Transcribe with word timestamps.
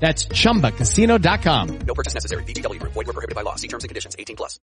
That's 0.00 0.26
chumbacasino.com. 0.28 1.78
No 1.86 1.94
purchase 1.94 2.14
necessary. 2.14 2.42
VGW 2.44 2.80
Group. 2.80 2.94
Void 2.94 3.06
were 3.06 3.12
prohibited 3.12 3.36
by 3.36 3.42
law. 3.42 3.56
See 3.56 3.68
terms 3.68 3.84
and 3.84 3.90
conditions. 3.90 4.16
18 4.18 4.34
plus. 4.34 4.58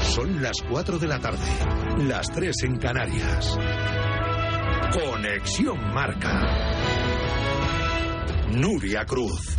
Son 0.00 0.42
las 0.42 0.60
4 0.68 0.98
de 0.98 1.06
la 1.06 1.20
tarde. 1.20 1.46
Las 2.08 2.30
3 2.32 2.64
en 2.64 2.78
Canarias. 2.78 3.56
Conexión 4.92 5.78
Marca. 5.94 6.40
Nuria 8.50 9.04
Cruz. 9.06 9.56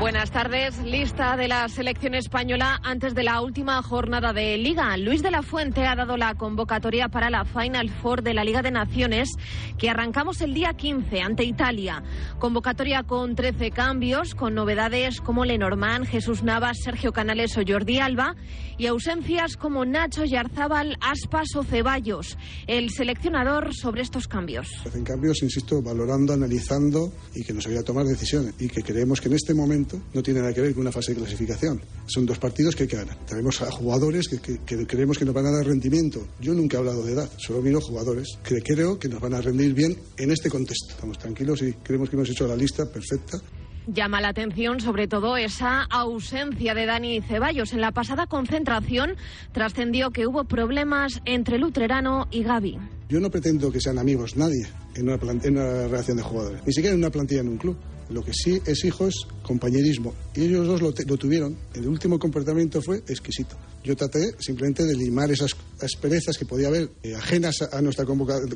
Buenas 0.00 0.32
tardes. 0.32 0.82
Lista 0.82 1.36
de 1.36 1.46
la 1.46 1.68
selección 1.68 2.14
española 2.14 2.80
antes 2.82 3.14
de 3.14 3.22
la 3.22 3.40
última 3.40 3.80
jornada 3.80 4.32
de 4.32 4.58
Liga. 4.58 4.96
Luis 4.96 5.22
de 5.22 5.30
la 5.30 5.42
Fuente 5.42 5.86
ha 5.86 5.94
dado 5.94 6.16
la 6.16 6.34
convocatoria 6.34 7.08
para 7.08 7.30
la 7.30 7.44
Final 7.44 7.88
Four 7.88 8.22
de 8.22 8.34
la 8.34 8.44
Liga 8.44 8.60
de 8.60 8.72
Naciones 8.72 9.30
que 9.78 9.88
arrancamos 9.88 10.40
el 10.40 10.52
día 10.52 10.74
15 10.74 11.22
ante 11.22 11.44
Italia. 11.44 12.02
Convocatoria 12.38 13.04
con 13.04 13.36
13 13.36 13.70
cambios, 13.70 14.34
con 14.34 14.54
novedades 14.54 15.20
como 15.20 15.44
Lenormand, 15.44 16.06
Jesús 16.06 16.42
Navas, 16.42 16.78
Sergio 16.82 17.12
Canales 17.12 17.56
o 17.56 17.62
Jordi 17.66 18.00
Alba 18.00 18.34
y 18.76 18.86
ausencias 18.88 19.56
como 19.56 19.84
Nacho 19.84 20.24
Yarzábal, 20.24 20.98
Aspas 21.00 21.54
o 21.56 21.62
Ceballos. 21.62 22.36
El 22.66 22.90
seleccionador 22.90 23.72
sobre 23.72 24.02
estos 24.02 24.26
cambios. 24.26 24.68
Hacen 24.84 25.04
cambios, 25.04 25.40
insisto, 25.42 25.80
valorando, 25.80 26.32
analizando 26.32 27.12
y 27.34 27.44
que 27.44 27.52
nos 27.52 27.66
ayuda 27.66 27.80
a 27.80 27.84
tomar 27.84 28.04
decisiones 28.04 28.54
y 28.58 28.68
que 28.68 28.82
creemos 28.82 29.20
que 29.20 29.28
en 29.28 29.34
este 29.34 29.54
momento 29.54 29.83
no 30.12 30.22
tiene 30.22 30.40
nada 30.40 30.52
que 30.52 30.60
ver 30.60 30.72
con 30.72 30.82
una 30.82 30.92
fase 30.92 31.12
de 31.12 31.20
clasificación. 31.20 31.80
Son 32.06 32.26
dos 32.26 32.38
partidos 32.38 32.74
que 32.74 32.84
hay 32.84 32.88
que 32.88 32.96
ganar. 32.96 33.16
Tenemos 33.26 33.60
a 33.62 33.70
jugadores 33.70 34.28
que, 34.28 34.38
que, 34.38 34.58
que 34.64 34.86
creemos 34.86 35.18
que 35.18 35.24
nos 35.24 35.34
van 35.34 35.46
a 35.46 35.50
dar 35.50 35.66
rendimiento. 35.66 36.26
Yo 36.40 36.54
nunca 36.54 36.76
he 36.76 36.80
hablado 36.80 37.04
de 37.04 37.12
edad, 37.12 37.30
solo 37.36 37.62
miro 37.62 37.80
jugadores 37.80 38.38
que 38.42 38.60
creo 38.62 38.98
que 38.98 39.08
nos 39.08 39.20
van 39.20 39.34
a 39.34 39.40
rendir 39.40 39.74
bien 39.74 39.96
en 40.16 40.30
este 40.30 40.50
contexto. 40.50 40.94
Estamos 40.94 41.18
tranquilos 41.18 41.62
y 41.62 41.72
creemos 41.72 42.10
que 42.10 42.16
hemos 42.16 42.28
hecho 42.30 42.46
la 42.46 42.56
lista 42.56 42.86
perfecta. 42.90 43.40
Llama 43.86 44.22
la 44.22 44.28
atención 44.28 44.80
sobre 44.80 45.06
todo 45.08 45.36
esa 45.36 45.82
ausencia 45.82 46.74
de 46.74 46.86
Dani 46.86 47.20
Ceballos. 47.20 47.74
En 47.74 47.82
la 47.82 47.92
pasada 47.92 48.26
concentración 48.26 49.16
trascendió 49.52 50.10
que 50.10 50.26
hubo 50.26 50.44
problemas 50.44 51.20
entre 51.26 51.58
Lutrerano 51.58 52.26
y 52.30 52.44
Gaby. 52.44 52.78
Yo 53.10 53.20
no 53.20 53.30
pretendo 53.30 53.70
que 53.70 53.80
sean 53.80 53.98
amigos 53.98 54.36
nadie 54.36 54.66
en 54.94 55.10
una, 55.10 55.16
en 55.16 55.58
una 55.58 55.86
relación 55.86 56.16
de 56.16 56.22
jugadores, 56.22 56.62
ni 56.66 56.72
siquiera 56.72 56.94
en 56.94 57.00
una 57.00 57.10
plantilla 57.10 57.42
en 57.42 57.48
un 57.48 57.58
club. 57.58 57.76
Lo 58.10 58.22
que 58.22 58.32
sí 58.32 58.60
es 58.66 58.84
hijo 58.84 59.06
es 59.06 59.14
compañerismo. 59.42 60.14
Y 60.34 60.42
ellos 60.44 60.66
dos 60.66 60.82
lo, 60.82 60.92
lo, 61.06 61.16
tuvieron. 61.16 61.56
El 61.74 61.86
último 61.88 62.18
comportamiento 62.18 62.82
fue 62.82 62.98
exquisito. 63.08 63.56
Yo 63.82 63.96
traté 63.96 64.32
simplemente 64.38 64.84
de 64.84 64.94
limar 64.94 65.30
esas 65.30 65.52
asperezas 65.80 66.36
que 66.38 66.44
podía 66.44 66.68
haber 66.68 66.90
eh, 67.02 67.14
ajenas 67.14 67.62
a, 67.62 67.78
a 67.78 67.82
nuestra 67.82 68.04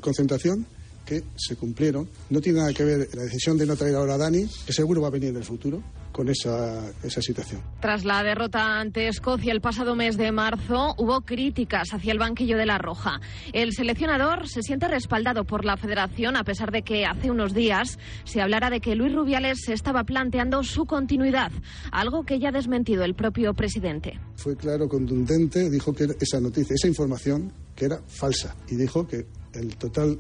concentración 0.00 0.66
que 1.08 1.24
se 1.36 1.56
cumplieron. 1.56 2.06
No 2.28 2.40
tiene 2.40 2.58
nada 2.58 2.74
que 2.74 2.84
ver 2.84 3.08
la 3.14 3.22
decisión 3.22 3.56
de 3.56 3.64
no 3.64 3.76
traer 3.76 3.94
ahora 3.94 4.14
a 4.14 4.18
Dani, 4.18 4.46
que 4.66 4.72
seguro 4.74 5.00
va 5.00 5.08
a 5.08 5.10
venir 5.10 5.30
en 5.30 5.36
el 5.36 5.44
futuro, 5.44 5.82
con 6.12 6.28
esa, 6.28 6.90
esa 7.02 7.22
situación. 7.22 7.62
Tras 7.80 8.04
la 8.04 8.22
derrota 8.22 8.78
ante 8.78 9.08
Escocia 9.08 9.52
el 9.52 9.62
pasado 9.62 9.94
mes 9.94 10.18
de 10.18 10.32
marzo, 10.32 10.94
hubo 10.98 11.22
críticas 11.22 11.94
hacia 11.94 12.12
el 12.12 12.18
banquillo 12.18 12.58
de 12.58 12.66
la 12.66 12.76
Roja. 12.76 13.20
El 13.54 13.72
seleccionador 13.72 14.48
se 14.48 14.62
siente 14.62 14.86
respaldado 14.86 15.44
por 15.44 15.64
la 15.64 15.78
federación, 15.78 16.36
a 16.36 16.44
pesar 16.44 16.72
de 16.72 16.82
que 16.82 17.06
hace 17.06 17.30
unos 17.30 17.54
días 17.54 17.98
se 18.24 18.42
hablara 18.42 18.68
de 18.68 18.80
que 18.80 18.94
Luis 18.94 19.14
Rubiales 19.14 19.60
se 19.64 19.72
estaba 19.72 20.04
planteando 20.04 20.62
su 20.62 20.84
continuidad, 20.84 21.52
algo 21.90 22.24
que 22.24 22.38
ya 22.38 22.50
ha 22.50 22.52
desmentido 22.52 23.04
el 23.04 23.14
propio 23.14 23.54
presidente. 23.54 24.20
Fue 24.36 24.56
claro, 24.56 24.88
contundente, 24.88 25.70
dijo 25.70 25.94
que 25.94 26.06
esa 26.20 26.38
noticia, 26.38 26.74
esa 26.74 26.88
información, 26.88 27.50
que 27.74 27.86
era 27.86 28.02
falsa, 28.06 28.54
y 28.68 28.76
dijo 28.76 29.06
que 29.06 29.26
el 29.54 29.76
total 29.76 30.18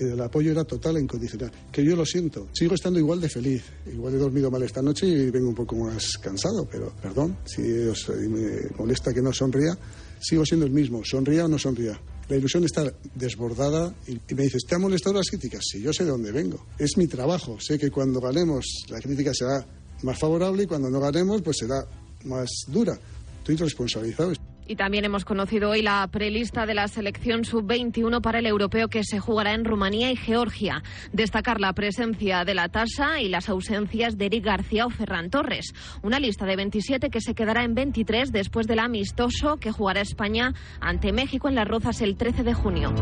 el 0.00 0.20
apoyo 0.20 0.50
era 0.50 0.64
total 0.64 0.96
e 0.96 1.00
incondicional. 1.00 1.50
Que 1.70 1.84
yo 1.84 1.96
lo 1.96 2.04
siento. 2.04 2.48
Sigo 2.52 2.74
estando 2.74 2.98
igual 2.98 3.20
de 3.20 3.28
feliz. 3.28 3.62
Igual 3.92 4.14
he 4.14 4.18
dormido 4.18 4.50
mal 4.50 4.62
esta 4.62 4.82
noche 4.82 5.06
y 5.06 5.30
vengo 5.30 5.48
un 5.48 5.54
poco 5.54 5.76
más 5.76 6.18
cansado, 6.18 6.66
pero 6.70 6.92
perdón, 7.00 7.36
si 7.44 7.62
os 7.88 8.08
me 8.08 8.68
molesta 8.78 9.12
que 9.12 9.22
no 9.22 9.32
sonría, 9.32 9.76
sigo 10.20 10.44
siendo 10.44 10.66
el 10.66 10.72
mismo, 10.72 11.04
sonría 11.04 11.44
o 11.44 11.48
no 11.48 11.58
sonría. 11.58 12.00
La 12.28 12.36
ilusión 12.36 12.64
está 12.64 12.92
desbordada 13.14 13.92
y, 14.06 14.12
y 14.12 14.34
me 14.34 14.44
dices, 14.44 14.62
¿te 14.66 14.76
han 14.76 14.82
molestado 14.82 15.16
las 15.16 15.28
críticas? 15.28 15.62
Sí, 15.68 15.82
yo 15.82 15.92
sé 15.92 16.04
de 16.04 16.10
dónde 16.10 16.30
vengo. 16.30 16.66
Es 16.78 16.96
mi 16.96 17.06
trabajo. 17.06 17.58
Sé 17.60 17.78
que 17.78 17.90
cuando 17.90 18.20
ganemos 18.20 18.64
la 18.88 19.00
crítica 19.00 19.32
será 19.34 19.66
más 20.02 20.18
favorable 20.18 20.62
y 20.62 20.66
cuando 20.66 20.90
no 20.90 21.00
ganemos 21.00 21.42
pues 21.42 21.58
será 21.58 21.84
más 22.24 22.48
dura. 22.68 22.98
Estoy 23.38 23.56
responsabilizado. 23.56 24.32
Y 24.70 24.76
también 24.76 25.04
hemos 25.04 25.24
conocido 25.24 25.70
hoy 25.70 25.82
la 25.82 26.06
prelista 26.12 26.64
de 26.64 26.74
la 26.74 26.86
selección 26.86 27.44
sub-21 27.44 28.20
para 28.20 28.38
el 28.38 28.46
europeo 28.46 28.86
que 28.86 29.02
se 29.02 29.18
jugará 29.18 29.52
en 29.52 29.64
Rumanía 29.64 30.12
y 30.12 30.16
Georgia. 30.16 30.84
Destacar 31.12 31.60
la 31.60 31.72
presencia 31.72 32.44
de 32.44 32.54
la 32.54 32.68
tasa 32.68 33.20
y 33.20 33.28
las 33.28 33.48
ausencias 33.48 34.16
de 34.16 34.26
Eric 34.26 34.44
García 34.44 34.86
o 34.86 34.90
Ferran 34.90 35.28
Torres. 35.28 35.74
Una 36.04 36.20
lista 36.20 36.46
de 36.46 36.54
27 36.54 37.10
que 37.10 37.20
se 37.20 37.34
quedará 37.34 37.64
en 37.64 37.74
23 37.74 38.30
después 38.30 38.68
del 38.68 38.78
amistoso 38.78 39.56
que 39.56 39.72
jugará 39.72 40.02
España 40.02 40.54
ante 40.80 41.10
México 41.10 41.48
en 41.48 41.56
Las 41.56 41.66
Rozas 41.66 42.00
el 42.00 42.16
13 42.16 42.44
de 42.44 42.54
junio. 42.54 42.94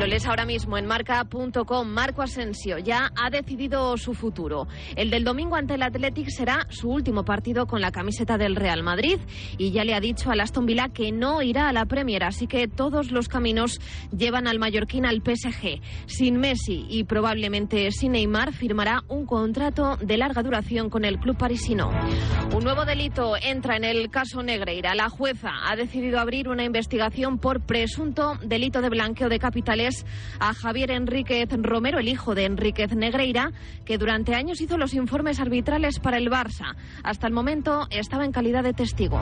Lo 0.00 0.08
lees 0.08 0.26
ahora 0.26 0.44
mismo 0.44 0.78
en 0.78 0.86
marca.com. 0.86 1.86
Marco 1.86 2.22
Asensio 2.22 2.78
ya 2.78 3.12
ha 3.14 3.30
decidido 3.30 3.96
su 3.98 4.14
futuro. 4.14 4.66
El 4.96 5.10
del 5.10 5.22
domingo 5.22 5.54
ante 5.54 5.74
el 5.74 5.82
Athletic 5.84 6.30
será 6.30 6.66
su 6.70 6.88
último 6.88 7.24
partido 7.24 7.68
con 7.68 7.80
la 7.80 7.92
camiseta 7.92 8.36
del 8.36 8.56
Real 8.56 8.82
Madrid 8.82 9.20
y 9.58 9.70
ya 9.70 9.84
le 9.84 9.94
ha 9.94 10.00
dicho 10.00 10.32
al 10.32 10.40
Aston 10.40 10.66
Villa 10.66 10.88
que 10.88 11.03
no 11.12 11.42
irá 11.42 11.68
a 11.68 11.72
la 11.72 11.86
Premier, 11.86 12.24
así 12.24 12.46
que 12.46 12.68
todos 12.68 13.10
los 13.10 13.28
caminos 13.28 13.80
llevan 14.16 14.46
al 14.46 14.58
mallorquín 14.58 15.06
al 15.06 15.22
PSG. 15.22 15.80
Sin 16.06 16.38
Messi 16.38 16.86
y 16.88 17.04
probablemente 17.04 17.90
sin 17.90 18.12
Neymar 18.12 18.52
firmará 18.52 19.02
un 19.08 19.26
contrato 19.26 19.96
de 19.96 20.16
larga 20.16 20.42
duración 20.42 20.90
con 20.90 21.04
el 21.04 21.18
club 21.18 21.36
parisino. 21.36 21.90
Un 22.54 22.64
nuevo 22.64 22.84
delito 22.84 23.34
entra 23.40 23.76
en 23.76 23.84
el 23.84 24.10
caso 24.10 24.42
Negreira. 24.42 24.94
La 24.94 25.08
jueza 25.08 25.50
ha 25.64 25.76
decidido 25.76 26.20
abrir 26.20 26.48
una 26.48 26.64
investigación 26.64 27.38
por 27.38 27.60
presunto 27.60 28.38
delito 28.42 28.80
de 28.80 28.88
blanqueo 28.88 29.28
de 29.28 29.38
capitales 29.38 30.06
a 30.38 30.54
Javier 30.54 30.90
Enríquez 30.90 31.48
Romero, 31.50 31.98
el 31.98 32.08
hijo 32.08 32.34
de 32.34 32.44
Enríquez 32.44 32.94
Negreira, 32.94 33.52
que 33.84 33.98
durante 33.98 34.34
años 34.34 34.60
hizo 34.60 34.78
los 34.78 34.94
informes 34.94 35.40
arbitrales 35.40 35.98
para 35.98 36.18
el 36.18 36.30
Barça. 36.30 36.74
Hasta 37.02 37.26
el 37.26 37.32
momento 37.32 37.86
estaba 37.90 38.24
en 38.24 38.32
calidad 38.32 38.62
de 38.62 38.72
testigo. 38.72 39.18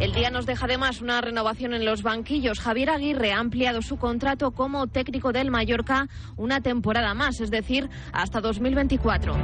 El 0.00 0.12
día 0.12 0.30
nos 0.30 0.46
deja 0.46 0.66
además 0.66 1.00
una 1.00 1.15
renovación 1.20 1.74
en 1.74 1.84
los 1.84 2.02
banquillos. 2.02 2.60
Javier 2.60 2.90
Aguirre 2.90 3.32
ha 3.32 3.38
ampliado 3.38 3.82
su 3.82 3.96
contrato 3.96 4.52
como 4.52 4.86
técnico 4.86 5.32
del 5.32 5.50
Mallorca 5.50 6.08
una 6.36 6.60
temporada 6.60 7.14
más, 7.14 7.40
es 7.40 7.50
decir, 7.50 7.88
hasta 8.12 8.40
2024. 8.40 9.34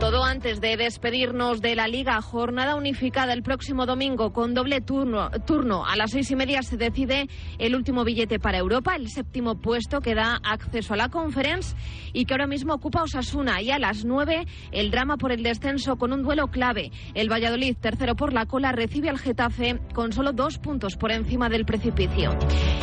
Todo 0.00 0.24
antes 0.24 0.60
de 0.60 0.76
despedirnos 0.76 1.60
de 1.60 1.74
la 1.74 1.88
Liga, 1.88 2.20
jornada 2.20 2.76
unificada 2.76 3.32
el 3.32 3.42
próximo 3.42 3.86
domingo 3.86 4.32
con 4.32 4.54
doble 4.54 4.80
turno. 4.80 5.30
turno. 5.46 5.86
A 5.86 5.96
las 5.96 6.10
seis 6.10 6.30
y 6.30 6.36
media 6.36 6.62
se 6.62 6.76
decide 6.76 7.28
el 7.58 7.74
último 7.74 8.04
billete 8.04 8.38
para 8.38 8.58
Europa, 8.58 8.96
el 8.96 9.08
séptimo 9.08 9.60
puesto 9.60 10.00
que 10.00 10.14
da 10.14 10.40
acceso 10.42 10.94
a 10.94 10.96
la 10.96 11.08
Conference 11.08 11.76
y 12.12 12.24
que 12.24 12.34
ahora 12.34 12.46
mismo 12.46 12.74
ocupa 12.74 13.02
Osasuna. 13.02 13.62
Y 13.62 13.70
a 13.70 13.78
las 13.78 14.04
nueve 14.04 14.46
el 14.72 14.90
drama 14.90 15.16
por 15.16 15.32
el 15.32 15.42
descenso 15.42 15.96
con 15.96 16.12
un 16.12 16.22
duelo 16.22 16.48
clave. 16.48 16.90
El 17.14 17.30
Valladolid, 17.30 17.76
tercero 17.76 18.14
por 18.16 18.32
la 18.32 18.46
cola, 18.46 18.72
recibe 18.72 19.08
al 19.08 19.18
Getafe 19.18 19.80
con 19.94 20.12
solo 20.12 20.32
dos 20.32 20.58
puntos 20.58 20.96
por 21.04 21.12
encima 21.12 21.50
del 21.50 21.66
precipicio. 21.66 22.30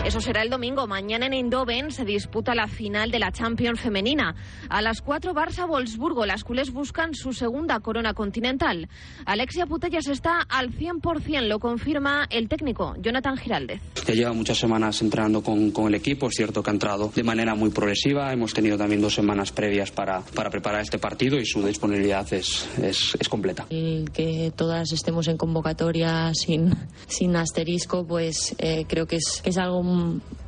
Eso 0.05 0.21
será 0.21 0.43
el 0.43 0.51
domingo. 0.51 0.85
Mañana 0.85 1.25
en 1.25 1.33
Eindhoven 1.33 1.89
se 1.89 2.05
disputa 2.05 2.53
la 2.53 2.67
final 2.67 3.09
de 3.09 3.17
la 3.17 3.31
Champions 3.31 3.79
femenina. 3.79 4.35
A 4.69 4.83
las 4.83 5.01
4 5.01 5.33
Barça-Wolfsburgo. 5.33 6.27
Las 6.27 6.43
culés 6.43 6.71
buscan 6.71 7.15
su 7.15 7.33
segunda 7.33 7.79
corona 7.79 8.13
continental. 8.13 8.89
Alexia 9.25 9.65
Putellas 9.65 10.05
está 10.05 10.39
al 10.41 10.69
100%, 10.69 11.47
lo 11.47 11.57
confirma 11.57 12.27
el 12.29 12.47
técnico 12.47 12.93
Jonathan 12.99 13.37
Giraldez. 13.37 13.81
Ya 14.05 14.13
lleva 14.13 14.33
muchas 14.33 14.59
semanas 14.59 15.01
entrenando 15.01 15.41
con, 15.41 15.71
con 15.71 15.87
el 15.87 15.95
equipo. 15.95 16.27
Es 16.27 16.35
cierto 16.35 16.61
que 16.61 16.69
ha 16.69 16.73
entrado 16.73 17.11
de 17.15 17.23
manera 17.23 17.55
muy 17.55 17.71
progresiva. 17.71 18.31
Hemos 18.31 18.53
tenido 18.53 18.77
también 18.77 19.01
dos 19.01 19.15
semanas 19.15 19.51
previas 19.51 19.89
para, 19.89 20.21
para 20.21 20.51
preparar 20.51 20.81
este 20.81 20.99
partido 20.99 21.37
y 21.39 21.45
su 21.47 21.65
disponibilidad 21.65 22.31
es, 22.31 22.69
es, 22.83 23.17
es 23.19 23.27
completa. 23.27 23.65
El 23.71 24.11
que 24.11 24.53
todas 24.55 24.91
estemos 24.91 25.27
en 25.27 25.37
convocatoria 25.37 26.31
sin, 26.35 26.71
sin 27.07 27.35
asterisco, 27.35 28.05
pues 28.11 28.53
eh, 28.57 28.83
creo 28.89 29.07
que 29.07 29.15
es, 29.15 29.41
es 29.45 29.57
algo 29.57 29.81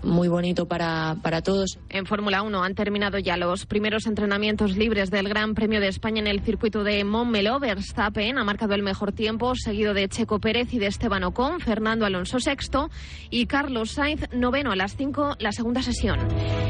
muy 0.04 0.27
bonito 0.27 0.65
para, 0.68 1.15
para 1.24 1.42
todos. 1.42 1.80
En 1.88 2.06
Fórmula 2.06 2.42
1 2.42 2.62
han 2.62 2.75
terminado 2.75 3.19
ya 3.19 3.38
los 3.38 3.65
primeros 3.65 4.06
entrenamientos 4.06 4.75
libres 4.75 5.10
del 5.10 5.30
Gran 5.30 5.56
Premio 5.56 5.80
de 5.80 5.88
España 5.88 6.19
en 6.19 6.27
el 6.27 6.42
circuito 6.42 6.83
de 6.83 7.06
Montmeló. 7.06 7.62
Verstappen 7.62 8.38
ha 8.38 8.44
marcado 8.44 8.74
el 8.74 8.83
mejor 8.83 9.13
tiempo, 9.13 9.56
seguido 9.56 9.94
de 9.94 10.10
Checo 10.10 10.39
Pérez 10.39 10.74
y 10.74 10.80
de 10.80 10.88
Esteban 10.88 11.24
Ocon, 11.24 11.62
Fernando 11.62 12.06
Alonso 12.06 12.38
sexto 12.42 12.89
y 13.30 13.45
Carlos 13.45 13.92
Sainz 13.92 14.27
noveno 14.33 14.74
a 14.74 14.75
las 14.75 14.98
5 14.98 15.38
la 15.39 15.54
segunda 15.54 15.81
sesión. 15.81 16.19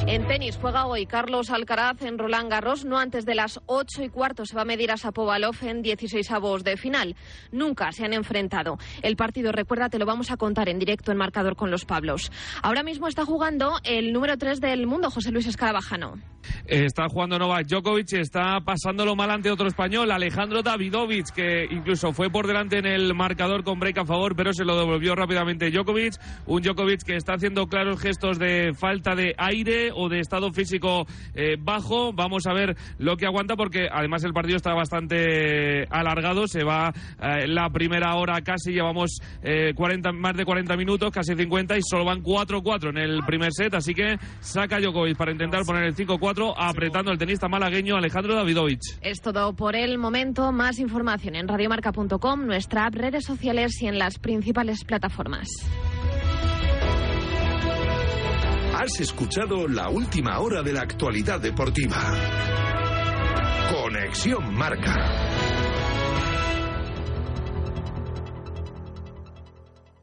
En 0.05 0.27
tenis 0.27 0.59
juega 0.61 0.85
hoy 0.85 1.07
Carlos 1.07 1.49
Alcaraz 1.49 2.03
en 2.03 2.19
Roland 2.19 2.51
Garros, 2.51 2.85
no 2.85 2.99
antes 2.99 3.25
de 3.25 3.33
las 3.33 3.59
8 3.65 4.03
y 4.03 4.09
cuarto 4.09 4.45
se 4.45 4.55
va 4.55 4.61
a 4.61 4.65
medir 4.65 4.91
a 4.91 4.97
Sapovalov 4.97 5.55
en 5.63 5.81
16 5.81 6.29
avos 6.29 6.63
de 6.63 6.77
final. 6.77 7.15
Nunca 7.51 7.91
se 7.91 8.05
han 8.05 8.13
enfrentado. 8.13 8.77
El 9.01 9.15
partido, 9.15 9.51
recuerda, 9.51 9.89
te 9.89 9.97
lo 9.97 10.05
vamos 10.05 10.29
a 10.29 10.37
contar 10.37 10.69
en 10.69 10.82
directo 10.83 11.11
en 11.11 11.17
marcador 11.17 11.55
con 11.55 11.71
los 11.71 11.85
Pablos. 11.85 12.31
Ahora 12.61 12.83
mismo 12.83 13.07
está 13.07 13.25
jugando 13.25 13.79
el 13.83 14.11
número 14.11 14.37
3 14.37 14.59
del 14.59 14.85
mundo, 14.85 15.09
José 15.09 15.31
Luis 15.31 15.47
Escarabajano. 15.47 16.32
Está 16.65 17.07
jugando 17.09 17.37
Novak 17.37 17.67
Djokovic, 17.67 18.13
está 18.13 18.59
pasándolo 18.61 19.15
mal 19.15 19.31
ante 19.31 19.51
otro 19.51 19.67
español, 19.67 20.11
Alejandro 20.11 20.61
Davidovich, 20.61 21.31
que 21.31 21.65
incluso 21.69 22.13
fue 22.13 22.29
por 22.29 22.47
delante 22.47 22.77
en 22.77 22.85
el 22.85 23.13
marcador 23.13 23.63
con 23.63 23.79
break 23.79 23.99
a 23.99 24.05
favor, 24.05 24.35
pero 24.35 24.53
se 24.53 24.65
lo 24.65 24.77
devolvió 24.77 25.15
rápidamente 25.15 25.71
Djokovic. 25.71 26.13
Un 26.45 26.61
Djokovic 26.61 27.03
que 27.03 27.15
está 27.15 27.33
haciendo 27.33 27.67
claros 27.67 28.01
gestos 28.01 28.39
de 28.39 28.73
falta 28.73 29.15
de 29.15 29.35
aire 29.37 29.91
o 29.93 30.09
de 30.09 30.19
estado 30.19 30.51
físico 30.51 31.05
eh, 31.35 31.55
bajo. 31.59 32.13
Vamos 32.13 32.47
a 32.47 32.53
ver 32.53 32.75
lo 32.97 33.17
que 33.17 33.25
aguanta 33.25 33.55
porque 33.55 33.87
además 33.91 34.23
el 34.23 34.33
partido 34.33 34.57
está 34.57 34.73
bastante 34.73 35.85
alargado. 35.89 36.47
Se 36.47 36.63
va 36.63 36.93
eh, 37.21 37.47
la 37.47 37.69
primera 37.69 38.15
hora 38.15 38.41
casi, 38.41 38.71
llevamos 38.71 39.19
eh, 39.43 39.73
40, 39.75 40.11
más 40.11 40.35
de 40.35 40.45
40 40.45 40.75
minutos, 40.77 41.11
casi 41.11 41.35
50 41.35 41.77
y 41.77 41.81
solo 41.83 42.05
van 42.05 42.23
4-4 42.23 42.89
en 42.89 42.97
el 42.97 43.23
primer 43.25 43.51
set. 43.53 43.73
Así 43.73 43.93
que 43.93 44.17
saca 44.39 44.79
Djokovic 44.79 45.17
para 45.17 45.31
intentar 45.31 45.63
poner 45.63 45.83
el 45.83 45.95
5-4 45.95 46.32
apretando 46.57 47.11
el 47.11 47.17
tenista 47.17 47.47
malagueño 47.47 47.95
Alejandro 47.95 48.35
Davidovich. 48.35 48.97
Es 49.01 49.21
todo 49.21 49.53
por 49.53 49.75
el 49.75 49.97
momento. 49.97 50.51
Más 50.51 50.79
información 50.79 51.35
en 51.35 51.47
radiomarca.com, 51.47 52.45
nuestra 52.45 52.87
app, 52.87 52.95
redes 52.95 53.25
sociales 53.25 53.81
y 53.81 53.87
en 53.87 53.99
las 53.99 54.19
principales 54.19 54.83
plataformas. 54.83 55.47
Has 58.75 58.99
escuchado 58.99 59.67
la 59.67 59.89
última 59.89 60.39
hora 60.39 60.61
de 60.63 60.73
la 60.73 60.81
actualidad 60.81 61.39
deportiva. 61.39 61.95
Conexión 63.71 64.53
Marca. 64.55 65.52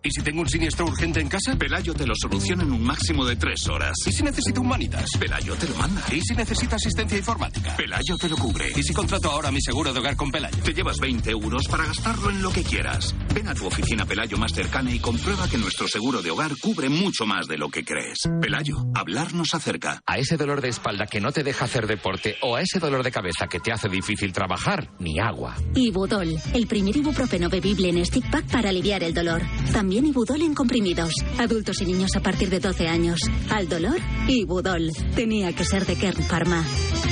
¿Y 0.03 0.11
si 0.11 0.23
tengo 0.23 0.41
un 0.41 0.49
siniestro 0.49 0.87
urgente 0.87 1.21
en 1.21 1.29
casa? 1.29 1.55
Pelayo 1.57 1.93
te 1.93 2.07
lo 2.07 2.15
soluciona 2.15 2.63
en 2.63 2.73
un 2.73 2.83
máximo 2.83 3.23
de 3.27 3.37
tres 3.37 3.69
horas. 3.69 3.93
¿Y 4.07 4.13
si 4.13 4.23
necesito 4.23 4.63
un 4.63 4.69
Manitas? 4.69 5.11
Pelayo 5.19 5.55
te 5.57 5.69
lo 5.69 5.75
manda. 5.77 6.03
¿Y 6.11 6.23
si 6.23 6.35
necesita 6.35 6.77
asistencia 6.77 7.19
informática? 7.19 7.77
Pelayo 7.77 8.17
te 8.17 8.31
lo 8.31 8.37
cubre. 8.39 8.73
¿Y 8.75 8.83
si 8.83 8.95
contrato 8.95 9.31
ahora 9.31 9.51
mi 9.51 9.61
seguro 9.61 9.93
de 9.93 9.99
hogar 9.99 10.17
con 10.17 10.31
Pelayo? 10.31 10.57
Te 10.65 10.73
llevas 10.73 10.99
20 11.01 11.31
euros 11.31 11.69
para 11.69 11.85
gastarlo 11.85 12.31
en 12.31 12.41
lo 12.41 12.51
que 12.51 12.63
quieras. 12.63 13.15
Ven 13.35 13.49
a 13.49 13.55
tu 13.55 13.67
oficina 13.67 14.07
Pelayo 14.07 14.39
más 14.39 14.53
cercana 14.55 14.91
y 14.91 15.01
comprueba 15.01 15.47
que 15.49 15.59
nuestro 15.59 15.87
seguro 15.87 16.23
de 16.23 16.31
hogar 16.31 16.53
cubre 16.59 16.89
mucho 16.89 17.27
más 17.27 17.47
de 17.47 17.59
lo 17.59 17.69
que 17.69 17.85
crees. 17.85 18.21
Pelayo, 18.41 18.77
hablarnos 18.95 19.53
acerca. 19.53 20.01
A 20.07 20.17
ese 20.17 20.39
dolor 20.39 20.63
de 20.63 20.71
espalda 20.71 21.07
que 21.09 21.21
no 21.21 21.31
te 21.31 21.43
deja 21.43 21.67
hacer 21.67 21.87
deporte 21.87 22.37
o 22.41 22.57
a 22.57 22.63
ese 22.63 22.79
dolor 22.79 23.03
de 23.03 23.11
cabeza 23.13 23.49
que 23.49 23.61
te 23.61 23.71
hace 23.71 23.91
difícil 23.91 24.33
trabajar, 24.33 24.93
ni 24.99 25.19
agua. 25.19 25.57
Ibudol, 25.75 26.39
el 26.55 26.67
primer 26.67 26.97
ibuprofeno 26.97 27.51
bebible 27.51 27.91
en 27.91 28.07
stick 28.07 28.31
pack 28.31 28.47
para 28.51 28.71
aliviar 28.71 29.03
el 29.03 29.13
dolor. 29.13 29.43
También 29.75 29.90
Ibudol 29.93 30.43
en 30.43 30.55
comprimidos. 30.55 31.13
Adultos 31.39 31.81
y 31.81 31.87
niños 31.87 32.15
a 32.17 32.21
partir 32.21 32.49
de 32.49 32.61
12 32.61 32.89
años. 32.89 33.21
Al 33.51 33.69
dolor, 33.69 33.99
Ibudol. 34.29 34.91
Tenía 35.15 35.53
que 35.53 35.65
ser 35.65 35.85
de 35.85 35.97
Kern 35.97 36.23
Pharma. 36.23 36.65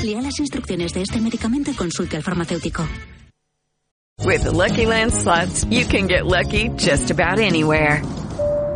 Lea 0.04 0.22
las 0.22 0.38
instrucciones 0.38 0.92
de 0.92 1.02
este 1.02 1.20
medicamento 1.20 1.70
y 1.70 1.75
consulte 1.75 2.16
al 2.16 2.22
farmacéutico. 2.22 2.86
With 4.25 4.42
the 4.42 4.50
Lucky 4.50 4.84
Land 4.84 5.12
slots, 5.12 5.64
you 5.70 5.86
can 5.86 6.06
get 6.06 6.26
lucky 6.26 6.69
just 6.76 7.10
about 7.10 7.38
anywhere. 7.38 8.02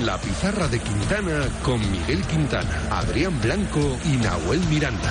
La 0.00 0.18
pizarra 0.18 0.68
de 0.68 0.78
Quintana 0.78 1.48
con 1.62 1.80
Miguel 1.90 2.22
Quintana, 2.26 2.82
Adrián 2.90 3.40
Blanco 3.40 3.98
y 4.04 4.16
Nahuel 4.18 4.60
Miranda. 4.68 5.10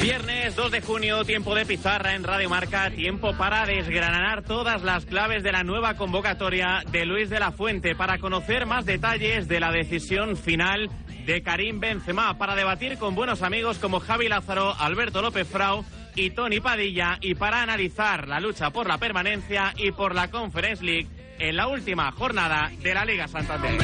Viernes 0.00 0.56
2 0.56 0.70
de 0.70 0.80
junio, 0.80 1.24
tiempo 1.24 1.54
de 1.54 1.66
pizarra 1.66 2.14
en 2.14 2.24
Radio 2.24 2.48
Marca, 2.48 2.90
tiempo 2.90 3.36
para 3.36 3.66
desgranar 3.66 4.44
todas 4.44 4.82
las 4.82 5.04
claves 5.04 5.42
de 5.42 5.52
la 5.52 5.62
nueva 5.62 5.94
convocatoria 5.94 6.82
de 6.90 7.04
Luis 7.04 7.28
de 7.28 7.38
la 7.38 7.52
Fuente 7.52 7.94
para 7.94 8.16
conocer 8.18 8.64
más 8.64 8.86
detalles 8.86 9.46
de 9.46 9.60
la 9.60 9.70
decisión 9.70 10.38
final 10.38 10.88
de 11.28 11.42
Karim 11.42 11.78
Benzema 11.78 12.38
para 12.38 12.54
debatir 12.54 12.96
con 12.96 13.14
buenos 13.14 13.42
amigos 13.42 13.78
como 13.78 14.00
Javi 14.00 14.30
Lázaro, 14.30 14.74
Alberto 14.78 15.20
López 15.20 15.46
Frau 15.46 15.84
y 16.14 16.30
Tony 16.30 16.58
Padilla 16.58 17.18
y 17.20 17.34
para 17.34 17.60
analizar 17.60 18.26
la 18.26 18.40
lucha 18.40 18.70
por 18.70 18.88
la 18.88 18.96
permanencia 18.96 19.74
y 19.76 19.92
por 19.92 20.14
la 20.14 20.30
Conference 20.30 20.82
League 20.82 21.06
en 21.38 21.54
la 21.54 21.68
última 21.68 22.10
jornada 22.12 22.72
de 22.80 22.94
la 22.94 23.04
Liga 23.04 23.28
Santander. 23.28 23.76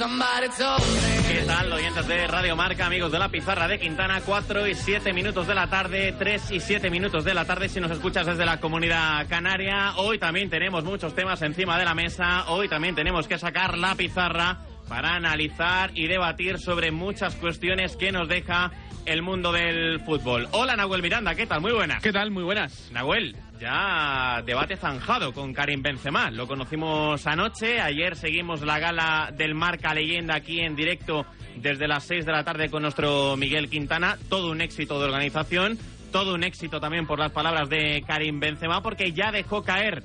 ¿Qué 0.00 1.42
tal, 1.46 1.70
oyentes 1.70 2.08
de 2.08 2.26
Radio 2.26 2.56
Marca, 2.56 2.86
amigos 2.86 3.12
de 3.12 3.18
la 3.18 3.28
pizarra 3.28 3.68
de 3.68 3.78
Quintana? 3.78 4.22
4 4.24 4.66
y 4.66 4.74
7 4.74 5.12
minutos 5.12 5.46
de 5.46 5.54
la 5.54 5.66
tarde, 5.66 6.14
3 6.18 6.52
y 6.52 6.60
7 6.60 6.88
minutos 6.88 7.22
de 7.22 7.34
la 7.34 7.44
tarde 7.44 7.68
si 7.68 7.80
nos 7.80 7.90
escuchas 7.90 8.24
desde 8.24 8.46
la 8.46 8.60
comunidad 8.60 9.28
canaria. 9.28 9.92
Hoy 9.96 10.18
también 10.18 10.48
tenemos 10.48 10.84
muchos 10.84 11.14
temas 11.14 11.42
encima 11.42 11.78
de 11.78 11.84
la 11.84 11.94
mesa. 11.94 12.50
Hoy 12.50 12.66
también 12.66 12.94
tenemos 12.94 13.28
que 13.28 13.36
sacar 13.36 13.76
la 13.76 13.94
pizarra 13.94 14.60
para 14.88 15.16
analizar 15.16 15.90
y 15.94 16.08
debatir 16.08 16.58
sobre 16.58 16.90
muchas 16.90 17.34
cuestiones 17.34 17.94
que 17.96 18.10
nos 18.10 18.26
deja 18.26 18.70
el 19.04 19.20
mundo 19.20 19.52
del 19.52 20.00
fútbol. 20.00 20.48
Hola 20.52 20.76
Nahuel 20.76 21.02
Miranda, 21.02 21.34
¿qué 21.34 21.46
tal? 21.46 21.60
Muy 21.60 21.72
buenas. 21.72 22.02
¿Qué 22.02 22.12
tal? 22.12 22.30
Muy 22.30 22.44
buenas. 22.44 22.90
Nahuel, 22.90 23.36
ya 23.60 24.42
debate 24.44 24.76
zanjado 24.76 25.32
con 25.32 25.52
Karim 25.52 25.82
Benzema. 25.82 26.30
Lo 26.30 26.46
conocimos 26.46 27.26
anoche, 27.26 27.80
ayer 27.80 28.16
seguimos 28.16 28.62
la 28.62 28.78
gala 28.78 29.30
del 29.36 29.54
Marca 29.54 29.92
Leyenda 29.92 30.36
aquí 30.36 30.60
en 30.60 30.74
directo 30.74 31.26
desde 31.56 31.86
las 31.86 32.04
6 32.04 32.24
de 32.24 32.32
la 32.32 32.42
tarde 32.42 32.70
con 32.70 32.82
nuestro 32.82 33.36
Miguel 33.36 33.68
Quintana. 33.68 34.16
Todo 34.30 34.50
un 34.50 34.62
éxito 34.62 34.98
de 34.98 35.04
organización, 35.04 35.78
todo 36.10 36.34
un 36.34 36.42
éxito 36.42 36.80
también 36.80 37.06
por 37.06 37.18
las 37.18 37.32
palabras 37.32 37.68
de 37.68 38.02
Karim 38.06 38.40
Benzema 38.40 38.82
porque 38.82 39.12
ya 39.12 39.30
dejó 39.30 39.62
caer 39.62 40.04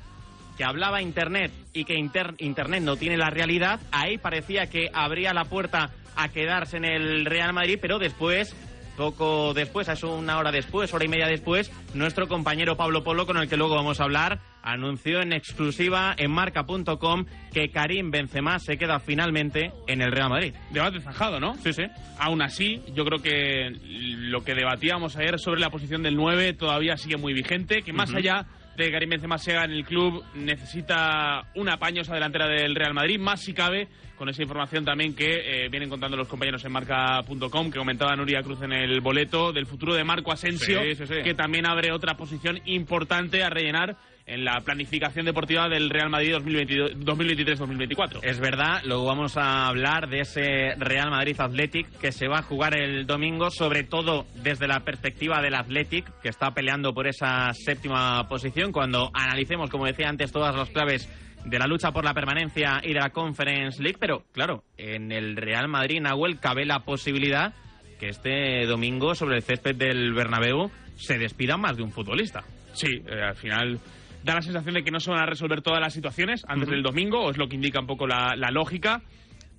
que 0.57 0.65
hablaba 0.65 1.01
Internet 1.01 1.51
y 1.73 1.85
que 1.85 1.95
Internet 1.95 2.83
no 2.83 2.97
tiene 2.97 3.17
la 3.17 3.29
realidad. 3.29 3.79
Ahí 3.91 4.17
parecía 4.17 4.67
que 4.69 4.89
abría 4.93 5.33
la 5.33 5.45
puerta 5.45 5.91
a 6.17 6.27
quedarse 6.27 6.77
en 6.77 6.85
el 6.85 7.25
Real 7.25 7.53
Madrid, 7.53 7.77
pero 7.81 7.99
después 7.99 8.55
poco 8.95 9.53
después, 9.53 9.89
a 9.89 10.07
una 10.07 10.37
hora 10.37 10.51
después, 10.51 10.93
hora 10.93 11.05
y 11.05 11.07
media 11.07 11.27
después, 11.27 11.71
nuestro 11.93 12.27
compañero 12.27 12.77
Pablo 12.77 13.03
Polo, 13.03 13.25
con 13.25 13.37
el 13.37 13.47
que 13.47 13.57
luego 13.57 13.75
vamos 13.75 13.99
a 13.99 14.03
hablar, 14.03 14.39
anunció 14.61 15.21
en 15.21 15.33
exclusiva 15.33 16.15
en 16.17 16.31
marca.com 16.31 17.25
que 17.53 17.69
Karim 17.69 18.11
Benzema 18.11 18.59
se 18.59 18.77
queda 18.77 18.99
finalmente 18.99 19.71
en 19.87 20.01
el 20.01 20.11
Real 20.11 20.29
Madrid. 20.29 20.53
Debate 20.71 20.99
zanjado, 21.01 21.39
¿no? 21.39 21.55
Sí, 21.57 21.73
sí. 21.73 21.83
Aún 22.19 22.41
así, 22.41 22.81
yo 22.93 23.05
creo 23.05 23.21
que 23.21 23.69
lo 23.83 24.43
que 24.43 24.55
debatíamos 24.55 25.15
ayer 25.17 25.39
sobre 25.39 25.61
la 25.61 25.69
posición 25.69 26.01
del 26.01 26.15
9 26.15 26.53
todavía 26.53 26.97
sigue 26.97 27.17
muy 27.17 27.33
vigente, 27.33 27.83
que 27.83 27.93
más 27.93 28.13
allá 28.13 28.47
de 28.77 28.91
Karim 28.91 29.09
Benzema 29.09 29.37
sea 29.37 29.63
en 29.63 29.71
el 29.71 29.85
club, 29.85 30.23
necesita 30.33 31.45
un 31.55 31.69
apaño 31.69 32.01
esa 32.01 32.13
delantera 32.13 32.47
del 32.47 32.75
Real 32.75 32.93
Madrid, 32.93 33.19
más 33.19 33.41
si 33.41 33.53
cabe, 33.53 33.87
con 34.17 34.29
esa 34.29 34.41
información 34.41 34.83
también 34.85 35.15
que 35.15 35.65
eh, 35.65 35.69
vienen 35.69 35.89
contando 35.89 36.17
los 36.17 36.27
compañeros 36.27 36.63
en 36.65 36.71
marca.com, 36.71 37.71
que 37.71 37.77
comentaba 37.77 38.15
Nuria 38.15 38.41
Cruz 38.43 38.61
en 38.61 38.73
el 38.73 39.01
boleto, 39.01 39.51
del 39.53 39.65
futuro 39.65 39.93
de 39.93 40.03
Marco 40.03 40.31
Asensio, 40.31 40.81
Sí, 40.83 40.95
sí, 40.95 41.05
sí. 41.07 41.23
que 41.23 41.33
también 41.33 41.65
abre 41.65 41.91
otra 41.91 42.15
posición 42.15 42.59
importante 42.65 43.43
a 43.43 43.49
rellenar 43.49 43.95
en 44.27 44.43
la 44.43 44.59
planificación 44.61 45.25
deportiva 45.25 45.69
del 45.69 45.89
Real 45.89 46.09
Madrid 46.09 46.33
2023-2024. 46.33 48.19
Es 48.23 48.39
verdad, 48.39 48.81
luego 48.83 49.05
vamos 49.05 49.37
a 49.37 49.67
hablar 49.67 50.09
de 50.09 50.21
ese 50.21 50.75
Real 50.77 51.11
Madrid 51.11 51.39
Athletic 51.39 51.87
que 51.99 52.11
se 52.11 52.27
va 52.27 52.39
a 52.39 52.43
jugar 52.43 52.75
el 52.75 53.05
domingo, 53.05 53.51
sobre 53.51 53.83
todo 53.83 54.25
desde 54.35 54.67
la 54.67 54.79
perspectiva 54.79 55.41
del 55.41 55.55
Athletic, 55.55 56.21
que 56.21 56.29
está 56.29 56.51
peleando 56.51 56.93
por 56.93 57.07
esa 57.07 57.53
séptima 57.53 58.27
posición. 58.27 58.71
Cuando 58.71 59.11
analicemos, 59.13 59.69
como 59.69 59.85
decía 59.85 60.09
antes, 60.09 60.31
todas 60.31 60.55
las 60.55 60.69
claves 60.69 61.07
de 61.45 61.59
la 61.59 61.67
lucha 61.67 61.91
por 61.91 62.03
la 62.03 62.15
permanencia 62.15 62.81
y 62.83 62.93
de 62.93 62.99
la 62.99 63.11
Conference 63.11 63.81
League, 63.81 63.97
pero 63.99 64.23
claro, 64.31 64.63
en 64.77 65.11
el 65.11 65.35
Real 65.35 65.67
Madrid, 65.67 66.01
Nahuel, 66.01 66.39
cabe 66.39 66.65
la 66.65 66.79
posibilidad 66.79 67.53
que 67.99 68.09
este 68.09 68.65
domingo 68.65 69.13
sobre 69.13 69.37
el 69.37 69.43
césped 69.43 69.75
del 69.75 70.13
Bernabéu 70.13 70.71
se 70.95 71.19
despida 71.19 71.57
más 71.57 71.77
de 71.77 71.83
un 71.83 71.91
futbolista. 71.91 72.43
Sí, 72.73 72.87
eh, 73.07 73.21
al 73.21 73.35
final 73.35 73.79
da 74.25 74.33
la 74.35 74.41
sensación 74.41 74.73
de 74.73 74.83
que 74.83 74.91
no 74.91 74.99
se 74.99 75.11
van 75.11 75.21
a 75.21 75.25
resolver 75.25 75.61
todas 75.61 75.79
las 75.79 75.93
situaciones 75.93 76.43
antes 76.47 76.67
del 76.69 76.81
domingo, 76.83 77.23
o 77.23 77.31
es 77.31 77.37
lo 77.37 77.47
que 77.47 77.55
indica 77.55 77.79
un 77.79 77.87
poco 77.87 78.07
la, 78.07 78.33
la 78.35 78.49
lógica. 78.51 79.01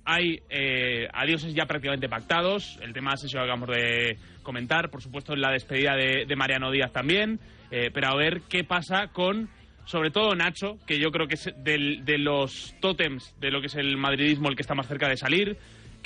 Hay 0.05 0.39
eh, 0.49 1.07
adioses 1.13 1.53
ya 1.53 1.65
prácticamente 1.65 2.07
pactados, 2.07 2.77
el 2.81 2.93
tema 2.93 3.13
que 3.15 3.37
acabamos 3.37 3.69
de 3.69 4.17
comentar, 4.43 4.89
por 4.89 5.01
supuesto 5.01 5.35
la 5.35 5.51
despedida 5.51 5.95
de, 5.95 6.25
de 6.25 6.35
Mariano 6.35 6.71
Díaz 6.71 6.91
también, 6.93 7.39
eh, 7.71 7.89
pero 7.93 8.07
a 8.09 8.15
ver 8.15 8.41
qué 8.49 8.63
pasa 8.63 9.07
con, 9.07 9.49
sobre 9.85 10.09
todo 10.11 10.33
Nacho, 10.35 10.77
que 10.85 10.97
yo 10.99 11.11
creo 11.11 11.27
que 11.27 11.35
es 11.35 11.53
del- 11.57 12.05
de 12.05 12.17
los 12.17 12.73
tótems 12.79 13.35
de 13.39 13.51
lo 13.51 13.59
que 13.59 13.67
es 13.67 13.75
el 13.75 13.97
madridismo 13.97 14.47
el 14.49 14.55
que 14.55 14.61
está 14.61 14.75
más 14.75 14.87
cerca 14.87 15.09
de 15.09 15.17
salir. 15.17 15.57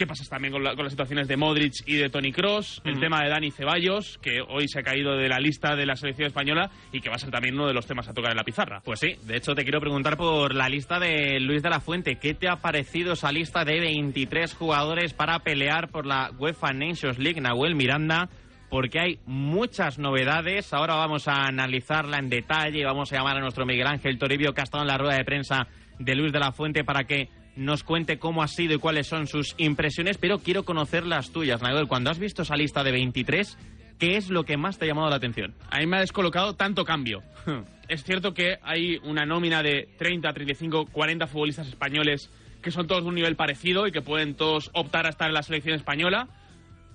¿Qué 0.02 0.08
pasa 0.08 0.26
también 0.28 0.52
con, 0.52 0.64
la- 0.64 0.74
con 0.74 0.84
las 0.84 0.94
situaciones 0.94 1.28
de 1.28 1.38
Modric 1.38 1.74
y 1.86 1.94
de 1.98 2.10
Tony 2.10 2.32
Cross? 2.32 2.82
El 2.84 3.00
tema 3.00 3.22
de 3.22 3.30
Dani 3.30 3.52
Ceballos, 3.52 4.18
que 4.18 4.40
hoy 4.42 4.68
se 4.68 4.80
ha 4.80 4.82
caído 4.82 5.16
de 5.16 5.30
la 5.30 5.38
lista 5.40 5.76
de 5.76 5.86
la 5.86 5.96
selección 5.96 6.26
española 6.26 6.72
y 6.92 7.02
que 7.02 7.10
va 7.10 7.18
a 7.18 7.20
ser 7.20 7.30
también 7.30 7.54
uno 7.54 7.68
de 7.68 7.76
los 7.76 7.86
temas 7.86 8.08
a 8.08 8.14
tocar 8.16 8.32
en 8.32 8.38
la 8.38 8.44
pizarra. 8.44 8.82
Pues 8.84 9.00
sí, 9.00 9.14
de 9.28 9.38
hecho 9.38 9.54
te 9.54 9.62
quiero 9.62 9.80
preguntar 9.80 10.18
por 10.18 10.56
la 10.56 10.70
lista 10.70 11.00
de 11.00 11.40
Luis 11.40 11.62
de 11.62 11.70
la 11.70 11.80
Fuente. 11.82 12.16
¿Qué 12.16 12.34
te 12.34 12.50
ha 12.50 12.56
parecido 12.56 13.14
esa 13.14 13.32
lista 13.32 13.64
de 13.64 13.80
23 13.80 14.56
jugadores 14.56 15.14
para 15.14 15.38
pelear 15.38 15.90
por 15.90 16.08
la 16.08 16.32
UEFA 16.36 16.74
Nations 16.74 17.20
League, 17.20 17.40
Nahuel 17.40 17.76
Miranda? 17.76 18.28
Porque 18.72 19.00
hay 19.00 19.20
muchas 19.28 20.00
novedades. 20.00 20.74
Ahora 20.74 20.96
vamos 20.96 21.28
a 21.28 21.46
analizarla 21.46 22.18
en 22.18 22.30
detalle. 22.30 22.84
Vamos 22.86 23.14
a 23.14 23.18
llamar 23.18 23.38
a 23.38 23.42
nuestro 23.42 23.68
Miguel 23.68 23.86
Ángel 23.86 24.18
Toribio, 24.18 24.54
que 24.56 24.62
ha 24.62 24.64
estado 24.64 24.84
en 24.84 24.88
la 24.88 24.98
rueda 24.98 25.18
de 25.18 25.26
prensa 25.26 25.68
de 26.00 26.16
Luis 26.16 26.34
de 26.34 26.40
la 26.40 26.52
Fuente, 26.54 26.84
para 26.84 27.04
que 27.04 27.30
nos 27.56 27.84
cuente 27.84 28.18
cómo 28.18 28.44
ha 28.44 28.48
sido 28.48 28.76
y 28.76 28.80
cuáles 28.80 29.08
son 29.08 29.28
sus 29.28 29.56
impresiones. 29.58 30.18
Pero 30.18 30.40
quiero 30.40 30.64
conocer 30.64 31.06
las 31.06 31.32
tuyas, 31.32 31.62
Nahuel. 31.62 31.88
Cuando 31.88 32.10
has 32.10 32.20
visto 32.20 32.44
esa 32.44 32.56
lista 32.56 32.84
de 32.84 32.92
23, 32.92 33.58
¿qué 34.00 34.18
es 34.18 34.30
lo 34.30 34.44
que 34.44 34.58
más 34.58 34.78
te 34.78 34.86
ha 34.86 34.88
llamado 34.88 35.10
la 35.10 35.18
atención? 35.18 35.54
A 35.70 35.80
mí 35.80 35.88
me 35.88 35.98
ha 35.98 36.02
descolocado 36.02 36.56
tanto 36.56 36.86
cambio. 36.86 37.24
es 37.88 38.04
cierto 38.04 38.34
que 38.34 38.58
hay 38.64 38.98
una 39.04 39.26
nómina 39.26 39.62
de 39.62 39.90
30, 39.98 40.32
35, 40.32 40.86
40 40.92 41.28
futbolistas 41.28 41.68
españoles 41.68 42.30
que 42.62 42.72
son 42.72 42.88
todos 42.88 43.04
de 43.04 43.10
un 43.10 43.16
nivel 43.16 43.36
parecido 43.36 43.88
y 43.88 43.92
que 43.92 44.02
pueden 44.02 44.36
todos 44.36 44.70
optar 44.74 45.06
a 45.06 45.10
estar 45.10 45.28
en 45.28 45.34
la 45.34 45.44
selección 45.44 45.76
española, 45.76 46.28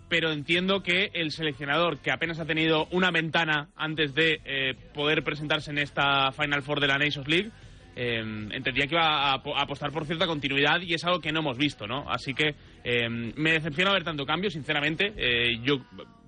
pero 0.09 0.31
entiendo 0.31 0.83
que 0.83 1.11
el 1.15 1.33
seleccionador, 1.33 1.99
que 1.99 2.13
apenas 2.13 2.39
ha 2.39 2.47
tenido 2.47 2.87
una 2.93 3.11
ventana 3.11 3.69
antes 3.77 4.15
de 4.15 4.41
eh, 4.45 4.75
poder 4.95 5.25
presentarse 5.25 5.71
en 5.71 5.79
esta 5.79 6.31
Final 6.33 6.63
Four 6.63 6.81
de 6.81 6.87
la 6.87 6.99
Nations 6.99 7.29
League, 7.29 7.51
eh, 7.97 8.19
entendía 8.53 8.87
que 8.87 8.95
iba 8.95 9.31
a, 9.33 9.35
apo- 9.43 9.57
a 9.57 9.63
apostar 9.63 9.91
por 9.91 10.05
cierta 10.05 10.27
continuidad 10.27 10.81
y 10.83 10.95
es 10.95 11.05
algo 11.05 11.19
que 11.21 11.33
no 11.33 11.41
hemos 11.41 11.57
visto, 11.59 11.87
¿no? 11.87 12.09
Así 12.11 12.35
que 12.35 12.55
eh, 12.85 13.09
me 13.09 13.53
decepciona 13.53 13.93
ver 13.93 14.05
tanto 14.05 14.25
cambio, 14.27 14.51
sinceramente. 14.51 15.13
Eh, 15.17 15.59
yo 15.65 15.79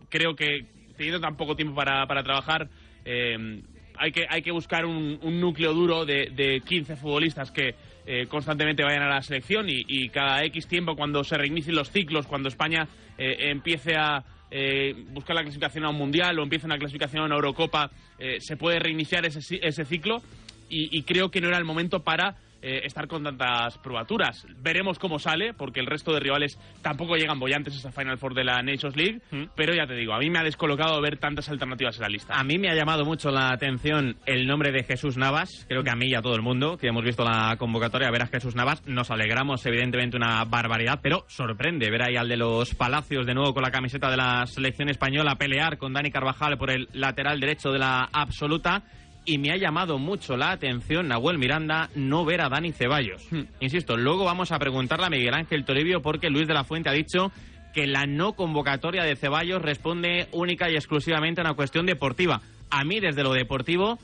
creo 0.09 0.35
que 0.35 0.67
teniendo 0.97 1.21
tan 1.21 1.37
poco 1.37 1.55
tiempo 1.55 1.75
para, 1.75 2.07
para 2.07 2.23
trabajar, 2.25 2.69
eh, 3.05 3.61
hay, 3.97 4.13
que, 4.13 4.27
hay 4.29 4.43
que 4.43 4.51
buscar 4.51 4.87
un, 4.87 5.19
núcleo 5.41 5.73
duro 5.75 6.05
de, 6.05 6.31
de 6.35 6.61
15 6.67 6.97
futbolistas 6.97 7.51
que 7.51 7.75
eh, 8.07 8.27
constantemente 8.27 8.83
vayan 8.83 9.03
a 9.03 9.09
la 9.09 9.23
selección 9.23 9.67
y, 9.69 10.09
cada 10.09 10.43
X 10.45 10.67
tiempo, 10.67 10.97
cuando 10.97 11.23
se 11.25 11.37
reinicien 11.37 11.77
los 11.77 11.91
ciclos, 11.91 12.27
cuando 12.27 12.49
España 12.49 12.89
eh, 13.19 13.51
empiece 13.51 13.97
a 13.97 14.25
eh, 14.51 14.95
buscar 15.11 15.37
la 15.37 15.43
clasificación 15.43 15.85
a 15.85 15.91
un 15.91 15.97
mundial 15.97 16.39
o 16.39 16.43
empiece 16.43 16.65
una 16.65 16.79
clasificación 16.79 17.23
a 17.23 17.27
una 17.27 17.35
Eurocopa, 17.35 17.91
eh, 18.19 18.39
se 18.41 18.57
puede 18.57 18.79
reiniciar 18.79 19.27
ese, 19.27 19.59
ese 19.63 19.85
ciclo 19.85 20.23
y, 20.69 20.97
y 20.97 21.03
creo 21.03 21.31
que 21.31 21.41
no 21.41 21.49
era 21.49 21.59
el 21.59 21.65
momento 21.65 22.03
para 22.03 22.37
eh, 22.61 22.81
estar 22.87 23.07
con 23.07 23.23
tantas 23.23 23.79
probaturas. 23.79 24.45
Veremos 24.61 24.99
cómo 24.99 25.21
sale, 25.21 25.55
porque 25.55 25.79
el 25.79 25.87
resto 25.87 26.13
de 26.13 26.19
rivales 26.19 26.59
tampoco 26.83 27.15
llegan 27.15 27.39
bollantes 27.39 27.75
a 27.75 27.77
esa 27.77 27.93
Final 27.93 28.19
Four 28.19 28.35
de 28.35 28.43
la 28.43 28.61
Nations 28.63 28.97
League, 28.97 29.21
pero 29.55 29.75
ya 29.75 29.87
te 29.87 29.95
digo, 29.95 30.13
a 30.13 30.19
mí 30.19 30.29
me 30.29 30.41
ha 30.41 30.43
descolocado 30.43 31.01
ver 31.01 31.19
tantas 31.19 31.49
alternativas 31.49 31.95
en 31.99 32.03
la 32.03 32.09
lista. 32.09 32.35
A 32.35 32.43
mí 32.43 32.59
me 32.59 32.69
ha 32.69 32.75
llamado 32.75 33.05
mucho 33.05 33.31
la 33.31 33.53
atención 33.53 34.17
el 34.27 34.49
nombre 34.49 34.73
de 34.73 34.83
Jesús 34.83 35.17
Navas. 35.17 35.67
Creo 35.69 35.85
que 35.85 35.91
a 35.91 35.95
mí 35.95 36.09
y 36.09 36.17
a 36.17 36.21
todo 36.21 36.35
el 36.35 36.43
mundo 36.43 36.79
que 36.79 36.89
hemos 36.89 37.05
visto 37.05 37.23
la 37.23 37.55
convocatoria 37.59 38.11
ver 38.11 38.23
a 38.23 38.27
Jesús 38.27 38.57
Navas 38.57 38.85
nos 38.89 39.13
alegramos, 39.13 39.65
evidentemente, 39.65 40.17
una 40.17 40.45
barbaridad, 40.45 40.99
pero 41.01 41.27
sorprende 41.29 41.89
ver 41.93 42.03
ahí 42.03 42.17
al 42.17 42.29
de 42.29 42.39
los 42.39 42.75
Palacios 42.75 43.25
de 43.25 43.35
nuevo 43.35 43.55
con 43.55 43.63
la 43.63 43.71
camiseta 43.71 44.11
de 44.11 44.17
la 44.17 44.47
selección 44.47 44.89
española 44.89 45.37
pelear 45.37 45.79
con 45.79 45.93
Dani 45.93 46.11
Carvajal 46.11 46.59
por 46.59 46.73
el 46.73 46.89
lateral 46.93 47.39
derecho 47.39 47.71
de 47.71 47.79
la 47.79 48.09
absoluta. 48.13 48.83
Y 49.25 49.39
me 49.39 49.53
ha 49.53 49.57
llamado 49.57 49.99
mucho 49.99 50.37
la 50.37 50.53
atención, 50.53 51.09
Nahuel 51.09 51.39
Miranda, 51.39 51.91
no 51.95 52.25
ver 52.25 52.41
a 52.41 52.49
Dani 52.49 52.73
Ceballos. 52.73 53.29
Insisto, 53.61 53.97
luego 53.97 54.25
vamos 54.25 54.53
a 54.53 54.59
preguntarle 54.59 55.07
a 55.07 55.11
Miguel 55.11 55.35
Ángel 55.35 55.65
Toribio 55.65 56.01
porque 56.01 56.31
Luis 56.31 56.49
de 56.49 56.55
la 56.55 56.65
Fuente 56.65 56.89
ha 56.89 56.93
dicho 56.93 57.31
que 57.75 57.87
la 57.87 58.07
no 58.07 58.33
convocatoria 58.33 59.05
de 59.05 59.17
Ceballos 59.17 59.61
responde 59.61 60.29
única 60.33 60.71
y 60.71 60.77
exclusivamente 60.77 61.41
a 61.41 61.45
una 61.45 61.55
cuestión 61.55 61.85
deportiva. 61.85 62.41
A 62.71 62.85
mí, 62.85 63.01
desde 63.01 63.23
lo 63.23 63.33
deportivo, 63.33 63.99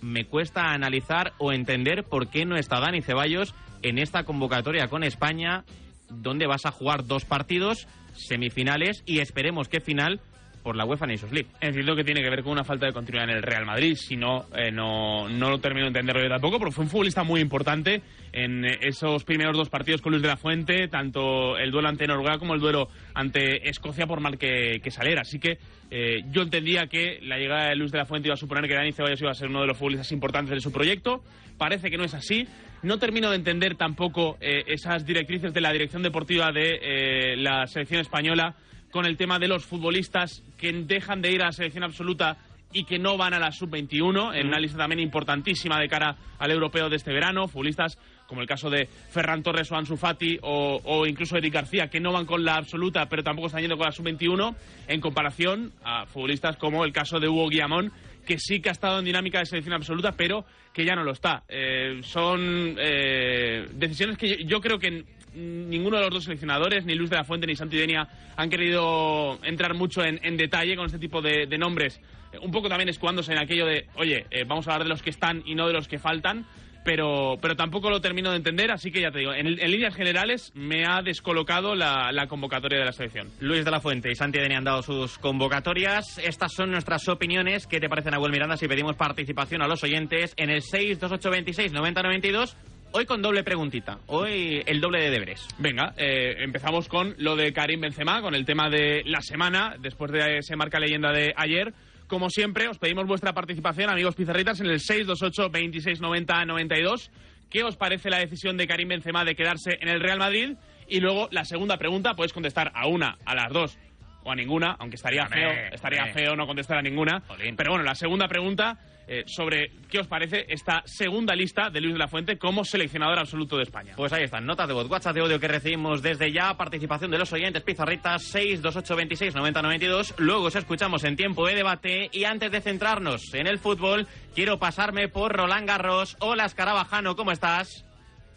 me 0.00 0.24
cuesta 0.24 0.72
analizar 0.72 1.32
o 1.38 1.52
entender 1.52 2.04
por 2.04 2.28
qué 2.28 2.44
no 2.44 2.56
está 2.56 2.80
Dani 2.80 3.02
Ceballos 3.02 3.54
en 3.82 3.98
esta 3.98 4.24
convocatoria 4.24 4.88
con 4.88 5.04
España, 5.04 5.64
donde 6.08 6.46
vas 6.46 6.66
a 6.66 6.72
jugar 6.72 7.06
dos 7.06 7.24
partidos, 7.24 7.86
semifinales 8.14 9.02
y 9.06 9.20
esperemos 9.20 9.68
que 9.68 9.80
final 9.80 10.20
por 10.62 10.76
la 10.76 10.84
UEFA 10.84 11.06
Nations 11.06 11.32
League. 11.32 11.48
Entiendo 11.60 11.96
que 11.96 12.04
tiene 12.04 12.22
que 12.22 12.30
ver 12.30 12.42
con 12.42 12.52
una 12.52 12.64
falta 12.64 12.86
de 12.86 12.92
continuidad 12.92 13.30
en 13.30 13.36
el 13.36 13.42
Real 13.42 13.66
Madrid, 13.66 13.94
si 13.96 14.16
no, 14.16 14.46
eh, 14.54 14.70
no, 14.70 15.28
no 15.28 15.50
lo 15.50 15.58
termino 15.58 15.84
de 15.84 15.88
entenderlo 15.88 16.22
yo 16.22 16.28
tampoco, 16.28 16.58
porque 16.58 16.74
fue 16.74 16.84
un 16.84 16.90
futbolista 16.90 17.24
muy 17.24 17.40
importante 17.40 18.02
en 18.32 18.64
eh, 18.64 18.78
esos 18.82 19.24
primeros 19.24 19.56
dos 19.56 19.68
partidos 19.68 20.00
con 20.00 20.12
Luis 20.12 20.22
de 20.22 20.28
la 20.28 20.36
Fuente, 20.36 20.88
tanto 20.88 21.56
el 21.56 21.70
duelo 21.70 21.88
ante 21.88 22.06
Noruega 22.06 22.38
como 22.38 22.54
el 22.54 22.60
duelo 22.60 22.88
ante 23.14 23.68
Escocia, 23.68 24.06
por 24.06 24.20
mal 24.20 24.38
que, 24.38 24.80
que 24.82 24.90
saliera. 24.90 25.22
Así 25.22 25.38
que 25.38 25.58
eh, 25.94 26.22
yo 26.30 26.40
entendía 26.40 26.86
que 26.86 27.18
la 27.20 27.36
llegada 27.36 27.68
de 27.68 27.76
Luis 27.76 27.92
de 27.92 27.98
la 27.98 28.06
Fuente 28.06 28.28
iba 28.28 28.32
a 28.34 28.38
suponer 28.38 28.66
que 28.66 28.74
Dani 28.74 28.92
Ceballos 28.92 29.20
iba 29.20 29.30
a 29.30 29.34
ser 29.34 29.48
uno 29.48 29.60
de 29.60 29.66
los 29.66 29.76
futbolistas 29.76 30.10
importantes 30.12 30.54
de 30.54 30.60
su 30.60 30.72
proyecto. 30.72 31.22
Parece 31.58 31.90
que 31.90 31.98
no 31.98 32.04
es 32.04 32.14
así. 32.14 32.48
No 32.82 32.98
termino 32.98 33.28
de 33.28 33.36
entender 33.36 33.76
tampoco 33.76 34.38
eh, 34.40 34.64
esas 34.68 35.04
directrices 35.04 35.52
de 35.52 35.60
la 35.60 35.70
dirección 35.70 36.02
deportiva 36.02 36.50
de 36.50 36.78
eh, 36.80 37.36
la 37.36 37.66
selección 37.66 38.00
española 38.00 38.56
con 38.92 39.06
el 39.06 39.16
tema 39.16 39.40
de 39.40 39.48
los 39.48 39.64
futbolistas 39.64 40.44
que 40.58 40.70
dejan 40.72 41.22
de 41.22 41.32
ir 41.32 41.42
a 41.42 41.46
la 41.46 41.52
selección 41.52 41.82
absoluta 41.82 42.36
y 42.72 42.84
que 42.84 42.98
no 42.98 43.16
van 43.16 43.34
a 43.34 43.38
la 43.38 43.50
sub-21, 43.50 44.34
en 44.34 44.46
una 44.46 44.60
lista 44.60 44.78
también 44.78 45.00
importantísima 45.00 45.80
de 45.80 45.88
cara 45.88 46.16
al 46.38 46.50
europeo 46.50 46.88
de 46.88 46.96
este 46.96 47.12
verano, 47.12 47.48
futbolistas 47.48 47.98
como 48.26 48.40
el 48.40 48.46
caso 48.46 48.70
de 48.70 48.86
Ferran 48.86 49.42
Torres 49.42 49.70
o 49.72 49.76
Ansu 49.76 49.96
Fati 49.96 50.38
o, 50.42 50.80
o 50.84 51.06
incluso 51.06 51.36
Eric 51.36 51.52
García, 51.52 51.88
que 51.88 52.00
no 52.00 52.12
van 52.12 52.24
con 52.24 52.44
la 52.44 52.56
absoluta 52.56 53.06
pero 53.06 53.22
tampoco 53.22 53.48
están 53.48 53.62
yendo 53.62 53.76
con 53.76 53.86
la 53.86 53.92
sub-21, 53.92 54.54
en 54.88 55.00
comparación 55.00 55.72
a 55.84 56.06
futbolistas 56.06 56.56
como 56.56 56.84
el 56.84 56.92
caso 56.92 57.18
de 57.18 57.28
Hugo 57.28 57.48
Guillamón, 57.48 57.92
que 58.26 58.38
sí 58.38 58.60
que 58.60 58.68
ha 58.68 58.72
estado 58.72 58.98
en 58.98 59.04
dinámica 59.04 59.38
de 59.38 59.46
selección 59.46 59.74
absoluta, 59.74 60.12
pero 60.12 60.44
que 60.72 60.84
ya 60.84 60.94
no 60.94 61.02
lo 61.02 61.12
está. 61.12 61.42
Eh, 61.48 62.00
son 62.04 62.76
eh, 62.78 63.68
decisiones 63.72 64.16
que 64.16 64.28
yo, 64.28 64.36
yo 64.46 64.60
creo 64.60 64.78
que 64.78 65.04
ninguno 65.34 65.96
de 65.96 66.04
los 66.04 66.12
dos 66.12 66.24
seleccionadores, 66.24 66.84
ni 66.84 66.94
Luis 66.94 67.10
de 67.10 67.16
la 67.16 67.24
Fuente 67.24 67.46
ni 67.46 67.56
Santi 67.56 67.76
Denia, 67.76 68.06
han 68.36 68.50
querido 68.50 69.38
entrar 69.44 69.74
mucho 69.74 70.02
en, 70.04 70.36
detalle 70.36 70.76
con 70.76 70.86
este 70.86 70.98
tipo 70.98 71.22
de, 71.22 71.46
nombres. 71.58 72.00
Un 72.40 72.50
poco 72.50 72.68
también 72.68 72.88
escudándose 72.88 73.32
en 73.32 73.38
aquello 73.38 73.66
de, 73.66 73.86
oye, 73.96 74.26
eh, 74.30 74.44
vamos 74.46 74.66
a 74.66 74.72
hablar 74.72 74.86
de 74.86 74.90
los 74.90 75.02
que 75.02 75.10
están 75.10 75.42
y 75.44 75.54
no 75.54 75.66
de 75.66 75.74
los 75.74 75.88
que 75.88 75.98
faltan. 75.98 76.46
pero, 76.84 77.38
pero 77.40 77.54
tampoco 77.54 77.90
lo 77.90 78.00
termino 78.00 78.30
de 78.30 78.38
entender, 78.38 78.72
así 78.72 78.90
que 78.90 79.00
ya 79.00 79.12
te 79.12 79.20
digo, 79.20 79.32
en, 79.32 79.46
líneas 79.54 79.94
generales 79.94 80.50
me 80.54 80.84
ha 80.84 81.00
descolocado 81.00 81.76
la, 81.76 82.26
convocatoria 82.28 82.78
de 82.80 82.84
la 82.84 82.92
selección. 82.92 83.30
Luis 83.38 83.64
de 83.64 83.70
la 83.70 83.80
Fuente 83.80 84.10
y 84.10 84.16
Santi 84.16 84.38
Deni 84.40 84.56
han 84.56 84.64
dado 84.64 84.82
sus 84.82 85.18
convocatorias. 85.18 86.18
Estas 86.18 86.52
son 86.52 86.70
nuestras 86.70 87.08
opiniones. 87.08 87.66
¿Qué 87.66 87.78
te 87.78 87.88
parecen, 87.88 88.14
Abuel 88.14 88.32
Miranda, 88.32 88.56
si 88.56 88.66
pedimos 88.66 88.96
participación 88.96 89.62
a 89.62 89.68
los 89.68 89.84
oyentes 89.84 90.34
en 90.36 90.50
el 90.50 90.62
628269092? 90.62 92.56
Hoy 92.94 93.06
con 93.06 93.22
doble 93.22 93.42
preguntita, 93.42 94.00
hoy 94.08 94.62
el 94.66 94.82
doble 94.82 95.00
de 95.00 95.10
deberes. 95.10 95.48
Venga, 95.56 95.94
eh, 95.96 96.34
empezamos 96.40 96.88
con 96.88 97.14
lo 97.16 97.36
de 97.36 97.50
Karim 97.54 97.80
Benzema, 97.80 98.20
con 98.20 98.34
el 98.34 98.44
tema 98.44 98.68
de 98.68 99.02
la 99.06 99.22
semana, 99.22 99.76
después 99.80 100.12
de 100.12 100.38
ese 100.38 100.56
marca 100.56 100.78
leyenda 100.78 101.10
de 101.10 101.32
ayer. 101.34 101.72
Como 102.06 102.28
siempre, 102.28 102.68
os 102.68 102.76
pedimos 102.76 103.06
vuestra 103.06 103.32
participación, 103.32 103.88
amigos 103.88 104.14
pizarritas, 104.14 104.60
en 104.60 104.66
el 104.66 104.78
628 104.78 105.42
2690 105.44 106.44
92. 106.44 107.10
¿Qué 107.48 107.64
os 107.64 107.76
parece 107.76 108.10
la 108.10 108.18
decisión 108.18 108.58
de 108.58 108.66
Karim 108.66 108.88
Benzema 108.88 109.24
de 109.24 109.36
quedarse 109.36 109.78
en 109.80 109.88
el 109.88 110.00
Real 110.00 110.18
Madrid? 110.18 110.56
Y 110.86 111.00
luego 111.00 111.28
la 111.30 111.46
segunda 111.46 111.78
pregunta, 111.78 112.12
podéis 112.12 112.34
contestar 112.34 112.72
a 112.74 112.88
una, 112.88 113.16
a 113.24 113.34
las 113.34 113.50
dos 113.54 113.78
o 114.24 114.30
a 114.30 114.34
ninguna, 114.34 114.76
aunque 114.78 114.96
estaría 114.96 115.26
feo, 115.26 115.50
estaría 115.72 116.06
feo 116.12 116.36
no 116.36 116.46
contestar 116.46 116.78
a 116.78 116.82
ninguna. 116.82 117.22
Pero 117.56 117.70
bueno, 117.70 117.84
la 117.84 117.94
segunda 117.94 118.28
pregunta 118.28 118.78
eh, 119.08 119.24
sobre 119.26 119.70
qué 119.90 119.98
os 119.98 120.06
parece 120.06 120.46
esta 120.48 120.82
segunda 120.86 121.34
lista 121.34 121.70
de 121.70 121.80
Luis 121.80 121.94
de 121.94 121.98
la 121.98 122.08
Fuente 122.08 122.38
como 122.38 122.64
seleccionador 122.64 123.18
absoluto 123.18 123.56
de 123.56 123.64
España. 123.64 123.94
Pues 123.96 124.12
ahí 124.12 124.24
están, 124.24 124.46
notas 124.46 124.68
de 124.68 124.74
voz, 124.74 124.88
WhatsApp 124.88 125.14
de 125.14 125.22
odio 125.22 125.40
que 125.40 125.48
recibimos 125.48 126.02
desde 126.02 126.30
ya, 126.30 126.54
participación 126.56 127.10
de 127.10 127.18
los 127.18 127.32
oyentes, 127.32 127.62
pizarritas 127.62 128.22
62826 128.22 129.34
9092. 129.34 130.14
Luego 130.18 130.44
os 130.44 130.56
escuchamos 130.56 131.04
en 131.04 131.16
tiempo 131.16 131.46
de 131.46 131.56
debate 131.56 132.10
y 132.12 132.24
antes 132.24 132.50
de 132.52 132.60
centrarnos 132.60 133.34
en 133.34 133.46
el 133.46 133.58
fútbol, 133.58 134.06
quiero 134.34 134.58
pasarme 134.58 135.08
por 135.08 135.32
Roland 135.32 135.66
Garros. 135.66 136.16
Hola, 136.20 136.44
Escarabajano, 136.44 137.16
¿cómo 137.16 137.32
estás? 137.32 137.84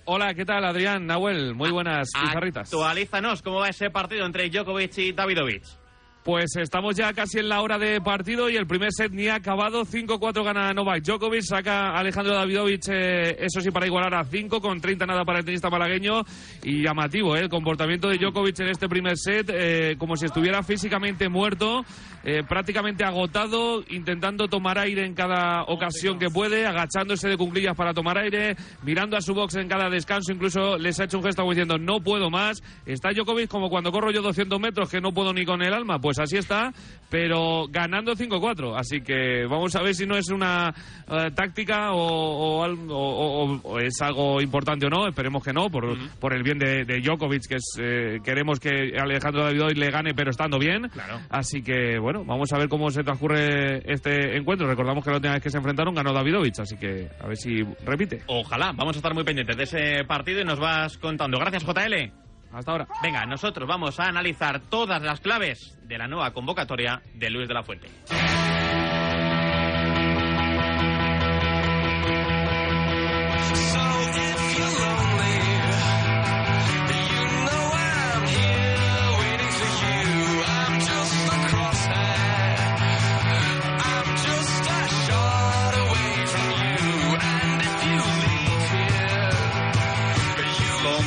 Hola, 0.07 0.35
¿qué 0.35 0.45
tal, 0.45 0.63
Adrián? 0.63 1.07
Nahuel, 1.07 1.55
muy 1.55 1.71
buenas 1.71 2.11
pizarritas. 2.13 2.71
Actualízanos, 2.71 3.41
¿cómo 3.41 3.61
va 3.61 3.69
ese 3.69 3.89
partido 3.89 4.23
entre 4.27 4.49
Djokovic 4.51 4.95
y 4.99 5.13
Davidovich? 5.13 5.65
Pues 6.25 6.55
estamos 6.55 6.95
ya 6.95 7.13
casi 7.13 7.37
en 7.37 7.49
la 7.49 7.61
hora 7.61 7.77
de 7.77 8.01
partido 8.01 8.49
y 8.49 8.55
el 8.55 8.65
primer 8.65 8.89
set 8.91 9.11
ni 9.11 9.27
ha 9.27 9.35
acabado. 9.35 9.85
5-4 9.85 10.43
gana 10.43 10.73
Novak 10.73 11.03
Djokovic, 11.03 11.43
saca 11.43 11.95
Alejandro 11.95 12.33
Davidovich, 12.33 12.89
eh, 12.89 13.35
eso 13.45 13.61
sí, 13.61 13.69
para 13.69 13.85
igualar 13.85 14.15
a 14.15 14.23
5, 14.23 14.59
con 14.59 14.81
30 14.81 15.05
nada 15.05 15.23
para 15.23 15.37
el 15.37 15.45
tenista 15.45 15.69
malagueño. 15.69 16.23
Y 16.63 16.81
llamativo, 16.81 17.35
eh, 17.35 17.41
el 17.41 17.49
comportamiento 17.49 18.09
de 18.09 18.17
Djokovic 18.17 18.59
en 18.59 18.69
este 18.69 18.89
primer 18.89 19.19
set, 19.19 19.51
eh, 19.53 19.97
como 19.99 20.15
si 20.15 20.25
estuviera 20.25 20.63
físicamente 20.63 21.29
muerto, 21.29 21.85
prácticamente 22.49 23.03
agotado, 23.03 23.83
intentando 23.87 24.47
tomar 24.47 24.79
aire 24.79 25.05
en 25.05 25.13
cada 25.13 25.61
ocasión 25.65 26.17
que 26.17 26.31
puede, 26.31 26.65
agachándose 26.65 27.29
de 27.29 27.37
cunclillas 27.37 27.75
para 27.75 27.93
tomar 27.93 28.17
aire, 28.17 28.55
mirando 28.81 29.15
a 29.15 29.21
su 29.21 29.35
box 29.35 29.57
en 29.57 29.67
cada 29.67 29.91
descanso, 29.91 30.33
incluso 30.33 30.75
les 30.79 30.99
ha 30.99 31.03
hecho 31.03 31.19
un 31.19 31.23
gesto 31.23 31.47
diciendo 31.47 31.77
no 31.77 31.99
puedo 31.99 32.31
más. 32.31 32.63
Está 32.87 33.11
Djokovic 33.11 33.47
como 33.47 33.69
cuando 33.69 33.91
corro 33.91 34.09
yo 34.09 34.23
200 34.23 34.59
metros 34.59 34.89
que 34.89 35.01
no 35.01 35.11
puedo 35.11 35.33
ni 35.33 35.45
con 35.45 35.61
el 35.61 35.71
alma, 35.71 35.99
pues 35.99 36.14
así 36.19 36.37
está, 36.37 36.71
pero 37.09 37.67
ganando 37.69 38.13
5-4. 38.13 38.77
Así 38.77 39.01
que 39.01 39.45
vamos 39.45 39.75
a 39.75 39.81
ver 39.81 39.95
si 39.95 40.05
no 40.05 40.17
es 40.17 40.29
una 40.29 40.73
uh, 41.07 41.31
táctica 41.33 41.91
o, 41.91 41.97
o, 41.97 42.65
o, 42.65 43.61
o, 43.63 43.79
es 43.79 44.01
algo 44.01 44.41
importante 44.41 44.87
o 44.87 44.89
no. 44.89 45.07
Esperemos 45.07 45.43
que 45.43 45.53
no, 45.53 45.69
por, 45.69 45.85
uh 45.85 45.95
-huh. 45.95 46.09
por 46.19 46.33
el 46.33 46.43
bien 46.43 46.57
de, 46.57 46.83
de 46.85 46.99
Djokovic, 46.99 47.47
que 47.47 47.55
es, 47.55 47.77
eh, 47.79 48.19
queremos 48.23 48.59
que 48.59 48.97
Alejandro 48.99 49.43
Davidovich 49.43 49.77
le 49.77 49.91
gane, 49.91 50.13
pero 50.13 50.31
estando 50.31 50.59
bien. 50.59 50.89
Claro. 50.89 51.21
Así 51.29 51.61
que, 51.61 51.99
bueno, 51.99 52.25
vamos 52.25 52.51
a 52.51 52.57
ver 52.57 52.67
cómo 52.67 52.89
se 52.89 53.03
transcurre 53.03 53.81
este 53.91 54.35
encuentro. 54.37 54.67
Recordamos 54.67 55.03
que 55.03 55.11
la 55.11 55.17
última 55.17 55.33
vez 55.33 55.43
que 55.43 55.49
se 55.49 55.57
enfrentaron 55.57 55.93
ganó 55.93 56.11
Davidovich, 56.13 56.59
así 56.59 56.75
que 56.77 57.07
a 57.19 57.27
ver 57.27 57.37
si 57.37 57.63
repite. 57.85 58.23
Ojalá, 58.27 58.71
vamos 58.73 58.95
a 58.95 58.99
estar 58.99 59.13
muy 59.13 59.23
pendientes 59.23 59.55
de 59.55 59.63
ese 59.63 60.03
partido 60.05 60.41
y 60.41 60.43
nos 60.43 60.59
vas 60.59 60.97
contando. 60.97 61.39
Gracias, 61.39 61.63
JL. 61.63 62.24
Hasta 62.55 62.71
ahora. 62.71 62.87
Venga, 63.03 63.25
nosotros 63.25 63.67
vamos 63.67 63.99
a 63.99 64.05
analizar 64.05 64.61
todas 64.61 65.01
las 65.01 65.19
claves 65.19 65.77
de 65.83 65.97
la 65.97 66.07
nueva 66.07 66.31
convocatoria 66.31 67.01
de 67.13 67.29
Luis 67.29 67.47
de 67.47 67.53
la 67.53 67.63
Fuente. 67.63 67.89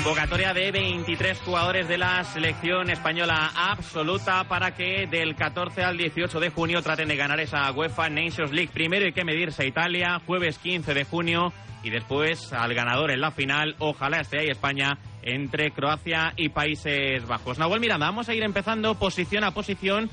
Convocatoria 0.09 0.55
de 0.55 0.73
23 0.73 1.39
jugadores 1.43 1.87
de 1.87 1.99
la 1.99 2.25
selección 2.25 2.89
española 2.89 3.53
absoluta 3.55 4.45
para 4.45 4.75
que 4.75 5.07
del 5.07 5.35
14 5.37 5.83
al 5.83 5.99
18 5.99 6.41
de 6.41 6.49
junio 6.49 6.81
traten 6.81 7.09
de 7.09 7.17
ganar 7.17 7.39
esa 7.41 7.71
UEFA 7.73 8.09
Nations 8.09 8.51
League. 8.51 8.71
Primero 8.73 9.05
hay 9.05 9.13
que 9.13 9.27
medirse 9.27 9.65
a 9.65 9.67
Italia, 9.67 10.19
jueves 10.25 10.57
15 10.61 10.95
de 10.95 11.05
junio, 11.05 11.53
y 11.83 11.91
después 11.91 12.55
al 12.55 12.73
ganador 12.73 13.11
en 13.11 13.21
la 13.21 13.33
final, 13.33 13.77
ojalá 13.81 14.21
esté 14.21 14.39
ahí 14.39 14.47
España, 14.49 14.97
entre 15.21 15.73
Croacia 15.73 16.33
y 16.39 16.49
Países 16.49 17.27
Bajos. 17.27 17.59
Nahuel 17.59 17.81
Miranda, 17.81 18.07
vamos 18.07 18.31
a 18.31 18.35
ir 18.35 18.45
empezando 18.45 18.95
posición 18.95 19.45
a 19.45 19.51
posición 19.51 20.09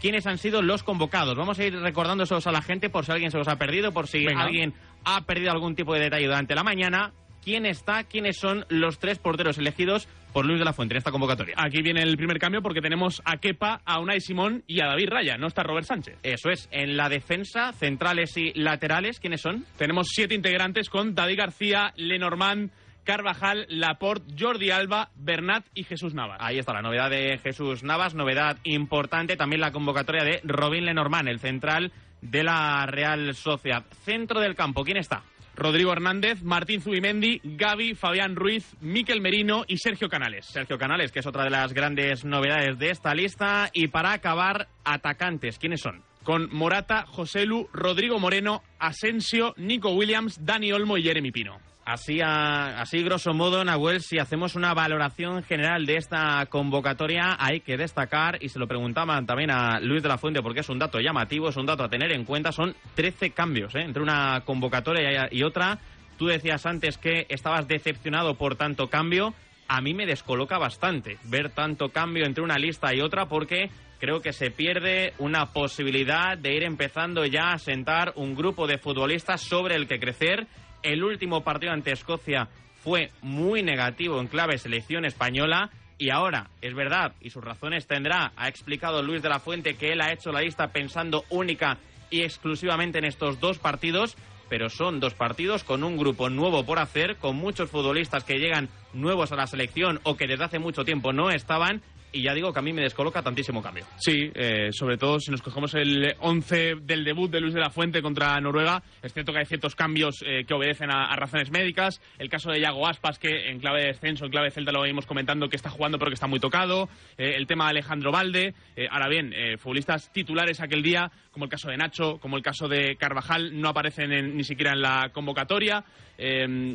quiénes 0.00 0.26
han 0.26 0.38
sido 0.38 0.60
los 0.60 0.82
convocados. 0.82 1.36
Vamos 1.36 1.60
a 1.60 1.64
ir 1.64 1.78
recordándoselos 1.78 2.48
a 2.48 2.52
la 2.52 2.62
gente 2.62 2.90
por 2.90 3.04
si 3.04 3.12
alguien 3.12 3.30
se 3.30 3.38
los 3.38 3.46
ha 3.46 3.54
perdido, 3.54 3.92
por 3.92 4.08
si 4.08 4.26
Venga. 4.26 4.42
alguien 4.42 4.74
ha 5.04 5.20
perdido 5.20 5.52
algún 5.52 5.76
tipo 5.76 5.94
de 5.94 6.00
detalle 6.00 6.26
durante 6.26 6.56
la 6.56 6.64
mañana 6.64 7.12
quién 7.46 7.64
está, 7.64 8.02
quiénes 8.02 8.38
son 8.38 8.66
los 8.70 8.98
tres 8.98 9.20
porteros 9.20 9.56
elegidos 9.56 10.08
por 10.32 10.44
Luis 10.44 10.58
de 10.58 10.64
la 10.64 10.72
Fuente 10.72 10.94
en 10.94 10.98
esta 10.98 11.12
convocatoria. 11.12 11.54
Aquí 11.56 11.80
viene 11.80 12.02
el 12.02 12.16
primer 12.16 12.40
cambio 12.40 12.60
porque 12.60 12.80
tenemos 12.80 13.22
a 13.24 13.36
Kepa, 13.36 13.82
a 13.84 14.00
Unai 14.00 14.20
Simón 14.20 14.64
y 14.66 14.80
a 14.80 14.86
David 14.86 15.10
Raya, 15.10 15.36
no 15.36 15.46
está 15.46 15.62
Robert 15.62 15.86
Sánchez. 15.86 16.18
Eso 16.24 16.50
es, 16.50 16.68
en 16.72 16.96
la 16.96 17.08
defensa, 17.08 17.72
centrales 17.72 18.36
y 18.36 18.52
laterales, 18.54 19.20
¿quiénes 19.20 19.42
son? 19.42 19.64
Tenemos 19.78 20.08
siete 20.10 20.34
integrantes 20.34 20.90
con 20.90 21.14
David 21.14 21.38
García, 21.38 21.92
Lenormand, 21.94 22.72
Carvajal, 23.04 23.66
Laporte, 23.68 24.34
Jordi 24.36 24.72
Alba, 24.72 25.10
Bernat 25.14 25.66
y 25.72 25.84
Jesús 25.84 26.14
Navas. 26.14 26.38
Ahí 26.40 26.58
está 26.58 26.72
la 26.72 26.82
novedad 26.82 27.10
de 27.10 27.38
Jesús 27.38 27.84
Navas, 27.84 28.16
novedad 28.16 28.58
importante 28.64 29.36
también 29.36 29.60
la 29.60 29.70
convocatoria 29.70 30.24
de 30.24 30.40
Robin 30.42 30.84
Lenormand, 30.84 31.28
el 31.28 31.38
central 31.38 31.92
de 32.22 32.42
la 32.42 32.84
Real 32.86 33.36
Sociedad. 33.36 33.84
Centro 34.04 34.40
del 34.40 34.56
campo, 34.56 34.82
¿quién 34.82 34.96
está? 34.96 35.22
Rodrigo 35.56 35.90
Hernández, 35.90 36.42
Martín 36.42 36.82
Zubimendi, 36.82 37.40
Gaby, 37.42 37.94
Fabián 37.94 38.36
Ruiz, 38.36 38.76
Miquel 38.80 39.22
Merino 39.22 39.64
y 39.66 39.78
Sergio 39.78 40.08
Canales. 40.08 40.46
Sergio 40.46 40.78
Canales, 40.78 41.12
que 41.12 41.20
es 41.20 41.26
otra 41.26 41.44
de 41.44 41.50
las 41.50 41.72
grandes 41.72 42.24
novedades 42.24 42.78
de 42.78 42.90
esta 42.90 43.14
lista. 43.14 43.70
Y 43.72 43.88
para 43.88 44.12
acabar, 44.12 44.68
atacantes, 44.84 45.58
¿quiénes 45.58 45.80
son? 45.80 46.02
Con 46.24 46.48
Morata, 46.52 47.06
Joselu, 47.06 47.68
Rodrigo 47.72 48.18
Moreno, 48.18 48.62
Asensio, 48.78 49.54
Nico 49.56 49.90
Williams, 49.90 50.44
Dani 50.44 50.72
Olmo 50.72 50.98
y 50.98 51.02
Jeremy 51.02 51.32
Pino. 51.32 51.58
Así, 51.86 52.20
a, 52.20 52.80
así 52.80 53.00
grosso 53.04 53.32
modo, 53.32 53.62
Nahuel, 53.64 54.00
si 54.00 54.18
hacemos 54.18 54.56
una 54.56 54.74
valoración 54.74 55.44
general 55.44 55.86
de 55.86 55.98
esta 55.98 56.44
convocatoria, 56.46 57.36
hay 57.38 57.60
que 57.60 57.76
destacar, 57.76 58.42
y 58.42 58.48
se 58.48 58.58
lo 58.58 58.66
preguntaban 58.66 59.24
también 59.24 59.52
a 59.52 59.78
Luis 59.78 60.02
de 60.02 60.08
la 60.08 60.18
Fuente, 60.18 60.42
porque 60.42 60.60
es 60.60 60.68
un 60.68 60.80
dato 60.80 60.98
llamativo, 60.98 61.48
es 61.48 61.56
un 61.56 61.64
dato 61.64 61.84
a 61.84 61.88
tener 61.88 62.10
en 62.10 62.24
cuenta, 62.24 62.50
son 62.50 62.74
13 62.96 63.30
cambios 63.30 63.72
¿eh? 63.76 63.82
entre 63.82 64.02
una 64.02 64.42
convocatoria 64.44 65.28
y 65.30 65.44
otra. 65.44 65.78
Tú 66.18 66.26
decías 66.26 66.66
antes 66.66 66.98
que 66.98 67.24
estabas 67.28 67.68
decepcionado 67.68 68.34
por 68.34 68.56
tanto 68.56 68.88
cambio. 68.88 69.32
A 69.68 69.80
mí 69.80 69.94
me 69.94 70.06
descoloca 70.06 70.58
bastante 70.58 71.18
ver 71.22 71.50
tanto 71.50 71.90
cambio 71.90 72.26
entre 72.26 72.42
una 72.42 72.58
lista 72.58 72.92
y 72.96 73.00
otra, 73.00 73.26
porque 73.26 73.70
creo 74.00 74.20
que 74.22 74.32
se 74.32 74.50
pierde 74.50 75.14
una 75.18 75.52
posibilidad 75.52 76.36
de 76.36 76.52
ir 76.52 76.64
empezando 76.64 77.24
ya 77.26 77.52
a 77.52 77.58
sentar 77.58 78.12
un 78.16 78.34
grupo 78.34 78.66
de 78.66 78.78
futbolistas 78.78 79.40
sobre 79.40 79.76
el 79.76 79.86
que 79.86 80.00
crecer 80.00 80.48
el 80.86 81.02
último 81.02 81.42
partido 81.42 81.72
ante 81.72 81.92
Escocia 81.92 82.48
fue 82.82 83.10
muy 83.20 83.62
negativo 83.62 84.20
en 84.20 84.28
clave 84.28 84.56
selección 84.58 85.04
española 85.04 85.70
y 85.98 86.10
ahora, 86.10 86.50
es 86.60 86.74
verdad, 86.74 87.12
y 87.20 87.30
sus 87.30 87.42
razones 87.42 87.86
tendrá, 87.86 88.32
ha 88.36 88.48
explicado 88.48 89.02
Luis 89.02 89.22
de 89.22 89.28
la 89.28 89.40
Fuente 89.40 89.76
que 89.76 89.92
él 89.92 90.00
ha 90.00 90.12
hecho 90.12 90.30
la 90.30 90.42
lista 90.42 90.68
pensando 90.68 91.24
única 91.28 91.78
y 92.10 92.20
exclusivamente 92.22 92.98
en 92.98 93.04
estos 93.04 93.40
dos 93.40 93.58
partidos, 93.58 94.16
pero 94.48 94.70
son 94.70 95.00
dos 95.00 95.14
partidos 95.14 95.64
con 95.64 95.82
un 95.82 95.96
grupo 95.96 96.30
nuevo 96.30 96.64
por 96.64 96.78
hacer, 96.78 97.16
con 97.16 97.34
muchos 97.34 97.68
futbolistas 97.68 98.22
que 98.22 98.38
llegan 98.38 98.68
nuevos 98.92 99.32
a 99.32 99.36
la 99.36 99.48
selección 99.48 99.98
o 100.04 100.16
que 100.16 100.28
desde 100.28 100.44
hace 100.44 100.58
mucho 100.60 100.84
tiempo 100.84 101.12
no 101.12 101.30
estaban 101.30 101.82
y 102.16 102.22
ya 102.22 102.32
digo 102.32 102.50
que 102.50 102.58
a 102.58 102.62
mí 102.62 102.72
me 102.72 102.80
descoloca 102.80 103.22
tantísimo 103.22 103.62
cambio. 103.62 103.84
Sí, 103.98 104.30
eh, 104.34 104.70
sobre 104.72 104.96
todo 104.96 105.20
si 105.20 105.30
nos 105.30 105.42
cogemos 105.42 105.74
el 105.74 106.14
11 106.18 106.76
del 106.82 107.04
debut 107.04 107.30
de 107.30 107.42
Luis 107.42 107.52
de 107.52 107.60
la 107.60 107.68
Fuente 107.68 108.00
contra 108.00 108.40
Noruega, 108.40 108.82
es 109.02 109.12
cierto 109.12 109.32
que 109.32 109.40
hay 109.40 109.44
ciertos 109.44 109.74
cambios 109.74 110.24
eh, 110.26 110.44
que 110.46 110.54
obedecen 110.54 110.90
a, 110.90 111.14
razones 111.14 111.50
médicas. 111.50 112.00
El 112.18 112.30
caso 112.30 112.50
de 112.50 112.60
Yago 112.60 112.86
Aspas, 112.86 113.18
que 113.18 113.50
en 113.50 113.60
clave 113.60 113.82
de 113.82 113.86
descenso, 113.88 114.24
en 114.24 114.30
clave 114.30 114.46
de 114.46 114.52
Celta 114.52 114.72
lo 114.72 114.80
venimos 114.80 115.04
comentando, 115.04 115.48
que 115.50 115.56
está 115.56 115.68
jugando 115.68 115.98
pero 115.98 116.10
que 116.10 116.14
está 116.14 116.26
muy 116.26 116.40
tocado. 116.40 116.88
Eh, 117.18 117.34
el 117.36 117.46
tema 117.46 117.64
de 117.64 117.70
Alejandro 117.70 118.10
Valde. 118.10 118.54
Ahora 118.90 119.08
bien, 119.08 119.34
futbolistas 119.58 120.10
titulares 120.12 120.60
aquel 120.60 120.82
día, 120.82 121.10
como 121.32 121.44
el 121.44 121.50
caso 121.50 121.68
de 121.68 121.76
Nacho, 121.76 122.18
como 122.18 122.36
el 122.36 122.42
caso 122.42 122.68
de 122.68 122.96
Carvajal, 122.96 123.60
no 123.60 123.68
aparecen 123.68 124.12
en- 124.12 124.36
ni 124.36 124.44
siquiera 124.44 124.72
en 124.72 124.80
la 124.80 125.10
convocatoria. 125.12 125.84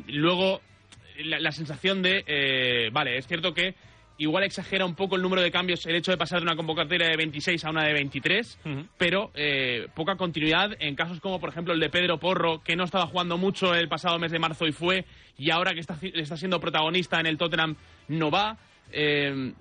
Luego, 0.08 0.62
la, 1.24 1.52
sensación 1.52 2.02
de, 2.02 2.90
vale, 2.92 3.18
es 3.18 3.28
cierto 3.28 3.54
que 3.54 3.76
igual 4.22 4.44
exagera 4.44 4.86
un 4.86 4.94
poco 4.94 5.16
el 5.16 5.22
número 5.24 5.42
de 5.42 5.50
cambios 5.50 5.86
el 5.88 5.96
hecho 5.96 6.12
de 6.12 6.18
pasar 6.18 6.40
de 6.40 6.44
una 6.44 6.56
convocatoria 6.56 7.10
de 7.10 7.18
26 7.18 7.66
a 7.66 7.70
una 7.72 7.84
de 7.84 7.94
23, 7.94 8.60
pero 8.98 9.32
eh, 9.34 9.88
poca 9.96 10.16
continuidad 10.16 10.72
en 10.80 10.96
casos 10.96 11.20
como, 11.20 11.40
por 11.40 11.50
ejemplo, 11.50 11.74
el 11.74 11.80
de 11.80 11.90
Pedro 11.90 12.20
Porro, 12.20 12.62
que 12.64 12.76
no 12.76 12.84
estaba 12.84 13.08
jugando 13.08 13.40
mucho 13.40 13.74
el 13.74 13.90
pasado 13.90 14.20
mes 14.20 14.32
de 14.32 14.38
marzo 14.38 14.68
y 14.68 14.72
fue, 14.72 15.06
y 15.38 15.50
ahora 15.50 15.74
que 15.74 15.80
está, 15.80 15.98
está 16.02 16.38
siendo 16.38 16.60
protagonista 16.60 17.20
en 17.20 17.26
el 17.26 17.38
Tottenham, 17.38 17.76
no 18.10 18.30
va. 18.30 18.58
Eh, 18.92 19.54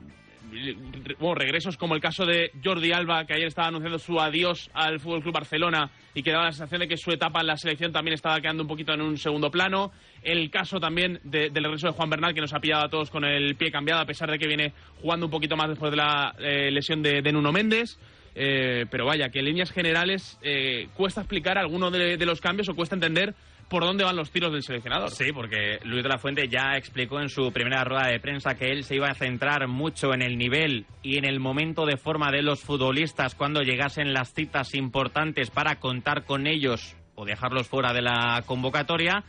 regresos 1.37 1.77
como 1.77 1.95
el 1.95 2.01
caso 2.01 2.25
de 2.27 2.51
Jordi 2.65 2.93
Alba, 2.93 3.25
que 3.25 3.35
ayer 3.35 3.47
estaba 3.47 3.69
anunciando 3.69 3.99
su 3.99 4.21
adiós 4.21 4.71
al 4.75 5.01
Fútbol 5.01 5.23
Club 5.23 5.35
Barcelona 5.35 5.91
y 6.15 6.23
que 6.23 6.33
daba 6.33 6.47
la 6.47 6.53
sensación 6.53 6.81
de 6.81 6.89
que 6.89 6.97
su 6.97 7.11
etapa 7.13 7.41
en 7.41 7.47
la 7.47 7.57
selección 7.57 7.93
también 7.93 8.15
estaba 8.15 8.41
quedando 8.41 8.63
un 8.63 8.69
poquito 8.69 8.93
en 8.93 9.01
un 9.01 9.17
segundo 9.17 9.51
plano. 9.51 9.93
El 10.23 10.51
caso 10.51 10.81
también 10.81 11.21
de- 11.25 11.51
del 11.51 11.65
regreso 11.65 11.89
de 11.89 11.93
Juan 11.93 12.11
Bernal, 12.11 12.35
que 12.35 12.41
nos 12.41 12.53
ha 12.53 12.61
pillado 12.61 12.85
a 12.85 12.89
todos 12.89 13.11
con 13.11 13.25
el 13.25 13.55
pie 13.57 13.71
cambiado, 13.71 14.01
a 14.01 14.07
pesar 14.07 14.31
de 14.31 14.39
que 14.39 14.47
viene 14.47 14.73
jugando 15.01 15.27
un 15.27 15.31
poquito 15.33 15.57
más 15.57 15.69
después 15.69 15.91
de 15.91 15.97
la 15.97 16.35
eh, 16.39 16.71
lesión 16.71 17.03
de, 17.03 17.23
Nuno 17.33 17.53
Méndez. 17.53 17.99
Eh, 18.35 18.87
pero 18.91 19.07
vaya, 19.07 19.29
que 19.31 19.41
en 19.41 19.47
líneas 19.47 19.73
generales 19.73 20.39
eh, 20.43 20.89
cuesta 20.95 21.21
explicar 21.21 21.59
alguno 21.59 21.91
de 21.91 22.25
los 22.25 22.41
cambios 22.41 22.69
o 22.69 22.75
cuesta 22.75 22.95
entender 22.95 23.35
por 23.71 23.85
dónde 23.85 24.03
van 24.03 24.17
los 24.17 24.33
tiros 24.33 24.53
del 24.53 24.65
seleccionador. 24.65 25.11
Sí, 25.11 25.33
porque 25.33 25.79
Luis 25.85 26.03
de 26.03 26.09
la 26.09 26.19
Fuente 26.19 26.49
ya 26.49 26.77
explicó 26.77 27.21
en 27.21 27.29
su 27.29 27.53
primera 27.53 27.85
rueda 27.85 28.09
de 28.09 28.19
prensa 28.19 28.57
que 28.57 28.67
él 28.67 28.83
se 28.83 28.97
iba 28.97 29.09
a 29.09 29.15
centrar 29.15 29.69
mucho 29.69 30.13
en 30.13 30.23
el 30.23 30.37
nivel 30.37 30.87
y 31.05 31.19
en 31.19 31.25
el 31.25 31.39
momento 31.39 31.87
de 31.87 31.97
forma 31.97 32.33
de 32.33 32.43
los 32.43 32.63
futbolistas 32.63 33.37
cuando 33.37 33.63
llegasen 33.63 34.13
las 34.13 34.35
citas 34.35 34.75
importantes 34.75 35.51
para 35.51 35.77
contar 35.77 36.25
con 36.25 36.49
ellos 36.49 36.97
o 37.15 37.25
dejarlos 37.25 37.69
fuera 37.69 37.93
de 37.93 38.03
la 38.03 38.43
convocatoria. 38.45 39.23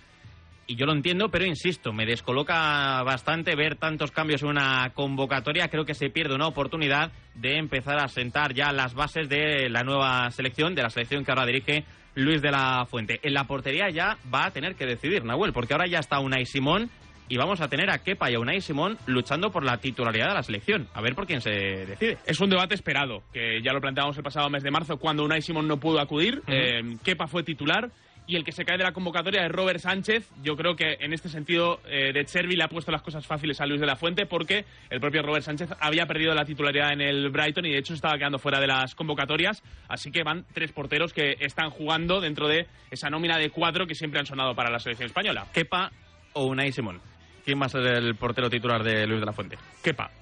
Y 0.65 0.75
yo 0.75 0.87
lo 0.87 0.93
entiendo, 0.93 1.29
pero 1.29 1.45
insisto, 1.45 1.93
me 1.93 2.07
descoloca 2.07 3.03
bastante 3.03 3.55
ver 3.55 3.75
tantos 3.75 4.09
cambios 4.09 4.41
en 4.41 4.49
una 4.49 4.91
convocatoria. 4.95 5.67
Creo 5.67 5.85
que 5.85 5.93
se 5.93 6.09
pierde 6.09 6.33
una 6.33 6.47
oportunidad 6.47 7.11
de 7.35 7.57
empezar 7.57 7.99
a 7.99 8.07
sentar 8.07 8.55
ya 8.55 8.71
las 8.71 8.95
bases 8.95 9.29
de 9.29 9.69
la 9.69 9.83
nueva 9.83 10.31
selección, 10.31 10.73
de 10.73 10.81
la 10.81 10.89
selección 10.89 11.23
que 11.23 11.31
ahora 11.31 11.45
dirige 11.45 11.85
Luis 12.15 12.41
de 12.41 12.51
la 12.51 12.85
Fuente. 12.89 13.19
En 13.23 13.33
la 13.33 13.45
portería 13.45 13.89
ya 13.89 14.17
va 14.33 14.45
a 14.45 14.51
tener 14.51 14.75
que 14.75 14.85
decidir 14.85 15.23
Nahuel, 15.23 15.53
porque 15.53 15.73
ahora 15.73 15.87
ya 15.87 15.99
está 15.99 16.19
Unai 16.19 16.45
Simón 16.45 16.89
y 17.29 17.37
vamos 17.37 17.61
a 17.61 17.69
tener 17.69 17.89
a 17.89 17.99
Kepa 17.99 18.29
y 18.29 18.35
a 18.35 18.39
Unai 18.39 18.59
Simón 18.59 18.97
luchando 19.05 19.51
por 19.51 19.63
la 19.63 19.77
titularidad 19.77 20.27
de 20.29 20.33
la 20.33 20.43
selección. 20.43 20.87
A 20.93 21.01
ver 21.01 21.15
por 21.15 21.25
quién 21.25 21.39
se 21.39 21.51
decide. 21.51 22.17
Es 22.25 22.41
un 22.41 22.49
debate 22.49 22.75
esperado, 22.75 23.23
que 23.31 23.61
ya 23.63 23.71
lo 23.71 23.79
planteábamos 23.79 24.17
el 24.17 24.23
pasado 24.23 24.49
mes 24.49 24.63
de 24.63 24.71
marzo 24.71 24.97
cuando 24.97 25.23
Unai 25.23 25.41
Simón 25.41 25.67
no 25.67 25.79
pudo 25.79 26.01
acudir. 26.01 26.41
Eh, 26.47 26.97
Kepa 27.03 27.27
fue 27.27 27.43
titular 27.43 27.89
y 28.27 28.35
el 28.35 28.43
que 28.43 28.51
se 28.51 28.65
cae 28.65 28.77
de 28.77 28.83
la 28.83 28.93
convocatoria 28.93 29.45
es 29.45 29.51
Robert 29.51 29.79
Sánchez. 29.79 30.29
Yo 30.43 30.55
creo 30.55 30.75
que 30.75 30.97
en 30.99 31.13
este 31.13 31.29
sentido 31.29 31.81
eh, 31.85 32.13
de 32.13 32.25
Chervi 32.25 32.55
le 32.55 32.63
ha 32.63 32.67
puesto 32.67 32.91
las 32.91 33.01
cosas 33.01 33.25
fáciles 33.25 33.59
a 33.61 33.65
Luis 33.65 33.81
de 33.81 33.87
la 33.87 33.95
Fuente 33.95 34.25
porque 34.25 34.65
el 34.89 34.99
propio 34.99 35.21
Robert 35.21 35.43
Sánchez 35.43 35.69
había 35.79 36.05
perdido 36.05 36.33
la 36.33 36.45
titularidad 36.45 36.93
en 36.93 37.01
el 37.01 37.29
Brighton 37.29 37.65
y 37.65 37.71
de 37.71 37.79
hecho 37.79 37.93
estaba 37.93 38.17
quedando 38.17 38.39
fuera 38.39 38.59
de 38.59 38.67
las 38.67 38.95
convocatorias. 38.95 39.63
Así 39.87 40.11
que 40.11 40.23
van 40.23 40.45
tres 40.53 40.71
porteros 40.71 41.13
que 41.13 41.35
están 41.39 41.69
jugando 41.71 42.21
dentro 42.21 42.47
de 42.47 42.67
esa 42.89 43.09
nómina 43.09 43.37
de 43.37 43.49
cuatro 43.49 43.87
que 43.87 43.95
siempre 43.95 44.19
han 44.19 44.25
sonado 44.25 44.55
para 44.55 44.69
la 44.69 44.79
selección 44.79 45.07
española. 45.07 45.47
Kepa 45.53 45.91
o 46.33 46.45
Unai 46.45 46.71
Simón. 46.71 47.01
¿Quién 47.43 47.59
va 47.59 47.65
a 47.65 47.69
ser 47.69 47.85
el 47.85 48.15
portero 48.15 48.49
titular 48.49 48.83
de 48.83 49.07
Luis 49.07 49.19
de 49.19 49.25
la 49.25 49.33
Fuente? 49.33 49.57
Kepa. 49.83 50.20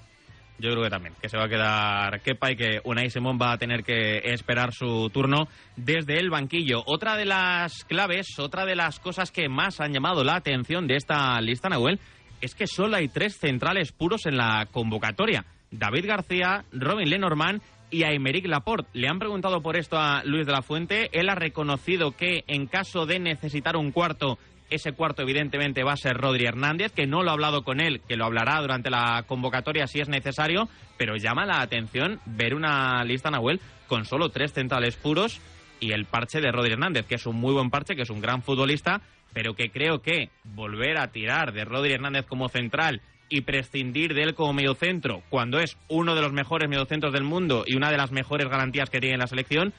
Yo 0.60 0.70
creo 0.72 0.82
que 0.82 0.90
también, 0.90 1.14
que 1.20 1.28
se 1.30 1.38
va 1.38 1.44
a 1.44 1.48
quedar 1.48 2.20
Kepa 2.20 2.52
y 2.52 2.56
que 2.56 2.80
Unai 2.84 3.08
Simón 3.08 3.38
va 3.40 3.52
a 3.52 3.58
tener 3.58 3.82
que 3.82 4.18
esperar 4.24 4.74
su 4.74 5.08
turno 5.10 5.48
desde 5.76 6.18
el 6.18 6.28
banquillo. 6.28 6.82
Otra 6.84 7.16
de 7.16 7.24
las 7.24 7.84
claves, 7.84 8.38
otra 8.38 8.66
de 8.66 8.76
las 8.76 9.00
cosas 9.00 9.30
que 9.30 9.48
más 9.48 9.80
han 9.80 9.92
llamado 9.92 10.22
la 10.22 10.36
atención 10.36 10.86
de 10.86 10.96
esta 10.96 11.40
lista, 11.40 11.70
Nahuel, 11.70 11.98
es 12.42 12.54
que 12.54 12.66
solo 12.66 12.96
hay 12.96 13.08
tres 13.08 13.38
centrales 13.38 13.92
puros 13.92 14.26
en 14.26 14.36
la 14.36 14.66
convocatoria. 14.70 15.46
David 15.70 16.06
García, 16.06 16.64
Robin 16.72 17.08
Lenormand 17.08 17.62
y 17.90 18.04
a 18.04 18.08
Aymeric 18.08 18.46
Laporte. 18.46 18.90
Le 18.92 19.08
han 19.08 19.18
preguntado 19.18 19.62
por 19.62 19.76
esto 19.76 19.96
a 19.98 20.22
Luis 20.24 20.46
de 20.46 20.52
la 20.52 20.62
Fuente. 20.62 21.08
Él 21.12 21.28
ha 21.30 21.34
reconocido 21.34 22.12
que 22.12 22.44
en 22.46 22.66
caso 22.66 23.06
de 23.06 23.18
necesitar 23.18 23.76
un 23.76 23.92
cuarto, 23.92 24.38
ese 24.70 24.92
cuarto 24.92 25.22
evidentemente 25.22 25.84
va 25.84 25.92
a 25.92 25.96
ser 25.96 26.16
Rodri 26.16 26.46
Hernández, 26.46 26.92
que 26.92 27.06
no 27.06 27.22
lo 27.22 27.30
ha 27.30 27.34
hablado 27.34 27.62
con 27.62 27.80
él, 27.80 28.00
que 28.08 28.16
lo 28.16 28.24
hablará 28.24 28.60
durante 28.60 28.90
la 28.90 29.24
convocatoria 29.26 29.86
si 29.86 30.00
es 30.00 30.08
necesario, 30.08 30.68
pero 30.96 31.16
llama 31.16 31.46
la 31.46 31.60
atención 31.60 32.20
ver 32.24 32.54
una 32.54 33.04
lista, 33.04 33.30
Nahuel, 33.30 33.60
con 33.88 34.04
solo 34.04 34.28
tres 34.28 34.52
centrales 34.52 34.96
puros 34.96 35.40
y 35.80 35.92
el 35.92 36.04
parche 36.04 36.40
de 36.40 36.52
Rodri 36.52 36.72
Hernández, 36.72 37.06
que 37.06 37.16
es 37.16 37.26
un 37.26 37.36
muy 37.36 37.52
buen 37.52 37.70
parche, 37.70 37.96
que 37.96 38.02
es 38.02 38.10
un 38.10 38.20
gran 38.20 38.42
futbolista, 38.42 39.00
pero 39.32 39.54
que 39.54 39.70
creo 39.70 40.02
que 40.02 40.30
volver 40.44 40.98
a 40.98 41.08
tirar 41.08 41.52
de 41.52 41.64
Rodri 41.64 41.92
Hernández 41.92 42.26
como 42.26 42.48
central 42.48 43.00
y 43.28 43.42
prescindir 43.42 44.12
de 44.12 44.22
él 44.24 44.34
como 44.34 44.52
mediocentro, 44.52 45.22
cuando 45.30 45.60
es 45.60 45.76
uno 45.88 46.14
de 46.14 46.20
los 46.20 46.32
mejores 46.32 46.68
mediocentros 46.68 47.12
del 47.12 47.22
mundo 47.22 47.64
y 47.66 47.76
una 47.76 47.90
de 47.90 47.96
las 47.96 48.10
mejores 48.10 48.48
garantías 48.48 48.90
que 48.90 49.00
tiene 49.00 49.16
la 49.16 49.28
selección, 49.28 49.72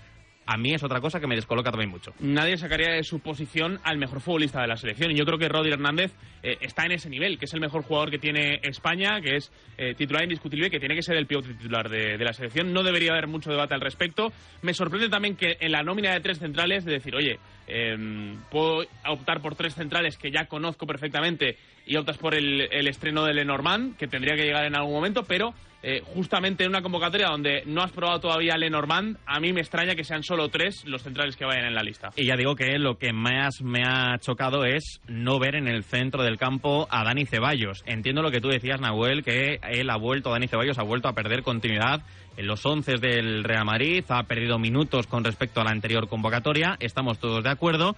a 0.45 0.57
mí 0.57 0.73
es 0.73 0.83
otra 0.83 0.99
cosa 0.99 1.19
que 1.19 1.27
me 1.27 1.35
descoloca 1.35 1.71
también 1.71 1.89
mucho. 1.89 2.13
nadie 2.19 2.57
sacaría 2.57 2.91
de 2.91 3.03
su 3.03 3.19
posición 3.19 3.79
al 3.83 3.97
mejor 3.97 4.21
futbolista 4.21 4.61
de 4.61 4.67
la 4.67 4.75
selección. 4.75 5.11
Y 5.11 5.15
yo 5.15 5.25
creo 5.25 5.37
que 5.37 5.47
Rodri 5.47 5.71
Hernández 5.71 6.13
eh, 6.43 6.57
está 6.61 6.85
en 6.85 6.93
ese 6.93 7.09
nivel, 7.09 7.37
que 7.37 7.45
es 7.45 7.53
el 7.53 7.61
mejor 7.61 7.83
jugador 7.83 8.09
que 8.09 8.19
tiene 8.19 8.59
España, 8.63 9.21
que 9.21 9.37
es 9.37 9.51
eh, 9.77 9.93
titular 9.95 10.23
indiscutible, 10.23 10.69
que 10.69 10.79
tiene 10.79 10.95
que 10.95 11.03
ser 11.03 11.15
el 11.15 11.27
pivote 11.27 11.53
titular 11.53 11.89
de, 11.89 12.17
la 12.17 12.33
selección. 12.33 12.73
No 12.73 12.83
debería 12.83 13.11
haber 13.11 13.27
mucho 13.27 13.51
debate 13.51 13.73
al 13.73 13.81
respecto. 13.81 14.31
Me 14.61 14.73
sorprende 14.73 15.09
también 15.09 15.35
que 15.35 15.57
en 15.59 15.71
la 15.71 15.83
nómina 15.83 16.13
de 16.13 16.19
tres 16.19 16.39
centrales, 16.39 16.85
de 16.85 16.93
decir, 16.93 17.15
oye, 17.15 17.39
eh, 17.67 18.35
puedo 18.49 18.85
optar 19.07 19.41
por 19.41 19.55
tres 19.55 19.75
centrales 19.75 20.17
que 20.17 20.31
ya 20.31 20.45
conozco 20.45 20.85
perfectamente 20.85 21.57
y 21.85 21.95
optas 21.95 22.17
por 22.17 22.35
el, 22.35 22.67
el 22.71 22.87
estreno 22.87 23.25
de 23.25 23.33
Lenormand, 23.33 23.97
que 23.97 24.07
tendría 24.07 24.35
que 24.35 24.43
llegar 24.43 24.65
en 24.65 24.75
algún 24.75 24.93
momento, 24.93 25.23
pero 25.23 25.53
eh, 25.83 26.01
justamente 26.13 26.63
en 26.63 26.69
una 26.69 26.81
convocatoria 26.81 27.27
donde 27.27 27.63
no 27.65 27.81
has 27.81 27.91
probado 27.91 28.19
todavía 28.19 28.55
Lenormand, 28.55 29.17
a 29.25 29.39
mí 29.39 29.51
me 29.51 29.61
extraña 29.61 29.95
que 29.95 30.03
sean 30.03 30.23
solo 30.23 30.49
tres 30.49 30.85
los 30.85 31.01
centrales 31.01 31.35
que 31.35 31.45
vayan 31.45 31.65
en 31.65 31.73
la 31.73 31.81
lista. 31.81 32.09
Y 32.15 32.25
ya 32.25 32.35
digo 32.35 32.55
que 32.55 32.77
lo 32.77 32.97
que 32.97 33.13
más 33.13 33.61
me 33.61 33.83
ha 33.83 34.17
chocado 34.19 34.63
es 34.65 35.01
no 35.07 35.39
ver 35.39 35.55
en 35.55 35.67
el 35.67 35.83
centro 35.83 36.23
del 36.23 36.37
campo 36.37 36.87
a 36.91 37.03
Dani 37.03 37.25
Ceballos. 37.25 37.83
Entiendo 37.85 38.21
lo 38.21 38.31
que 38.31 38.41
tú 38.41 38.49
decías, 38.49 38.79
Nahuel, 38.79 39.23
que 39.23 39.59
él 39.69 39.89
ha 39.89 39.97
vuelto, 39.97 40.29
Dani 40.29 40.47
Ceballos 40.47 40.77
ha 40.77 40.83
vuelto 40.83 41.07
a 41.07 41.13
perder 41.13 41.41
continuidad 41.41 42.01
en 42.37 42.47
los 42.47 42.65
once 42.65 42.95
del 42.95 43.43
Real 43.43 43.65
Madrid, 43.65 44.03
ha 44.09 44.23
perdido 44.23 44.57
minutos 44.57 45.07
con 45.07 45.23
respecto 45.23 45.61
a 45.61 45.63
la 45.63 45.71
anterior 45.71 46.07
convocatoria, 46.07 46.77
estamos 46.79 47.19
todos 47.19 47.43
de 47.43 47.49
acuerdo, 47.49 47.95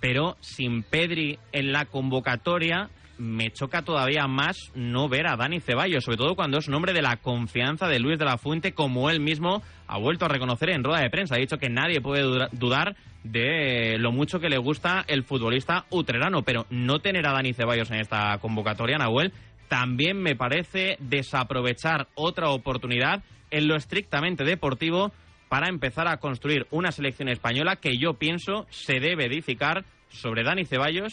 pero 0.00 0.36
sin 0.40 0.82
Pedri 0.82 1.38
en 1.52 1.72
la 1.72 1.86
convocatoria 1.86 2.90
me 3.18 3.50
choca 3.50 3.82
todavía 3.82 4.26
más 4.26 4.56
no 4.74 5.08
ver 5.08 5.26
a 5.26 5.36
Dani 5.36 5.60
Ceballos, 5.60 6.04
sobre 6.04 6.16
todo 6.16 6.34
cuando 6.34 6.58
es 6.58 6.68
un 6.68 6.74
hombre 6.74 6.92
de 6.92 7.02
la 7.02 7.16
confianza 7.16 7.86
de 7.88 7.98
Luis 7.98 8.18
de 8.18 8.24
la 8.24 8.38
Fuente, 8.38 8.72
como 8.72 9.10
él 9.10 9.20
mismo 9.20 9.62
ha 9.86 9.98
vuelto 9.98 10.24
a 10.24 10.28
reconocer 10.28 10.70
en 10.70 10.84
rueda 10.84 11.02
de 11.02 11.10
prensa. 11.10 11.36
Ha 11.36 11.38
dicho 11.38 11.58
que 11.58 11.68
nadie 11.68 12.00
puede 12.00 12.48
dudar 12.52 12.96
de 13.24 13.96
lo 13.98 14.12
mucho 14.12 14.40
que 14.40 14.48
le 14.48 14.58
gusta 14.58 15.04
el 15.06 15.24
futbolista 15.24 15.84
utrerano, 15.90 16.42
pero 16.42 16.66
no 16.70 16.98
tener 17.00 17.26
a 17.26 17.32
Dani 17.32 17.52
Ceballos 17.52 17.90
en 17.90 18.00
esta 18.00 18.38
convocatoria, 18.38 18.98
Nahuel, 18.98 19.32
también 19.68 20.20
me 20.20 20.36
parece 20.36 20.96
desaprovechar 20.98 22.08
otra 22.14 22.50
oportunidad 22.50 23.22
en 23.50 23.68
lo 23.68 23.76
estrictamente 23.76 24.44
deportivo 24.44 25.12
para 25.48 25.68
empezar 25.68 26.08
a 26.08 26.16
construir 26.16 26.66
una 26.70 26.92
selección 26.92 27.28
española 27.28 27.76
que 27.76 27.98
yo 27.98 28.14
pienso 28.14 28.66
se 28.70 29.00
debe 29.00 29.26
edificar 29.26 29.84
sobre 30.08 30.44
Dani 30.44 30.64
Ceballos 30.64 31.12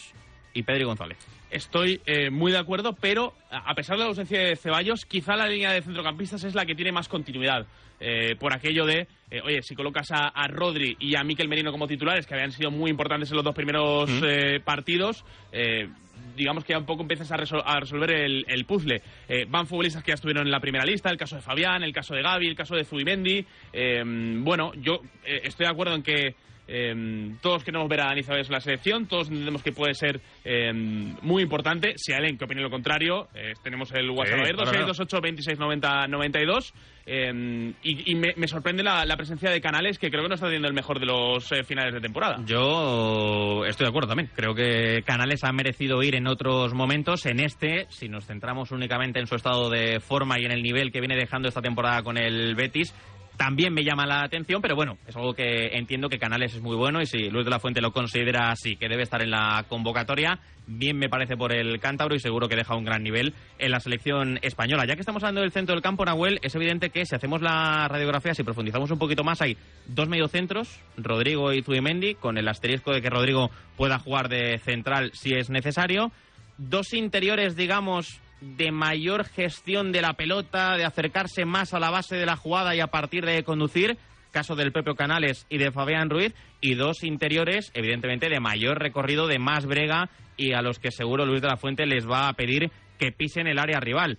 y 0.54 0.62
Pedri 0.62 0.84
González. 0.84 1.39
Estoy 1.50 2.00
eh, 2.06 2.30
muy 2.30 2.52
de 2.52 2.58
acuerdo, 2.58 2.92
pero 3.00 3.34
a 3.50 3.74
pesar 3.74 3.96
de 3.96 4.04
la 4.04 4.08
ausencia 4.10 4.40
de 4.40 4.54
Ceballos, 4.56 5.04
quizá 5.04 5.34
la 5.34 5.48
línea 5.48 5.72
de 5.72 5.82
centrocampistas 5.82 6.44
es 6.44 6.54
la 6.54 6.64
que 6.64 6.74
tiene 6.76 6.92
más 6.92 7.08
continuidad. 7.08 7.66
Eh, 7.98 8.34
por 8.38 8.54
aquello 8.54 8.86
de, 8.86 9.08
eh, 9.30 9.40
oye, 9.44 9.60
si 9.62 9.74
colocas 9.74 10.10
a, 10.12 10.28
a 10.28 10.46
Rodri 10.48 10.96
y 11.00 11.16
a 11.16 11.24
Miquel 11.24 11.48
Merino 11.48 11.70
como 11.72 11.86
titulares, 11.88 12.26
que 12.26 12.34
habían 12.34 12.52
sido 12.52 12.70
muy 12.70 12.90
importantes 12.90 13.30
en 13.30 13.36
los 13.36 13.44
dos 13.44 13.54
primeros 13.54 14.08
Mm. 14.08 14.22
eh, 14.24 14.60
partidos, 14.64 15.24
eh, 15.52 15.88
digamos 16.36 16.64
que 16.64 16.72
ya 16.72 16.78
un 16.78 16.86
poco 16.86 17.02
empiezas 17.02 17.30
a, 17.32 17.36
resol- 17.36 17.62
a 17.64 17.78
resolver 17.80 18.10
el, 18.12 18.44
el 18.48 18.64
puzzle. 18.64 19.02
Eh, 19.28 19.44
van 19.48 19.66
futbolistas 19.66 20.02
que 20.04 20.12
ya 20.12 20.14
estuvieron 20.14 20.46
en 20.46 20.50
la 20.52 20.60
primera 20.60 20.84
lista, 20.84 21.10
el 21.10 21.18
caso 21.18 21.36
de 21.36 21.42
Fabián, 21.42 21.82
el 21.82 21.92
caso 21.92 22.14
de 22.14 22.22
Gaby, 22.22 22.46
el 22.46 22.56
caso 22.56 22.74
de 22.76 22.84
Zubimendi. 22.84 23.44
Eh, 23.72 24.02
bueno, 24.38 24.72
yo 24.76 25.02
eh, 25.24 25.40
estoy 25.44 25.66
de 25.66 25.72
acuerdo 25.72 25.94
en 25.96 26.02
que 26.02 26.36
Eh, 26.72 27.32
todos 27.42 27.64
queremos 27.64 27.88
ver 27.88 28.00
a 28.00 28.04
Dani 28.06 28.22
Ceballos 28.22 28.46
en 28.46 28.52
la 28.52 28.60
selección, 28.60 29.06
todos 29.06 29.28
entendemos 29.28 29.60
que 29.62 29.72
puede 29.72 29.94
ser 29.94 30.20
eh, 30.44 30.72
muy 30.72 31.42
importante. 31.42 31.94
Si 31.96 32.12
alguien 32.12 32.38
que 32.38 32.44
opine 32.44 32.62
lo 32.62 32.70
contrario, 32.70 33.26
eh, 33.34 33.54
tenemos 33.62 33.90
el 33.92 34.08
WhatsApp 34.10 34.36
Sí, 34.36 34.40
abierto, 34.40 34.62
claro, 34.62 34.94
628 34.94 35.20
26 35.20 35.58
90 35.58 36.06
92. 36.06 36.74
Eh, 37.06 37.72
y 37.82 38.12
y 38.12 38.14
me, 38.14 38.34
me 38.36 38.46
sorprende 38.46 38.84
la, 38.84 39.04
la 39.04 39.16
presencia 39.16 39.50
de 39.50 39.60
Canales, 39.60 39.98
que 39.98 40.10
creo 40.10 40.22
que 40.22 40.28
no 40.28 40.34
está 40.34 40.46
teniendo 40.46 40.68
el 40.68 40.74
mejor 40.74 41.00
de 41.00 41.06
los 41.06 41.50
eh, 41.50 41.64
finales 41.64 41.92
de 41.92 42.00
temporada. 42.00 42.40
Yo 42.46 43.64
estoy 43.66 43.86
de 43.86 43.88
acuerdo 43.88 44.08
también. 44.10 44.30
Creo 44.36 44.54
que 44.54 45.02
Canales 45.04 45.42
ha 45.42 45.52
merecido 45.52 46.02
ir 46.04 46.14
en 46.14 46.28
otros 46.28 46.72
momentos. 46.72 47.26
En 47.26 47.40
este, 47.40 47.86
si 47.88 48.08
nos 48.08 48.26
centramos 48.26 48.70
únicamente 48.70 49.18
en 49.18 49.26
su 49.26 49.34
estado 49.34 49.70
de 49.70 49.98
forma 49.98 50.36
y 50.38 50.44
en 50.44 50.52
el 50.52 50.62
nivel 50.62 50.92
que 50.92 51.00
viene 51.00 51.16
dejando 51.16 51.48
esta 51.48 51.60
temporada 51.60 52.02
con 52.02 52.16
el 52.16 52.54
Betis, 52.54 52.94
también 53.40 53.72
me 53.72 53.84
llama 53.84 54.04
la 54.04 54.22
atención, 54.22 54.60
pero 54.60 54.76
bueno, 54.76 54.98
es 55.06 55.16
algo 55.16 55.32
que 55.32 55.68
entiendo 55.72 56.10
que 56.10 56.18
Canales 56.18 56.54
es 56.54 56.60
muy 56.60 56.76
bueno 56.76 57.00
y 57.00 57.06
si 57.06 57.30
Luis 57.30 57.46
de 57.46 57.50
la 57.50 57.58
Fuente 57.58 57.80
lo 57.80 57.90
considera 57.90 58.50
así, 58.50 58.76
que 58.76 58.86
debe 58.86 59.02
estar 59.02 59.22
en 59.22 59.30
la 59.30 59.64
convocatoria, 59.66 60.40
bien 60.66 60.98
me 60.98 61.08
parece 61.08 61.38
por 61.38 61.54
el 61.54 61.80
cántabro 61.80 62.14
y 62.14 62.20
seguro 62.20 62.50
que 62.50 62.56
deja 62.56 62.76
un 62.76 62.84
gran 62.84 63.02
nivel 63.02 63.32
en 63.58 63.70
la 63.70 63.80
selección 63.80 64.38
española. 64.42 64.84
Ya 64.86 64.94
que 64.94 65.00
estamos 65.00 65.22
hablando 65.22 65.40
del 65.40 65.52
centro 65.52 65.74
del 65.74 65.80
campo, 65.80 66.04
Nahuel, 66.04 66.38
es 66.42 66.54
evidente 66.54 66.90
que 66.90 67.06
si 67.06 67.14
hacemos 67.14 67.40
la 67.40 67.88
radiografía, 67.88 68.34
si 68.34 68.44
profundizamos 68.44 68.90
un 68.90 68.98
poquito 68.98 69.24
más, 69.24 69.40
hay 69.40 69.56
dos 69.86 70.06
mediocentros, 70.06 70.78
Rodrigo 70.98 71.54
y 71.54 71.62
Zubimendi, 71.62 72.16
con 72.16 72.36
el 72.36 72.46
asterisco 72.46 72.92
de 72.92 73.00
que 73.00 73.08
Rodrigo 73.08 73.50
pueda 73.78 73.98
jugar 73.98 74.28
de 74.28 74.58
central 74.58 75.12
si 75.14 75.32
es 75.32 75.48
necesario. 75.48 76.12
Dos 76.58 76.92
interiores, 76.92 77.56
digamos, 77.56 78.20
de 78.40 78.72
mayor 78.72 79.24
gestión 79.24 79.92
de 79.92 80.02
la 80.02 80.14
pelota, 80.14 80.76
de 80.76 80.84
acercarse 80.84 81.44
más 81.44 81.74
a 81.74 81.80
la 81.80 81.90
base 81.90 82.16
de 82.16 82.26
la 82.26 82.36
jugada 82.36 82.74
y 82.74 82.80
a 82.80 82.88
partir 82.88 83.24
de 83.24 83.42
conducir, 83.44 83.98
caso 84.30 84.54
del 84.54 84.72
Pepe 84.72 84.94
Canales 84.94 85.46
y 85.48 85.58
de 85.58 85.72
Fabián 85.72 86.10
Ruiz, 86.10 86.34
y 86.60 86.74
dos 86.74 87.04
interiores, 87.04 87.70
evidentemente, 87.74 88.28
de 88.28 88.40
mayor 88.40 88.78
recorrido, 88.78 89.26
de 89.26 89.38
más 89.38 89.66
brega 89.66 90.08
y 90.36 90.54
a 90.54 90.62
los 90.62 90.78
que 90.78 90.90
seguro 90.90 91.26
Luis 91.26 91.42
de 91.42 91.48
la 91.48 91.56
Fuente 91.56 91.86
les 91.86 92.08
va 92.08 92.28
a 92.28 92.32
pedir 92.32 92.70
que 92.98 93.12
pisen 93.12 93.46
el 93.46 93.58
área 93.58 93.80
rival. 93.80 94.18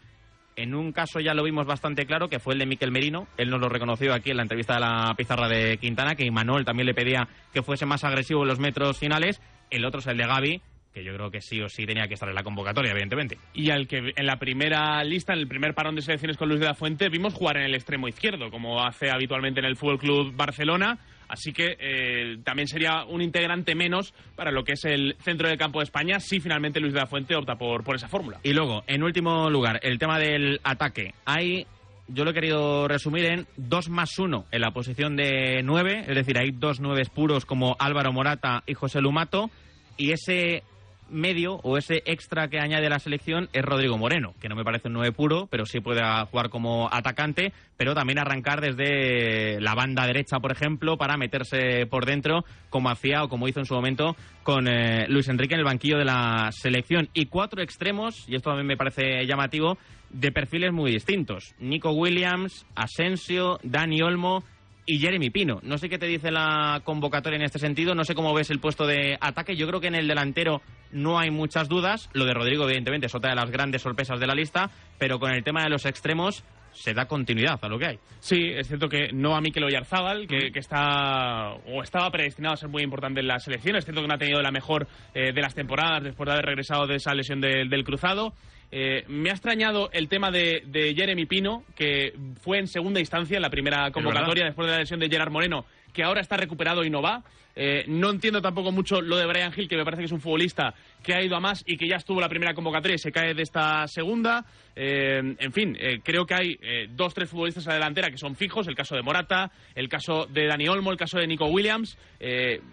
En 0.55 0.75
un 0.75 0.91
caso 0.91 1.19
ya 1.19 1.34
lo 1.34 1.43
vimos 1.43 1.65
bastante 1.65 2.05
claro, 2.05 2.29
que 2.29 2.39
fue 2.39 2.53
el 2.53 2.60
de 2.60 2.65
Miquel 2.65 2.91
Merino. 2.91 3.27
Él 3.38 3.49
nos 3.49 3.62
lo 3.62 3.69
reconoció 3.69 4.13
aquí 4.13 4.31
en 4.31 4.38
la 4.38 4.43
entrevista 4.43 4.75
de 4.75 4.81
la 4.81 5.13
pizarra 5.17 5.47
de 5.47 5.77
Quintana, 5.77 6.15
que 6.15 6.25
Imanol 6.25 6.65
también 6.65 6.86
le 6.86 6.93
pedía 6.93 7.27
que 7.53 7.63
fuese 7.63 7.86
más 7.86 8.03
agresivo 8.03 8.41
en 8.41 8.49
los 8.49 8.60
metros 8.60 8.99
finales. 8.99 9.41
El 9.69 9.86
otro 9.86 10.01
es 10.01 10.07
el 10.07 10.17
de 10.17 10.27
Gaby, 10.27 10.62
que 10.93 11.04
yo 11.04 11.13
creo 11.13 11.32
que 11.32 11.41
sí 11.41 11.62
o 11.62 11.69
sí 11.69 11.86
tenía 11.86 12.08
que 12.08 12.15
estar 12.15 12.30
en 12.30 12.36
la 12.36 12.43
convocatoria, 12.43 12.91
evidentemente. 12.91 13.38
y 13.54 13.69
al 13.69 13.88
que 13.88 14.13
en 14.15 14.25
la 14.25 14.38
primera 14.38 15.04
lista, 15.04 15.34
en 15.34 15.39
el 15.39 15.47
primer 15.47 15.73
parón 15.73 15.95
de 15.95 16.01
selecciones 16.01 16.38
con 16.38 16.49
Luis 16.49 16.60
de 16.60 16.67
la 16.67 16.73
Fuente, 16.73 17.10
vimos 17.10 17.34
jugar 17.34 17.58
en 17.58 17.63
el 17.63 17.75
extremo 17.75 18.08
izquierdo, 18.08 18.51
como 18.51 18.84
hace 18.84 19.10
habitualmente 19.10 19.60
en 19.60 19.65
el 19.65 19.77
Fútbol 19.77 19.99
Club 19.99 20.34
Barcelona. 20.36 20.99
Así 21.32 21.54
que 21.54 21.77
eh, 21.80 22.39
también 22.43 22.67
sería 22.67 23.06
un 23.06 23.21
integrante 23.21 23.73
menos 23.73 24.13
para 24.36 24.51
lo 24.51 24.65
que 24.65 24.73
es 24.73 24.84
el 24.84 25.15
centro 25.21 25.47
del 25.47 25.58
campo 25.58 25.80
de 25.80 25.86
España 25.86 26.19
si 26.19 26.41
finalmente 26.41 26.82
Luis 26.82 26.93
de 26.93 26.99
la 26.99 27.08
Fuente 27.08 27.36
opta 27.38 27.56
por, 27.56 27.86
por 27.86 27.95
esa 27.95 28.10
fórmula. 28.10 28.41
Y 28.43 28.51
luego, 28.51 28.84
en 28.86 29.01
último 29.01 29.49
lugar, 29.49 29.80
el 29.82 29.97
tema 29.97 30.19
del 30.19 30.60
ataque. 30.65 31.13
Hay, 31.23 31.65
yo 32.10 32.25
lo 32.25 32.32
he 32.32 32.34
querido 32.34 32.86
resumir 32.89 33.25
en 33.25 33.47
2 33.56 33.89
más 33.89 34.19
1 34.19 34.47
en 34.51 34.62
la 34.62 34.71
posición 34.71 35.15
de 35.15 35.62
9, 35.63 36.04
es 36.10 36.15
decir, 36.15 36.38
hay 36.38 36.51
dos 36.51 36.82
nueves 36.82 37.10
puros 37.10 37.45
como 37.45 37.77
Álvaro 37.80 38.12
Morata 38.12 38.63
y 38.67 38.73
José 38.73 38.99
Lumato, 38.99 39.49
y 39.95 40.12
ese 40.12 40.63
medio 41.12 41.56
o 41.63 41.78
ese 41.78 42.02
extra 42.06 42.47
que 42.47 42.60
añade 42.60 42.89
la 42.89 43.00
selección 43.00 43.50
es 43.54 43.63
Rodrigo 43.63 43.97
Moreno, 43.97 44.34
que 44.39 44.50
no 44.50 44.56
me 44.56 44.63
parece 44.63 44.88
un 44.88 44.95
9 44.95 45.12
puro, 45.12 45.47
pero 45.47 45.65
sí 45.65 45.80
puede 45.80 46.02
jugar 46.26 46.50
como 46.50 46.89
atacante, 46.91 47.54
pero 47.78 47.93
también 47.93 48.19
arrancar 48.19 48.62
desde 48.62 49.60
la 49.62 49.76
banda 49.76 50.08
derecha, 50.08 50.39
por 50.39 50.52
ejemplo, 50.52 50.97
para 50.97 51.17
meterse 51.17 51.86
por 51.88 52.06
dentro, 52.06 52.43
como 52.69 52.89
hacía 52.89 53.24
o 53.24 53.30
como 53.30 53.47
hizo 53.47 53.60
en 53.60 53.65
su 53.65 53.74
momento 53.74 54.15
con 54.43 54.67
eh, 54.67 55.06
Luis 55.08 55.28
Enrique 55.28 55.54
en 55.54 55.60
el 55.60 55.65
banquillo 55.65 55.97
de 55.97 56.06
la 56.06 56.50
selección. 56.52 57.10
Y 57.13 57.26
cuatro 57.26 57.62
extremos, 57.62 58.28
y 58.28 58.36
esto 58.36 58.50
también 58.50 58.67
me 58.67 58.78
parece 58.78 59.26
llamativo, 59.26 59.78
de 60.10 60.32
perfiles 60.32 60.71
muy 60.71 60.91
distintos. 60.91 61.56
Nico 61.60 61.91
Williams, 61.91 62.65
Asensio, 62.76 63.60
Dani 63.63 64.02
Olmo 64.02 64.43
y 64.86 65.00
Jeremy 65.00 65.30
Pino. 65.30 65.60
No 65.63 65.78
sé 65.78 65.89
qué 65.89 65.98
te 65.98 66.08
dice 66.08 66.32
la 66.32 66.82
convocatoria 66.84 67.38
en 67.38 67.44
este 67.44 67.60
sentido, 67.60 67.94
no 67.96 68.04
sé 68.04 68.15
cómo 68.15 68.34
ves 68.34 68.50
el 68.50 68.60
puesto 68.60 68.86
de 68.88 69.17
ataque. 69.22 69.56
Yo 69.56 69.67
creo 69.67 69.80
que 69.80 69.88
en 69.88 69.96
el 69.96 70.08
delantero 70.08 70.62
no 70.91 71.20
hay 71.20 71.30
muchas 71.32 71.70
dudas. 71.70 72.10
Lo 72.13 72.26
de 72.26 72.34
Rodrigo, 72.34 72.65
evidentemente, 72.65 73.08
es 73.08 73.15
otra 73.15 73.30
de 73.30 73.36
las 73.36 73.52
grandes 73.52 73.82
sorpresas 73.82 74.20
de 74.20 74.28
la 74.28 74.36
lista, 74.36 74.70
pero 74.98 75.20
con 75.20 75.32
el 75.32 75.44
tema 75.44 75.63
de 75.63 75.70
los 75.70 75.86
extremos 75.86 76.44
se 76.74 76.94
da 76.94 77.06
continuidad 77.06 77.60
a 77.62 77.67
lo 77.67 77.78
que 77.78 77.86
hay. 77.86 78.00
Sí, 78.22 78.38
es 78.56 78.67
cierto 78.67 78.88
que 78.88 79.12
no 79.12 79.36
a 79.36 79.41
Mikel 79.41 79.65
Oyarzábal, 79.65 80.26
que, 80.26 80.52
que 80.54 80.60
está 80.60 81.50
o 81.67 81.84
estaba 81.84 82.10
predestinado 82.12 82.54
a 82.54 82.58
ser 82.58 82.70
muy 82.70 82.82
importante 82.82 83.20
en 83.20 83.28
la 83.28 83.39
selección. 83.39 83.76
Es 83.76 83.84
cierto 83.84 84.02
que 84.02 84.08
no 84.08 84.13
ha 84.13 84.17
tenido 84.17 84.41
la 84.41 84.52
mejor 84.52 84.88
eh, 85.13 85.34
de 85.34 85.41
las 85.41 85.54
temporadas 85.54 86.02
después 86.04 86.28
de 86.28 86.34
haber 86.34 86.46
regresado 86.46 86.88
de 86.88 86.96
esa 86.96 87.13
lesión 87.13 87.41
del- 87.41 87.70
del 87.70 87.84
cruzado. 87.84 88.34
Eh, 88.71 89.03
me 89.07 89.29
ha 89.29 89.34
extrañado 89.34 89.89
el 89.91 90.07
tema 90.07 90.31
de, 90.31 90.63
de 90.65 90.93
Jeremy 90.95 91.25
Pino, 91.25 91.63
que 91.75 92.13
fue 92.41 92.57
en 92.57 92.67
segunda 92.67 92.99
instancia 93.01 93.36
en 93.36 93.41
la 93.41 93.49
primera 93.49 93.91
convocatoria 93.91 94.45
después 94.45 94.65
de 94.67 94.73
la 94.73 94.79
lesión 94.79 94.99
de 94.99 95.10
Gerard 95.10 95.31
Moreno, 95.31 95.65
que 95.93 96.03
ahora 96.03 96.21
está 96.21 96.38
recuperado 96.38 96.86
y 96.86 96.89
no 96.89 97.01
va. 97.01 97.23
Eh, 97.63 97.86
no 97.86 98.10
entiendo 98.10 98.41
tampoco 98.41 98.71
mucho 98.71 99.02
lo 99.02 99.17
de 99.17 99.28
Brian 99.28 99.54
Hill, 99.56 99.67
que 99.67 99.78
me 99.78 99.86
parece 99.86 100.02
que 100.02 100.06
es 100.08 100.12
un 100.12 100.19
futbolista 100.19 100.74
que 101.04 101.13
ha 101.13 101.24
ido 101.24 101.36
a 101.36 101.39
más 101.39 101.63
y 101.67 101.78
que 101.78 101.88
ya 101.88 101.97
estuvo 101.97 102.19
la 102.19 102.28
primera 102.28 102.56
convocatoria 102.56 102.95
y 102.95 102.97
se 102.97 103.12
cae 103.12 103.36
de 103.36 103.43
esta 103.43 103.86
segunda. 103.86 104.43
Eh, 104.76 105.36
en 105.38 105.54
fin, 105.54 105.78
eh, 105.80 106.00
creo 106.04 106.26
que 106.26 106.34
hay 106.34 106.58
dos, 106.89 107.13
tres 107.13 107.30
futbolistas 107.30 107.67
a 107.67 107.69
la 107.69 107.76
delantera 107.76 108.10
que 108.10 108.17
son 108.17 108.36
fijos, 108.36 108.67
el 108.67 108.74
caso 108.74 108.95
de 108.95 109.04
Morata, 109.04 109.52
el 109.76 109.89
caso 109.89 110.26
de 110.26 110.47
Dani 110.47 110.69
Olmo, 110.69 110.91
el 110.91 110.97
caso 110.97 111.19
de 111.19 111.28
Nico 111.28 111.45
Williams. 111.45 112.00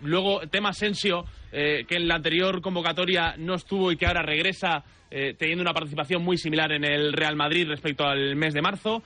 Luego, 0.03 0.41
tema 0.49 0.71
Asensio, 0.71 1.27
eh, 1.53 1.85
que 1.87 1.97
en 1.97 2.09
la 2.09 2.15
anterior 2.15 2.63
convocatoria 2.63 3.35
no 3.37 3.57
estuvo 3.57 3.93
y 3.93 3.99
que 3.99 4.07
ahora 4.07 4.23
regresa 4.23 4.85
teniendo 5.11 5.63
una 5.63 5.73
participación 5.73 6.23
muy 6.23 6.37
similar 6.37 6.71
en 6.73 6.85
el 6.85 7.15
Real 7.15 7.35
Madrid 7.35 7.67
respecto 7.67 8.05
al 8.05 8.37
mes 8.37 8.53
de 8.53 8.61
marzo. 8.61 9.03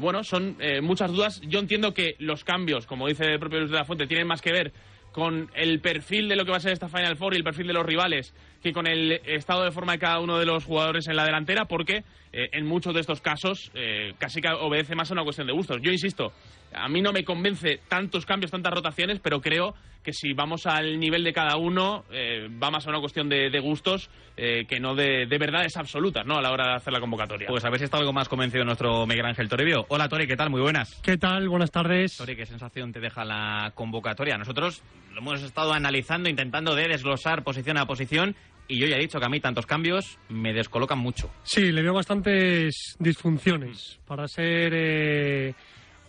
Bueno, 0.00 0.24
son 0.24 0.56
muchas 0.80 1.12
dudas. 1.12 1.42
Yo 1.42 1.58
entiendo 1.58 1.92
que 1.92 2.16
los 2.18 2.42
cambios, 2.42 2.86
como 2.86 3.06
dice 3.06 3.24
el 3.24 3.38
propio 3.38 3.58
Luis 3.58 3.70
de 3.70 3.76
la 3.76 3.84
Fuente, 3.84 4.06
tienen 4.06 4.26
más 4.26 4.40
que 4.40 4.52
ver 4.52 4.72
con 5.16 5.50
el 5.54 5.80
perfil 5.80 6.28
de 6.28 6.36
lo 6.36 6.44
que 6.44 6.50
va 6.50 6.58
a 6.58 6.60
ser 6.60 6.74
esta 6.74 6.90
Final 6.90 7.16
Four 7.16 7.32
y 7.32 7.38
el 7.38 7.42
perfil 7.42 7.68
de 7.68 7.72
los 7.72 7.86
rivales 7.86 8.34
que 8.62 8.74
con 8.74 8.86
el 8.86 9.12
estado 9.24 9.64
de 9.64 9.70
forma 9.70 9.92
de 9.92 9.98
cada 9.98 10.20
uno 10.20 10.38
de 10.38 10.44
los 10.44 10.66
jugadores 10.66 11.08
en 11.08 11.16
la 11.16 11.24
delantera, 11.24 11.64
porque 11.64 12.04
eh, 12.34 12.48
en 12.52 12.66
muchos 12.66 12.92
de 12.92 13.00
estos 13.00 13.22
casos 13.22 13.70
eh, 13.72 14.12
casi 14.18 14.42
que 14.42 14.48
obedece 14.48 14.94
más 14.94 15.10
a 15.10 15.14
una 15.14 15.24
cuestión 15.24 15.46
de 15.46 15.54
gustos. 15.54 15.78
Yo 15.80 15.90
insisto, 15.90 16.34
a 16.72 16.88
mí 16.88 17.00
no 17.00 17.12
me 17.12 17.24
convence 17.24 17.80
tantos 17.88 18.26
cambios, 18.26 18.50
tantas 18.50 18.72
rotaciones, 18.72 19.20
pero 19.20 19.40
creo 19.40 19.74
que 20.06 20.12
si 20.12 20.34
vamos 20.34 20.66
al 20.66 21.00
nivel 21.00 21.24
de 21.24 21.32
cada 21.32 21.56
uno, 21.56 22.04
eh, 22.12 22.48
va 22.62 22.70
más 22.70 22.86
a 22.86 22.90
una 22.90 23.00
cuestión 23.00 23.28
de, 23.28 23.50
de 23.50 23.58
gustos 23.58 24.08
eh, 24.36 24.64
que 24.68 24.78
no 24.78 24.94
de, 24.94 25.26
de 25.26 25.38
verdades 25.38 25.76
absolutas 25.76 26.24
¿no? 26.24 26.36
a 26.36 26.42
la 26.42 26.52
hora 26.52 26.68
de 26.68 26.74
hacer 26.76 26.92
la 26.92 27.00
convocatoria. 27.00 27.48
Pues 27.48 27.64
a 27.64 27.70
ver 27.70 27.80
si 27.80 27.86
está 27.86 27.98
algo 27.98 28.12
más 28.12 28.28
convencido 28.28 28.64
nuestro 28.64 29.04
Miguel 29.04 29.26
Ángel 29.26 29.48
Toribio. 29.48 29.84
Hola 29.88 30.08
Tori, 30.08 30.28
¿qué 30.28 30.36
tal? 30.36 30.48
Muy 30.48 30.60
buenas. 30.60 30.94
¿Qué 31.02 31.16
tal? 31.16 31.48
Buenas 31.48 31.72
tardes. 31.72 32.16
Tori, 32.16 32.36
¿qué 32.36 32.46
sensación 32.46 32.92
te 32.92 33.00
deja 33.00 33.24
la 33.24 33.72
convocatoria? 33.74 34.38
Nosotros 34.38 34.80
lo 35.12 35.18
hemos 35.18 35.42
estado 35.42 35.72
analizando, 35.72 36.28
intentando 36.28 36.76
de 36.76 36.86
desglosar 36.86 37.42
posición 37.42 37.76
a 37.76 37.86
posición 37.86 38.36
y 38.68 38.78
yo 38.78 38.86
ya 38.86 38.96
he 38.96 39.00
dicho 39.00 39.18
que 39.18 39.26
a 39.26 39.28
mí 39.28 39.40
tantos 39.40 39.66
cambios 39.66 40.18
me 40.28 40.52
descolocan 40.52 40.98
mucho. 40.98 41.30
Sí, 41.42 41.72
le 41.72 41.82
veo 41.82 41.94
bastantes 41.94 42.96
disfunciones 43.00 43.98
para 44.06 44.28
ser 44.28 44.72
eh, 44.72 45.54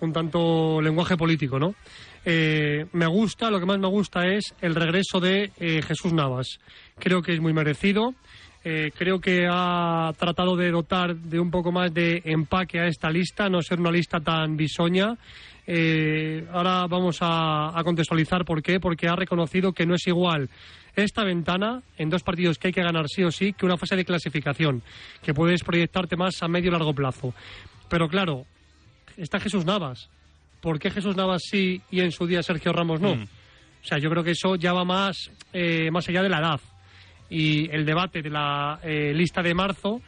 un 0.02 0.14
tanto 0.14 0.82
lenguaje 0.82 1.18
político, 1.18 1.60
¿no? 1.60 1.76
Eh, 2.26 2.86
me 2.94 3.08
gusta, 3.08 3.50
lo 3.50 3.60
que 3.60 3.66
más 3.66 3.80
me 3.80 3.88
gusta 3.88 4.28
es 4.28 4.54
el 4.62 4.76
regreso 4.76 5.20
de 5.20 5.52
eh, 5.60 5.82
Jesús 5.82 6.14
Navas. 6.14 6.60
Creo 7.00 7.22
que 7.22 7.34
es 7.34 7.40
muy 7.40 7.54
merecido. 7.54 8.14
Eh, 8.64 8.92
creo 8.98 9.22
que 9.22 9.48
ha 9.50 10.12
tratado 10.18 10.58
de 10.58 10.72
dotar 10.72 11.16
de 11.16 11.40
un 11.40 11.50
poco 11.50 11.72
más 11.72 11.94
de 11.94 12.22
empaque 12.26 12.80
a 12.80 12.88
esta 12.88 13.10
lista, 13.10 13.48
no 13.50 13.62
ser 13.62 13.80
una 13.80 13.92
lista 13.92 14.20
tan 14.20 14.58
bisoña. 14.58 15.16
Ahora 16.52 16.86
vamos 16.88 17.18
a, 17.22 17.78
a 17.78 17.84
contextualizar 17.84 18.46
por 18.46 18.62
qué, 18.62 18.80
porque 18.80 19.08
ha 19.08 19.16
reconocido 19.16 19.74
que 19.74 19.86
no 19.86 19.96
es 19.96 20.08
igual 20.08 20.50
esta 21.04 21.24
ventana 21.24 21.82
en 21.98 22.10
dos 22.10 22.24
partidos 22.24 22.58
que 22.58 22.68
hay 22.68 22.74
que 22.74 22.82
ganar 22.82 23.08
sí 23.08 23.24
o 23.24 23.32
sí 23.32 23.54
que 23.54 23.66
una 23.66 23.78
fase 23.78 23.96
de 23.96 24.06
clasificación, 24.06 24.82
que 25.22 25.34
puedes 25.34 25.64
proyectarte 25.64 26.16
más 26.16 26.42
a 26.42 26.48
medio 26.48 26.70
y 26.70 26.72
largo 26.72 26.94
plazo. 26.94 27.34
Pero 27.90 28.08
claro, 28.08 28.46
está 29.18 29.40
Jesús 29.40 29.66
Navas. 29.66 30.10
¿Por 30.62 30.80
qué 30.80 30.90
Jesús 30.90 31.16
Navas 31.16 31.44
sí 31.50 31.82
y 31.92 32.02
en 32.02 32.12
su 32.12 32.26
día 32.26 32.42
Sergio 32.44 32.72
Ramos 32.72 33.02
no? 33.02 33.16
Mm. 33.16 33.24
O 33.24 33.88
sea, 33.88 34.00
yo 34.00 34.10
creo 34.10 34.24
que 34.24 34.32
eso 34.32 34.56
ya 34.56 34.74
va 34.74 34.84
más, 34.84 35.32
eh, 35.54 35.90
más 35.92 36.08
allá 36.10 36.22
de 36.24 36.30
la 36.30 36.40
edad. 36.40 36.60
Y 37.30 37.70
el 37.72 37.86
debate 37.86 38.22
de 38.22 38.30
la 38.30 38.80
eh, 38.84 39.14
lista 39.14 39.42
de 39.42 39.54
marzo, 39.54 40.02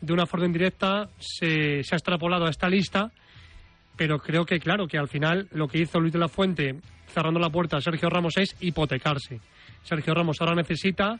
de 0.00 0.12
una 0.12 0.26
forma 0.26 0.46
indirecta, 0.46 1.08
se, 1.18 1.82
se 1.82 1.94
ha 1.94 1.98
extrapolado 1.98 2.46
a 2.46 2.50
esta 2.50 2.68
lista, 2.68 3.10
pero 3.96 4.18
creo 4.18 4.44
que, 4.44 4.60
claro, 4.60 4.86
que 4.86 4.98
al 4.98 5.08
final 5.08 5.48
lo 5.52 5.66
que 5.66 5.78
hizo 5.78 5.98
Luis 5.98 6.12
de 6.12 6.18
la 6.18 6.28
Fuente 6.28 6.76
cerrando 7.12 7.40
la 7.40 7.50
puerta 7.50 7.78
a 7.78 7.80
Sergio 7.80 8.08
Ramos 8.08 8.36
es 8.36 8.54
hipotecarse. 8.60 9.40
Sergio 9.82 10.14
Ramos 10.14 10.40
ahora 10.40 10.54
necesita 10.54 11.18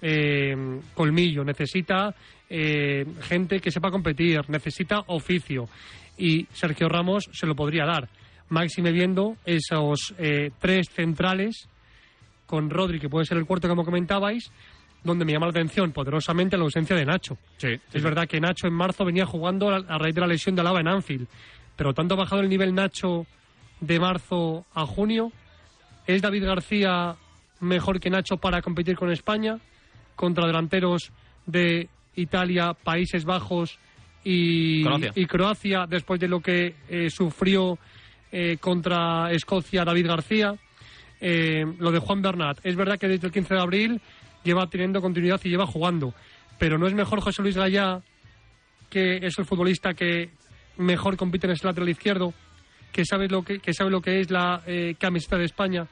eh, 0.00 0.80
colmillo, 0.94 1.44
necesita 1.44 2.14
eh, 2.48 3.04
gente 3.22 3.60
que 3.60 3.70
sepa 3.70 3.90
competir, 3.90 4.48
necesita 4.48 5.02
oficio. 5.06 5.68
Y 6.18 6.46
Sergio 6.52 6.88
Ramos 6.88 7.30
se 7.32 7.46
lo 7.46 7.54
podría 7.54 7.86
dar. 7.86 8.08
máxime 8.50 8.92
viendo 8.92 9.36
esos 9.44 10.14
eh, 10.18 10.50
tres 10.58 10.88
centrales 10.90 11.68
con 12.46 12.70
Rodri, 12.70 12.98
que 12.98 13.08
puede 13.08 13.26
ser 13.26 13.36
el 13.36 13.44
cuarto 13.44 13.68
como 13.68 13.84
comentabais, 13.84 14.50
donde 15.04 15.24
me 15.24 15.32
llama 15.32 15.46
la 15.46 15.50
atención 15.50 15.92
poderosamente 15.92 16.56
la 16.56 16.64
ausencia 16.64 16.96
de 16.96 17.04
Nacho. 17.04 17.36
es 17.60 18.02
verdad 18.02 18.26
que 18.26 18.40
Nacho 18.40 18.66
en 18.66 18.72
marzo 18.72 19.04
venía 19.04 19.26
jugando 19.26 19.70
a 19.70 19.76
a 19.76 19.98
raíz 19.98 20.14
de 20.14 20.20
la 20.20 20.26
lesión 20.26 20.54
de 20.54 20.62
Alaba 20.62 20.80
en 20.80 20.88
Anfield, 20.88 21.28
pero 21.76 21.92
tanto 21.92 22.14
ha 22.14 22.18
bajado 22.18 22.40
el 22.40 22.48
nivel 22.48 22.74
Nacho 22.74 23.26
de 23.80 24.00
marzo 24.00 24.64
a 24.74 24.86
junio. 24.86 25.30
¿Es 26.06 26.22
David 26.22 26.44
García 26.44 27.16
mejor 27.60 28.00
que 28.00 28.10
Nacho 28.10 28.38
para 28.38 28.62
competir 28.62 28.96
con 28.96 29.10
España 29.10 29.58
contra 30.16 30.46
delanteros 30.46 31.12
de 31.46 31.88
Italia, 32.16 32.74
Países 32.74 33.24
Bajos 33.24 33.78
y 34.24 34.82
Croacia, 34.82 35.12
y 35.14 35.26
Croacia 35.26 35.86
después 35.88 36.20
de 36.20 36.28
lo 36.28 36.40
que 36.40 36.74
eh, 36.88 37.10
sufrió 37.10 37.78
eh, 38.30 38.58
contra 38.60 39.32
Escocia 39.32 39.84
David 39.84 40.06
García? 40.06 40.54
Eh, 41.20 41.64
lo 41.78 41.90
de 41.90 41.98
Juan 41.98 42.22
Bernat. 42.22 42.58
Es 42.62 42.76
verdad 42.76 42.98
que 42.98 43.08
desde 43.08 43.26
el 43.26 43.32
15 43.32 43.54
de 43.54 43.60
abril 43.60 44.00
lleva 44.44 44.68
teniendo 44.68 45.00
continuidad 45.00 45.40
y 45.42 45.48
lleva 45.48 45.66
jugando, 45.66 46.14
pero 46.58 46.78
¿no 46.78 46.86
es 46.86 46.94
mejor 46.94 47.20
José 47.20 47.42
Luis 47.42 47.56
Gallá, 47.56 48.00
que 48.88 49.16
es 49.16 49.38
el 49.38 49.44
futbolista 49.44 49.94
que 49.94 50.30
mejor 50.76 51.16
compite 51.16 51.46
en 51.46 51.54
ese 51.54 51.66
lateral 51.66 51.88
izquierdo, 51.88 52.32
que 52.92 53.04
sabe 53.04 53.28
lo 53.28 53.42
que, 53.42 53.58
que 53.58 53.74
sabe 53.74 53.90
lo 53.90 54.00
que 54.00 54.20
es 54.20 54.30
la 54.30 54.62
eh, 54.66 54.94
camiseta 54.98 55.36
de 55.36 55.44
España? 55.44 55.86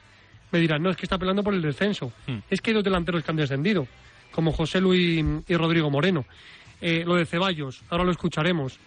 Me 0.51 0.59
dirán, 0.59 0.81
no, 0.81 0.89
es 0.89 0.95
que 0.95 1.05
está 1.05 1.17
peleando 1.17 1.43
por 1.43 1.53
el 1.53 1.61
descenso. 1.61 2.13
Hmm. 2.25 2.37
Es 2.49 2.61
que 2.61 2.71
hay 2.71 2.75
dos 2.75 2.83
delanteros 2.83 3.21
que 3.21 3.31
han 3.31 3.37
descendido, 3.37 3.85
como 4.31 4.53
José 4.53 4.79
Luis 4.79 5.25
y 5.45 5.55
Rodrigo 5.55 5.89
Moreno. 5.89 6.25
Eh, 6.81 7.03
lo 7.05 7.15
de 7.15 7.25
Ceballos, 7.25 7.81
ahora 7.89 8.03
lo 8.03 8.11
escucharemos. 8.11 8.79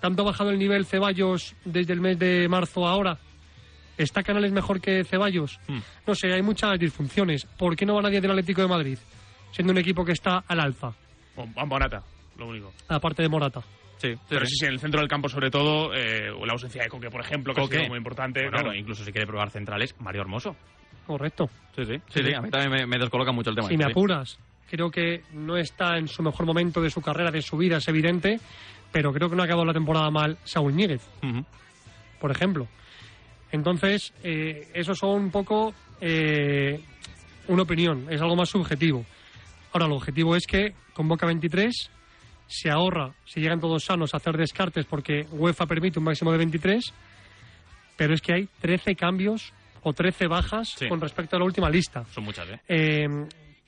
¿Tanto 0.00 0.22
ha 0.22 0.26
bajado 0.26 0.50
el 0.50 0.58
nivel 0.58 0.84
Ceballos 0.84 1.54
desde 1.64 1.92
el 1.92 2.00
mes 2.00 2.18
de 2.18 2.48
marzo 2.48 2.86
a 2.86 2.90
ahora? 2.90 3.18
¿Está 3.96 4.22
Canales 4.22 4.52
mejor 4.52 4.80
que 4.80 5.04
Ceballos? 5.04 5.60
Hmm. 5.68 5.78
No 6.06 6.14
sé, 6.14 6.32
hay 6.32 6.42
muchas 6.42 6.78
disfunciones. 6.78 7.44
¿Por 7.44 7.76
qué 7.76 7.86
no 7.86 7.94
va 7.94 8.02
nadie 8.02 8.20
del 8.20 8.30
Atlético 8.30 8.62
de 8.62 8.68
Madrid? 8.68 8.98
Siendo 9.52 9.72
un 9.72 9.78
equipo 9.78 10.04
que 10.04 10.12
está 10.12 10.42
al 10.48 10.60
alza, 10.60 10.92
Con 11.36 11.52
Morata, 11.68 12.02
lo 12.38 12.48
único. 12.48 12.72
aparte 12.88 13.22
de 13.22 13.28
Morata. 13.28 13.60
Sí, 13.98 14.14
Pero 14.28 14.44
sí, 14.46 14.56
sí, 14.56 14.66
en 14.66 14.72
el 14.72 14.80
centro 14.80 14.98
del 14.98 15.08
campo, 15.08 15.28
sobre 15.28 15.48
todo, 15.48 15.94
eh, 15.94 16.28
o 16.30 16.44
la 16.44 16.54
ausencia 16.54 16.82
de 16.82 16.88
Coque, 16.88 17.08
por 17.08 17.20
ejemplo, 17.20 17.54
que 17.54 17.60
ha 17.60 17.66
sido 17.66 17.88
muy 17.88 17.98
importante. 17.98 18.40
Bueno, 18.40 18.56
claro. 18.58 18.74
incluso 18.74 19.04
si 19.04 19.12
quiere 19.12 19.28
probar 19.28 19.50
centrales, 19.50 19.94
Mario 20.00 20.22
Hermoso. 20.22 20.56
Correcto. 21.06 21.48
Sí, 21.76 21.84
sí. 21.84 22.00
Sí, 22.08 22.20
sí, 22.24 22.34
a 22.34 22.40
mí 22.40 22.50
también 22.50 22.72
me, 22.72 22.86
me 22.86 22.98
descoloca 22.98 23.30
mucho 23.30 23.50
el 23.50 23.56
tema. 23.56 23.68
Si 23.68 23.76
me 23.76 23.84
sí. 23.84 23.90
apuras, 23.90 24.38
creo 24.72 24.90
que 24.90 25.22
no 25.34 25.58
está 25.58 25.98
en 25.98 26.08
su 26.08 26.22
mejor 26.22 26.46
momento 26.46 26.80
de 26.80 26.88
su 26.88 27.02
carrera, 27.02 27.30
de 27.30 27.42
su 27.42 27.58
vida, 27.58 27.76
es 27.76 27.86
evidente, 27.88 28.40
pero 28.90 29.12
creo 29.12 29.28
que 29.28 29.36
no 29.36 29.42
ha 29.42 29.44
acabado 29.44 29.66
la 29.66 29.74
temporada 29.74 30.10
mal 30.10 30.38
Saúl 30.44 30.74
Ñíguez, 30.74 31.02
por 32.18 32.30
ejemplo. 32.30 32.66
Entonces, 33.50 34.14
eh, 34.24 34.68
eso 34.72 34.94
son 34.94 35.24
un 35.24 35.30
poco 35.30 35.74
eh, 36.00 36.80
una 37.48 37.64
opinión, 37.64 38.06
es 38.08 38.18
algo 38.22 38.34
más 38.34 38.48
subjetivo. 38.48 39.04
Ahora, 39.74 39.84
el 39.84 39.92
objetivo 39.92 40.34
es 40.36 40.46
que 40.46 40.72
convoca 40.94 41.26
23, 41.26 41.90
se 42.46 42.70
ahorra, 42.70 43.12
si 43.26 43.40
llegan 43.40 43.60
todos 43.60 43.84
sanos, 43.84 44.14
a 44.14 44.16
hacer 44.16 44.38
descartes 44.38 44.86
porque 44.86 45.26
UEFA 45.32 45.66
permite 45.66 45.98
un 45.98 46.06
máximo 46.06 46.32
de 46.32 46.38
23, 46.38 46.94
pero 47.98 48.14
es 48.14 48.22
que 48.22 48.32
hay 48.34 48.48
13 48.62 48.94
cambios 48.96 49.52
o 49.82 49.92
13 49.92 50.28
bajas 50.28 50.70
Sí. 50.78 50.88
con 50.88 50.98
respecto 50.98 51.36
a 51.36 51.40
la 51.40 51.44
última 51.44 51.68
lista. 51.68 52.04
Son 52.10 52.24
muchas, 52.24 52.48
¿eh? 52.48 52.60
Eh, 52.68 53.06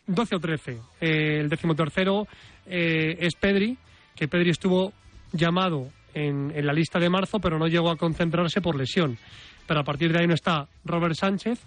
12 0.07 0.37
o 0.37 0.41
13. 0.41 0.73
Eh, 1.01 1.41
el 1.41 1.49
decimotercero 1.49 2.27
eh, 2.67 3.17
es 3.21 3.35
Pedri, 3.35 3.77
que 4.15 4.29
Pedri 4.29 4.51
estuvo 4.51 4.93
llamado 5.33 5.91
en, 6.13 6.53
en 6.55 6.67
la 6.67 6.73
lista 6.73 6.99
de 6.99 7.11
marzo, 7.11 7.41
pero 7.41 7.59
no 7.59 7.67
llegó 7.67 7.91
a 7.91 7.97
concentrarse 7.97 8.61
por 8.61 8.77
lesión. 8.77 9.19
Pero 9.67 9.81
a 9.81 9.85
partir 9.85 10.13
de 10.13 10.21
ahí 10.21 10.27
no 10.27 10.35
está 10.35 10.69
Robert 10.85 11.15
Sánchez. 11.15 11.61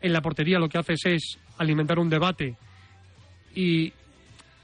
En 0.00 0.12
la 0.12 0.20
portería 0.20 0.58
lo 0.58 0.68
que 0.68 0.78
haces 0.78 1.00
es 1.06 1.38
alimentar 1.58 1.98
un 1.98 2.10
debate 2.10 2.56
y 3.54 3.92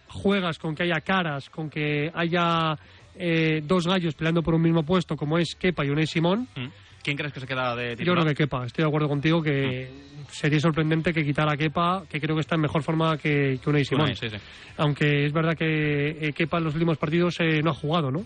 juegas 0.08 0.58
con 0.58 0.74
que 0.74 0.84
haya 0.84 1.00
caras, 1.00 1.48
con 1.48 1.70
que 1.70 2.10
haya 2.14 2.76
eh, 3.14 3.62
dos 3.64 3.86
gallos 3.86 4.14
peleando 4.14 4.42
por 4.42 4.54
un 4.54 4.62
mismo 4.62 4.84
puesto, 4.84 5.16
como 5.16 5.38
es 5.38 5.54
Kepa 5.54 5.84
y 5.84 5.90
Unai 5.90 6.06
Simón. 6.06 6.48
Mm. 6.54 6.66
¿Quién 7.02 7.16
crees 7.16 7.32
que 7.32 7.40
se 7.40 7.46
queda 7.46 7.74
de 7.74 7.90
Yo 7.90 7.96
titular? 7.96 8.22
creo 8.22 8.34
que 8.34 8.44
Kepa, 8.44 8.64
estoy 8.66 8.84
de 8.84 8.88
acuerdo 8.88 9.08
contigo 9.08 9.42
que 9.42 9.90
sería 10.30 10.60
sorprendente 10.60 11.12
que 11.12 11.24
quitara 11.24 11.52
a 11.52 11.56
Kepa, 11.56 12.04
que 12.08 12.20
creo 12.20 12.36
que 12.36 12.40
está 12.42 12.54
en 12.54 12.60
mejor 12.60 12.82
forma 12.82 13.16
que, 13.16 13.58
que 13.62 13.70
Unai 13.70 13.84
Simón. 13.84 14.04
Unai, 14.04 14.16
sí, 14.16 14.28
sí. 14.30 14.36
Aunque 14.76 15.26
es 15.26 15.32
verdad 15.32 15.56
que 15.56 16.28
eh, 16.28 16.32
Kepa 16.32 16.58
en 16.58 16.64
los 16.64 16.74
últimos 16.74 16.98
partidos 16.98 17.40
eh, 17.40 17.60
no 17.62 17.70
ha 17.70 17.74
jugado, 17.74 18.10
¿no? 18.10 18.24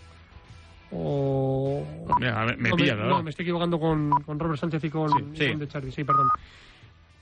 O... 0.92 1.84
Mira, 2.20 2.44
me, 2.46 2.56
me 2.56 2.68
no, 2.70 2.76
pilla, 2.76 2.94
me, 2.94 3.02
¿verdad? 3.02 3.16
no, 3.16 3.22
me 3.22 3.30
estoy 3.30 3.44
equivocando 3.44 3.78
con, 3.78 4.10
con 4.10 4.38
Robert 4.38 4.60
Sánchez 4.60 4.84
y 4.84 4.90
con, 4.90 5.36
Sí, 5.36 5.48
con 5.48 5.58
De 5.58 5.68
Charlie, 5.68 5.90
sí, 5.92 6.04
perdón. 6.04 6.28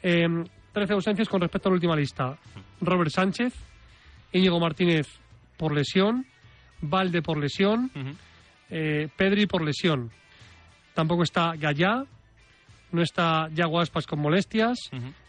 Eh, 0.02 0.26
13 0.72 0.92
ausencias 0.92 1.28
con 1.28 1.40
respecto 1.40 1.68
a 1.68 1.70
la 1.70 1.74
última 1.74 1.96
lista. 1.96 2.36
Robert 2.80 3.10
Sánchez, 3.10 3.54
Íñigo 4.32 4.58
Martínez 4.60 5.06
por 5.56 5.72
lesión, 5.72 6.26
Valde 6.82 7.22
por 7.22 7.38
lesión, 7.38 7.90
eh, 8.70 9.08
Pedri 9.16 9.46
por 9.46 9.62
lesión. 9.62 10.10
Tampoco 10.94 11.22
está 11.24 11.54
Gallá, 11.56 12.04
no 12.92 13.02
está 13.02 13.48
Yago 13.52 13.80
Aspas 13.80 14.06
con 14.06 14.20
molestias, 14.20 14.78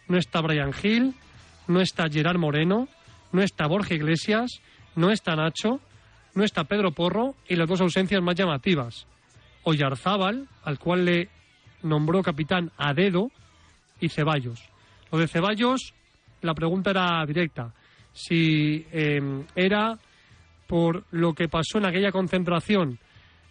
no 0.08 0.18
está 0.18 0.42
Brian 0.42 0.72
Hill, 0.82 1.16
no 1.68 1.82
está 1.82 2.08
Gerard 2.10 2.38
Moreno, 2.38 2.88
no 3.32 3.42
está 3.42 3.68
Borja 3.68 3.96
Iglesias, 3.96 4.62
no 4.96 5.10
está 5.10 5.36
Nacho, 5.36 5.82
no 6.36 6.44
está 6.44 6.66
Pedro 6.66 6.92
Porro 6.92 7.36
y 7.48 7.56
las 7.56 7.68
dos 7.68 7.82
ausencias 7.82 8.22
más 8.22 8.36
llamativas. 8.36 9.08
Oyarzábal, 9.64 10.48
al 10.64 10.78
cual 10.78 11.06
le 11.06 11.30
nombró 11.82 12.22
capitán 12.22 12.72
a 12.78 12.94
dedo, 12.94 13.32
y 14.00 14.10
Ceballos. 14.10 14.62
Lo 15.12 15.18
de 15.18 15.28
Ceballos, 15.28 15.94
la 16.42 16.54
pregunta 16.54 16.92
era 16.92 17.26
directa. 17.26 17.74
Si 18.14 18.86
eh, 18.92 19.46
era 19.56 19.98
por 20.68 21.06
lo 21.12 21.34
que 21.34 21.48
pasó 21.48 21.78
en 21.78 21.86
aquella 21.86 22.12
concentración 22.12 23.00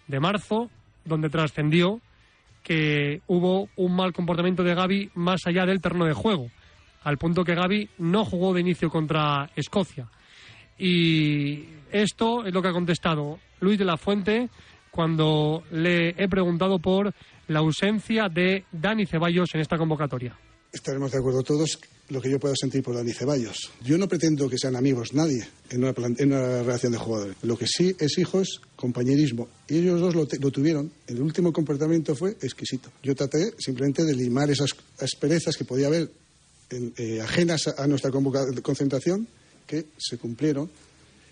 de 0.07 0.20
marzo, 0.20 0.70
donde 1.05 1.31
trascendió 1.31 2.01
que 2.62 3.21
hubo 3.27 3.69
un 3.77 3.95
mal 3.95 4.12
comportamiento 4.12 4.62
de 4.62 4.75
Gaby 4.75 5.11
más 5.14 5.47
allá 5.47 5.67
del 5.67 5.81
terreno 5.81 6.07
de 6.07 6.14
juego, 6.14 6.51
al 7.03 7.19
punto 7.19 7.45
que 7.45 7.55
Gaby 7.55 7.90
no 7.99 8.25
jugó 8.25 8.55
de 8.55 8.61
inicio 8.61 8.88
contra 8.90 9.51
Escocia. 9.55 10.09
Y 10.79 11.64
esto 11.93 12.45
es 12.45 12.53
lo 12.53 12.62
que 12.62 12.69
ha 12.69 12.73
contestado 12.73 13.38
Luis 13.61 13.79
de 13.79 13.85
la 13.85 13.97
Fuente 13.97 14.49
cuando 14.90 15.62
le 15.71 16.11
he 16.11 16.29
preguntado 16.29 16.79
por 16.79 17.12
la 17.49 17.59
ausencia 17.59 18.29
de 18.29 18.64
Dani 18.73 19.07
Ceballos 19.07 19.55
en 19.55 19.61
esta 19.61 19.77
convocatoria. 19.77 20.37
Estaremos 20.73 21.12
de 21.12 21.19
acuerdo 21.19 21.43
todos 21.43 21.79
lo 22.11 22.21
que 22.21 22.31
yo 22.31 22.38
pueda 22.38 22.55
sentir 22.61 22.83
por 22.83 22.95
Dani 22.95 23.12
Ceballos. 23.12 23.71
Yo 23.83 23.97
no 23.97 24.07
pretendo 24.09 24.49
que 24.49 24.59
sean 24.59 24.77
amigos 24.77 25.14
nadie 25.14 25.47
en 25.71 25.85
una, 25.85 25.95
en 26.19 26.33
una 26.33 26.62
relación 26.62 26.93
de 26.93 26.99
jugadores. 26.99 27.37
Lo 27.43 27.57
que 27.57 27.67
sí 27.67 27.97
es 27.99 28.19
hijos, 28.19 28.61
compañerismo. 28.77 29.49
Y 29.69 29.79
ellos 29.79 30.01
dos 30.01 30.14
lo, 30.14 30.29
lo 30.40 30.51
tuvieron. 30.51 30.93
El 31.07 31.23
último 31.23 31.53
comportamiento 31.53 32.14
fue 32.14 32.33
exquisito. 32.43 32.90
Yo 33.03 33.14
traté 33.14 33.55
simplemente 33.59 34.05
de 34.05 34.14
limar 34.14 34.51
esas 34.51 34.71
asperezas 34.99 35.57
que 35.57 35.64
podía 35.64 35.87
haber 35.87 36.11
en- 36.71 36.93
eh, 36.99 37.21
ajenas 37.23 37.69
a, 37.69 37.83
a 37.83 37.87
nuestra 37.87 38.11
concentración, 38.62 39.27
que 39.67 39.87
se 39.97 40.19
cumplieron. 40.19 40.71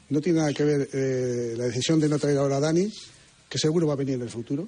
No 0.09 0.21
tiene 0.21 0.39
nada 0.41 0.53
que 0.55 0.65
ver 0.65 0.89
eh, 0.93 1.55
la 1.57 1.65
decisión 1.67 2.01
de 2.01 2.09
no 2.09 2.19
traer 2.19 2.39
ahora 2.39 2.57
a 2.57 2.61
Dani, 2.61 2.91
que 3.49 3.59
seguro 3.59 3.87
va 3.87 3.93
a 3.93 3.97
venir 3.97 4.15
en 4.15 4.23
el 4.23 4.31
futuro, 4.31 4.67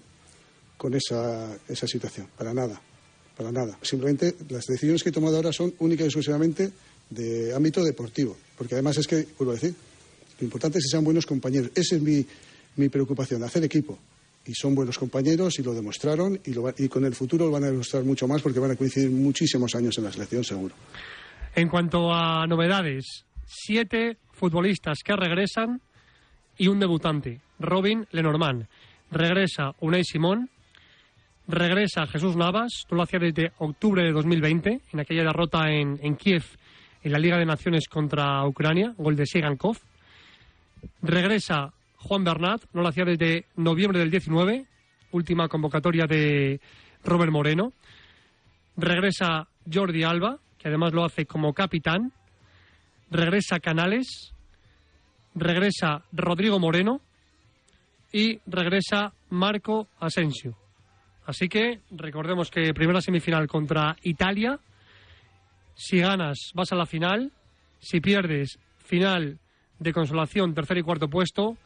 con 0.76 0.92
esa, 0.94 1.56
esa 1.66 1.86
situación. 1.86 2.28
Para 2.36 2.52
nada. 2.52 2.78
Para 3.36 3.50
nada. 3.50 3.76
Simplemente 3.82 4.34
las 4.48 4.66
decisiones 4.66 5.02
que 5.02 5.08
he 5.08 5.12
tomado 5.12 5.36
ahora 5.36 5.52
son 5.52 5.74
únicas 5.78 6.04
y 6.04 6.06
exclusivamente 6.06 6.70
de 7.10 7.54
ámbito 7.54 7.82
deportivo. 7.82 8.36
Porque 8.56 8.74
además 8.74 8.96
es 8.98 9.06
que, 9.06 9.26
vuelvo 9.36 9.52
a 9.52 9.54
decir, 9.54 9.74
lo 10.38 10.44
importante 10.44 10.78
es 10.78 10.84
que 10.84 10.90
sean 10.90 11.04
buenos 11.04 11.26
compañeros. 11.26 11.70
Esa 11.74 11.96
es 11.96 12.02
mi, 12.02 12.24
mi 12.76 12.88
preocupación, 12.88 13.42
hacer 13.42 13.64
equipo. 13.64 13.98
Y 14.46 14.52
son 14.54 14.74
buenos 14.74 14.98
compañeros 14.98 15.58
y 15.58 15.62
lo 15.62 15.72
demostraron 15.72 16.38
y, 16.44 16.52
lo 16.52 16.72
y 16.76 16.88
con 16.88 17.04
el 17.04 17.14
futuro 17.14 17.46
lo 17.46 17.52
van 17.52 17.64
a 17.64 17.70
demostrar 17.70 18.04
mucho 18.04 18.28
más 18.28 18.42
porque 18.42 18.60
van 18.60 18.72
a 18.72 18.76
coincidir 18.76 19.10
muchísimos 19.10 19.74
años 19.74 19.96
en 19.98 20.04
la 20.04 20.12
selección, 20.12 20.44
seguro. 20.44 20.74
En 21.54 21.68
cuanto 21.68 22.12
a 22.12 22.46
novedades, 22.46 23.24
siete 23.46 24.18
futbolistas 24.32 24.98
que 25.04 25.16
regresan 25.16 25.80
y 26.58 26.68
un 26.68 26.78
debutante, 26.78 27.40
Robin 27.58 28.06
Lenormand. 28.12 28.66
Regresa 29.10 29.74
Unai 29.80 30.04
Simón, 30.04 30.50
regresa 31.46 32.06
Jesús 32.06 32.36
Navas, 32.36 32.84
tú 32.88 32.94
lo 32.94 33.02
hacía 33.02 33.18
desde 33.18 33.52
octubre 33.58 34.02
de 34.02 34.12
2020, 34.12 34.80
en 34.92 35.00
aquella 35.00 35.24
derrota 35.24 35.70
en, 35.70 35.98
en 36.02 36.16
Kiev, 36.16 36.44
en 37.02 37.12
la 37.12 37.18
Liga 37.18 37.38
de 37.38 37.46
Naciones 37.46 37.88
contra 37.88 38.46
Ucrania, 38.46 38.94
gol 38.96 39.16
de 39.16 39.26
Sigankov. 39.26 39.76
Regresa 41.02 41.72
Juan 41.98 42.24
Bernat, 42.24 42.62
no 42.72 42.82
lo 42.82 42.88
hacía 42.88 43.04
desde 43.04 43.46
noviembre 43.56 43.98
del 43.98 44.10
19, 44.10 44.66
última 45.12 45.48
convocatoria 45.48 46.06
de 46.06 46.60
Robert 47.04 47.32
Moreno. 47.32 47.72
Regresa 48.76 49.46
Jordi 49.72 50.02
Alba, 50.02 50.38
que 50.58 50.68
además 50.68 50.92
lo 50.92 51.04
hace 51.04 51.26
como 51.26 51.52
capitán. 51.52 52.12
Regresa 53.10 53.60
Canales. 53.60 54.32
Regresa 55.34 56.04
Rodrigo 56.12 56.58
Moreno. 56.58 57.00
Y 58.12 58.40
regresa 58.46 59.12
Marco 59.30 59.88
Asensio. 59.98 60.56
Así 61.26 61.48
que 61.48 61.80
recordemos 61.90 62.50
que 62.50 62.74
primera 62.74 63.00
semifinal 63.00 63.46
contra 63.46 63.96
Italia. 64.02 64.58
Si 65.74 65.98
ganas, 65.98 66.50
vas 66.54 66.72
a 66.72 66.76
la 66.76 66.86
final. 66.86 67.32
Si 67.80 68.00
pierdes, 68.00 68.58
final 68.78 69.38
de 69.78 69.92
consolación, 69.92 70.54
tercer 70.54 70.78
y 70.78 70.82
cuarto 70.82 71.08
puesto. 71.08 71.56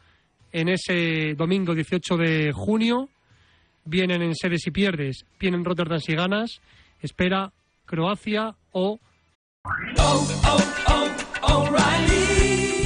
En 0.52 0.68
ese 0.68 1.34
domingo 1.34 1.74
18 1.74 2.16
de 2.16 2.52
junio 2.52 3.09
vienen 3.84 4.22
en 4.22 4.34
sede 4.34 4.59
si 4.59 4.70
pierdes, 4.70 5.24
vienen 5.38 5.64
Rotterdam 5.64 6.00
si 6.00 6.14
ganas. 6.14 6.61
Espera 7.00 7.52
Croacia 7.84 8.54
o 8.72 8.98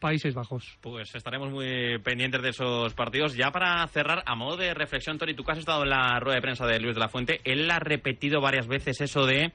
Países 0.00 0.34
Bajos. 0.34 0.78
Pues 0.80 1.14
estaremos 1.14 1.50
muy 1.50 1.98
pendientes 2.02 2.42
de 2.42 2.48
esos 2.48 2.94
partidos. 2.94 3.36
Ya 3.36 3.50
para 3.50 3.86
cerrar, 3.88 4.22
a 4.26 4.34
modo 4.34 4.56
de 4.56 4.74
reflexión, 4.74 5.18
Tori, 5.18 5.34
tú 5.34 5.44
que 5.44 5.52
has 5.52 5.58
estado 5.58 5.84
en 5.84 5.90
la 5.90 6.18
rueda 6.18 6.36
de 6.36 6.42
prensa 6.42 6.66
de 6.66 6.80
Luis 6.80 6.94
de 6.94 7.00
la 7.00 7.08
Fuente, 7.08 7.40
él 7.44 7.70
ha 7.70 7.78
repetido 7.78 8.40
varias 8.40 8.66
veces 8.66 9.00
eso 9.00 9.26
de, 9.26 9.52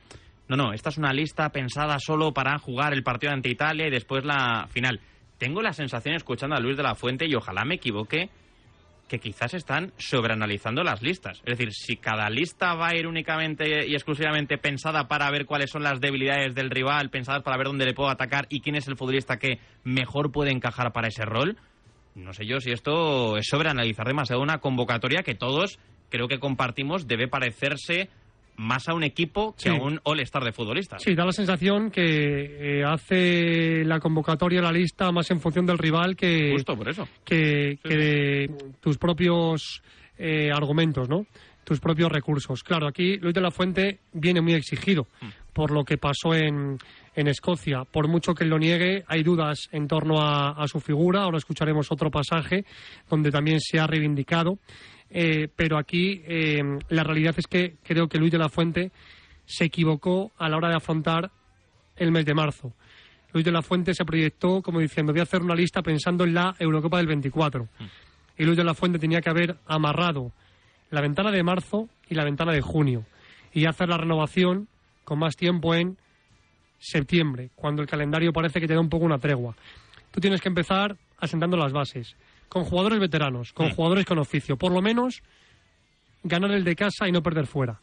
no, 0.47 0.55
no, 0.55 0.71
esta 0.71 0.89
es 0.89 0.97
una 0.97 1.11
lista 1.11 1.49
pensada 1.49 1.97
solo 1.99 2.31
para 2.31 2.57
jugar 2.59 2.93
el 2.93 3.03
partido 3.03 3.33
ante 3.33 3.49
Italia 3.49 3.87
y 3.87 3.91
después 3.91 4.23
la 4.23 4.67
final. 4.69 5.01
Tengo 5.37 5.61
la 5.61 5.73
sensación, 5.73 6.15
escuchando 6.15 6.55
a 6.55 6.59
Luis 6.59 6.77
de 6.77 6.83
la 6.83 6.95
Fuente, 6.95 7.25
y 7.27 7.35
ojalá 7.35 7.65
me 7.65 7.75
equivoque, 7.75 8.29
que 9.07 9.19
quizás 9.19 9.53
están 9.53 9.93
sobreanalizando 9.97 10.83
las 10.83 11.01
listas. 11.01 11.41
Es 11.45 11.57
decir, 11.57 11.73
si 11.73 11.97
cada 11.97 12.29
lista 12.29 12.73
va 12.73 12.89
a 12.89 12.95
ir 12.95 13.07
únicamente 13.07 13.87
y 13.87 13.93
exclusivamente 13.93 14.57
pensada 14.57 15.07
para 15.07 15.29
ver 15.29 15.45
cuáles 15.45 15.69
son 15.69 15.83
las 15.83 15.99
debilidades 15.99 16.55
del 16.55 16.71
rival, 16.71 17.09
pensadas 17.09 17.43
para 17.43 17.57
ver 17.57 17.67
dónde 17.67 17.85
le 17.85 17.93
puedo 17.93 18.09
atacar 18.09 18.47
y 18.49 18.61
quién 18.61 18.75
es 18.75 18.87
el 18.87 18.97
futbolista 18.97 19.37
que 19.37 19.59
mejor 19.83 20.31
puede 20.31 20.51
encajar 20.51 20.91
para 20.91 21.07
ese 21.07 21.25
rol, 21.25 21.57
no 22.15 22.33
sé 22.33 22.45
yo 22.45 22.59
si 22.59 22.71
esto 22.71 23.37
es 23.37 23.45
sobreanalizar 23.47 24.07
demasiado 24.07 24.41
una 24.41 24.59
convocatoria 24.59 25.21
que 25.21 25.35
todos 25.35 25.79
creo 26.09 26.27
que 26.27 26.39
compartimos 26.39 27.07
debe 27.07 27.27
parecerse 27.27 28.09
más 28.57 28.87
a 28.87 28.93
un 28.93 29.03
equipo 29.03 29.53
que 29.55 29.63
Sí. 29.63 29.69
a 29.69 29.73
un 29.73 29.99
all-star 30.03 30.43
de 30.43 30.51
futbolistas. 30.51 31.01
Sí, 31.03 31.13
da 31.15 31.25
la 31.25 31.31
sensación 31.31 31.91
que 31.91 32.79
eh, 32.79 32.83
hace 32.85 33.83
la 33.85 33.99
convocatoria, 33.99 34.61
la 34.61 34.71
lista, 34.71 35.11
más 35.11 35.29
en 35.31 35.39
función 35.41 35.65
del 35.65 35.77
rival 35.77 36.15
que, 36.15 36.51
Justo 36.53 36.75
por 36.77 36.87
eso. 36.89 37.07
que, 37.23 37.77
que 37.83 37.95
de 37.97 38.51
tus 38.79 38.97
propios 38.97 39.81
eh, 40.17 40.49
argumentos, 40.53 41.09
¿no? 41.09 41.25
Tus 41.63 41.79
propios 41.79 42.11
recursos. 42.11 42.63
Claro, 42.63 42.87
aquí 42.87 43.17
Luis 43.17 43.33
de 43.33 43.41
la 43.41 43.49
Fuente 43.51 43.99
viene 44.13 44.39
muy 44.39 44.53
exigido 44.53 45.07
por 45.51 45.71
lo 45.71 45.83
que 45.83 45.97
pasó 45.97 46.35
en, 46.35 46.77
en 47.15 47.27
Escocia. 47.27 47.85
Por 47.91 48.07
mucho 48.07 48.33
que 48.35 48.45
lo 48.45 48.59
niegue, 48.59 49.03
hay 49.07 49.23
dudas 49.23 49.67
en 49.71 49.87
torno 49.87 50.21
a, 50.21 50.51
a 50.51 50.67
su 50.67 50.79
figura. 50.79 51.23
Ahora 51.23 51.37
escucharemos 51.39 51.91
otro 51.91 52.11
pasaje 52.11 52.65
donde 53.09 53.31
también 53.31 53.59
se 53.59 53.79
ha 53.79 53.87
reivindicado. 53.87 54.59
Eh, 55.09 55.47
pero 55.55 55.77
aquí 55.77 56.21
eh, 56.25 56.61
la 56.89 57.03
realidad 57.03 57.35
es 57.37 57.47
que 57.47 57.75
creo 57.83 58.07
que 58.07 58.17
Luis 58.17 58.31
de 58.31 58.37
la 58.37 58.49
Fuente 58.49 58.91
se 59.45 59.65
equivocó 59.65 60.31
a 60.37 60.49
la 60.49 60.57
hora 60.57 60.69
de 60.69 60.75
afrontar 60.75 61.31
el 61.95 62.11
mes 62.11 62.25
de 62.25 62.33
marzo. 62.33 62.73
Luis 63.31 63.45
de 63.45 63.51
la 63.51 63.61
Fuente 63.61 63.93
se 63.93 64.05
proyectó 64.05 64.61
como 64.61 64.79
diciendo 64.79 65.13
voy 65.13 65.19
a 65.19 65.23
hacer 65.23 65.41
una 65.41 65.55
lista 65.55 65.81
pensando 65.81 66.23
en 66.23 66.33
la 66.33 66.55
Eurocopa 66.57 66.97
del 66.97 67.07
24. 67.07 67.67
Y 68.37 68.43
Luis 68.43 68.57
de 68.57 68.63
la 68.63 68.73
Fuente 68.73 68.99
tenía 68.99 69.21
que 69.21 69.29
haber 69.29 69.57
amarrado 69.67 70.31
la 70.89 71.01
ventana 71.01 71.31
de 71.31 71.43
marzo 71.43 71.89
y 72.09 72.15
la 72.15 72.23
ventana 72.23 72.51
de 72.51 72.61
junio 72.61 73.05
y 73.53 73.65
hacer 73.65 73.89
la 73.89 73.97
renovación 73.97 74.67
con 75.03 75.19
más 75.19 75.35
tiempo 75.35 75.75
en 75.75 75.97
septiembre, 76.77 77.49
cuando 77.55 77.81
el 77.81 77.87
calendario 77.87 78.33
parece 78.33 78.59
que 78.59 78.67
te 78.67 78.73
da 78.73 78.79
un 78.79 78.89
poco 78.89 79.05
una 79.05 79.17
tregua. 79.17 79.55
Tú 80.11 80.19
tienes 80.19 80.41
que 80.41 80.49
empezar 80.49 80.97
asentando 81.17 81.57
las 81.57 81.71
bases, 81.71 82.15
con 82.49 82.63
jugadores 82.63 82.99
veteranos, 82.99 83.53
con 83.53 83.69
jugadores 83.71 84.05
con 84.05 84.19
oficio, 84.19 84.57
por 84.57 84.71
lo 84.71 84.81
menos 84.81 85.21
ganar 86.23 86.51
el 86.51 86.63
de 86.63 86.75
casa 86.75 87.07
y 87.07 87.11
no 87.11 87.21
perder 87.21 87.47
fuera. 87.47 87.79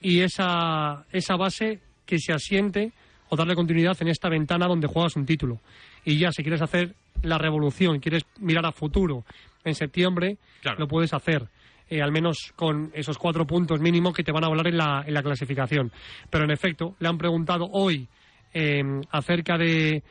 Y 0.00 0.20
esa, 0.20 1.04
esa 1.12 1.36
base 1.36 1.80
que 2.06 2.18
se 2.18 2.32
asiente 2.32 2.92
o 3.28 3.36
darle 3.36 3.54
continuidad 3.54 3.96
en 4.00 4.08
esta 4.08 4.28
ventana 4.28 4.66
donde 4.66 4.86
juegas 4.86 5.16
un 5.16 5.26
título. 5.26 5.60
Y 6.04 6.18
ya, 6.18 6.30
si 6.32 6.42
quieres 6.42 6.62
hacer 6.62 6.94
la 7.22 7.36
revolución, 7.36 7.98
quieres 8.00 8.22
mirar 8.40 8.64
a 8.66 8.72
futuro 8.72 9.24
en 9.64 9.74
septiembre, 9.74 10.38
lo 10.78 10.88
puedes 10.88 11.12
hacer. 11.12 11.48
eh, 11.90 12.02
al 12.02 12.12
menos 12.12 12.52
con 12.54 12.90
esos 12.94 13.16
cuatro 13.18 13.46
puntos 13.46 13.80
mínimo 13.80 14.12
que 14.12 14.22
te 14.22 14.32
van 14.32 14.44
a 14.44 14.48
volar 14.48 14.66
en 14.68 14.76
la, 14.76 15.04
en 15.06 15.14
la 15.14 15.22
clasificación. 15.22 15.90
Pero 16.30 16.44
en 16.44 16.50
efecto, 16.50 16.94
le 16.98 17.08
han 17.08 17.18
preguntado 17.18 17.66
hoy 17.72 18.06
eh, 18.52 18.82
acerca 19.10 19.56
de, 19.56 20.02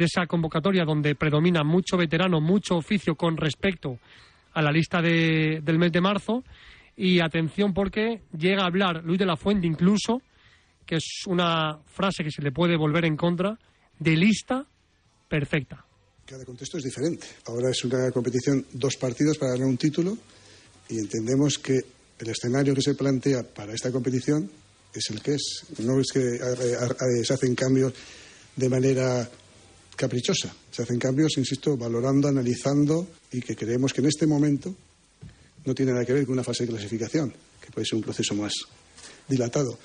de 0.00 0.06
esa 0.06 0.26
convocatoria 0.26 0.84
donde 0.86 1.14
predomina 1.14 1.62
mucho 1.62 1.98
veterano, 1.98 2.40
mucho 2.40 2.76
oficio 2.76 3.14
con 3.16 3.36
respecto 3.36 3.98
a 4.54 4.62
la 4.62 4.72
lista 4.72 5.02
de- 5.02 5.60
del 5.62 5.78
mes 5.78 5.92
de 5.92 6.00
marzo. 6.00 6.42
Y 6.96 7.20
atención 7.20 7.74
porque 7.74 8.22
llega 8.36 8.62
a 8.62 8.66
hablar 8.66 9.02
Luis 9.04 9.18
de 9.18 9.26
la 9.26 9.36
Fuente 9.36 9.66
incluso, 9.66 10.22
que 10.86 10.96
es 10.96 11.22
una 11.26 11.78
frase 11.84 12.24
que 12.24 12.30
se 12.30 12.40
le 12.42 12.50
puede 12.50 12.76
volver 12.76 13.04
en 13.04 13.16
contra, 13.16 13.58
de 13.98 14.16
lista 14.16 14.64
perfecta. 15.28 15.84
Cada 16.26 16.44
contexto 16.46 16.78
es 16.78 16.84
diferente. 16.84 17.26
Ahora 17.46 17.70
es 17.70 17.84
una 17.84 18.10
competición, 18.10 18.64
dos 18.72 18.96
partidos 18.96 19.36
para 19.36 19.52
ganar 19.52 19.66
un 19.68 19.76
título 19.76 20.16
y 20.88 20.98
entendemos 20.98 21.58
que 21.58 21.78
el 22.18 22.28
escenario 22.28 22.74
que 22.74 22.82
se 22.82 22.94
plantea 22.94 23.42
para 23.42 23.74
esta 23.74 23.92
competición 23.92 24.50
es 24.94 25.10
el 25.10 25.20
que 25.22 25.34
es. 25.34 25.64
No 25.78 26.00
es 26.00 26.10
que 26.12 26.20
eh, 26.20 26.40
eh, 26.40 27.24
se 27.24 27.34
hacen 27.34 27.54
cambios 27.54 27.92
de 28.56 28.68
manera 28.68 29.28
caprichosa. 30.00 30.54
Se 30.70 30.82
hacen 30.82 30.98
cambios, 30.98 31.36
insisto, 31.36 31.76
valorando, 31.76 32.26
analizando 32.28 33.06
y 33.32 33.40
que 33.40 33.54
creemos 33.54 33.92
que 33.92 34.00
en 34.00 34.06
este 34.08 34.26
momento 34.26 34.74
no 35.66 35.74
tiene 35.74 35.92
nada 35.92 36.04
que 36.06 36.14
ver 36.14 36.24
con 36.24 36.32
una 36.32 36.42
fase 36.44 36.64
de 36.64 36.70
clasificación, 36.70 37.32
que 37.60 37.70
puede 37.70 37.86
ser 37.86 37.96
un 37.96 38.02
proceso 38.02 38.34
más 38.34 38.52
dilatado. 39.28 39.78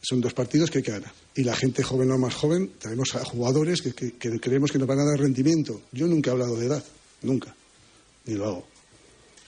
Son 0.00 0.20
dos 0.20 0.32
partidos 0.32 0.70
que 0.70 0.78
hay 0.78 0.84
que 0.84 0.92
ganar. 0.92 1.12
Y 1.34 1.42
la 1.44 1.54
gente 1.54 1.82
joven 1.82 2.10
o 2.12 2.18
más 2.18 2.34
joven, 2.34 2.70
tenemos 2.78 3.14
a 3.14 3.24
jugadores 3.24 3.82
que, 3.82 3.92
que- 3.92 4.12
que 4.12 4.40
creemos 4.40 4.70
que 4.72 4.78
nos 4.78 4.88
van 4.88 5.00
a 5.00 5.04
dar 5.04 5.18
rendimiento. 5.20 5.82
Yo 5.92 6.06
nunca 6.06 6.30
he 6.30 6.32
hablado 6.32 6.56
de 6.56 6.66
edad, 6.66 6.84
nunca, 7.22 7.54
ni 8.24 8.34
lo 8.34 8.46
hago. 8.46 8.66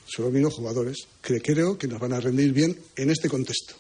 Solo 0.07 0.31
miro 0.31 0.51
jugadores 0.51 0.97
que 1.23 1.41
creo 1.41 1.79
que 1.79 1.87
nos 1.89 2.01
van 2.01 2.13
a 2.13 2.21
rendir 2.21 2.53
bien 2.53 2.77
en 2.97 3.11
este 3.11 3.29
contexto. 3.29 3.75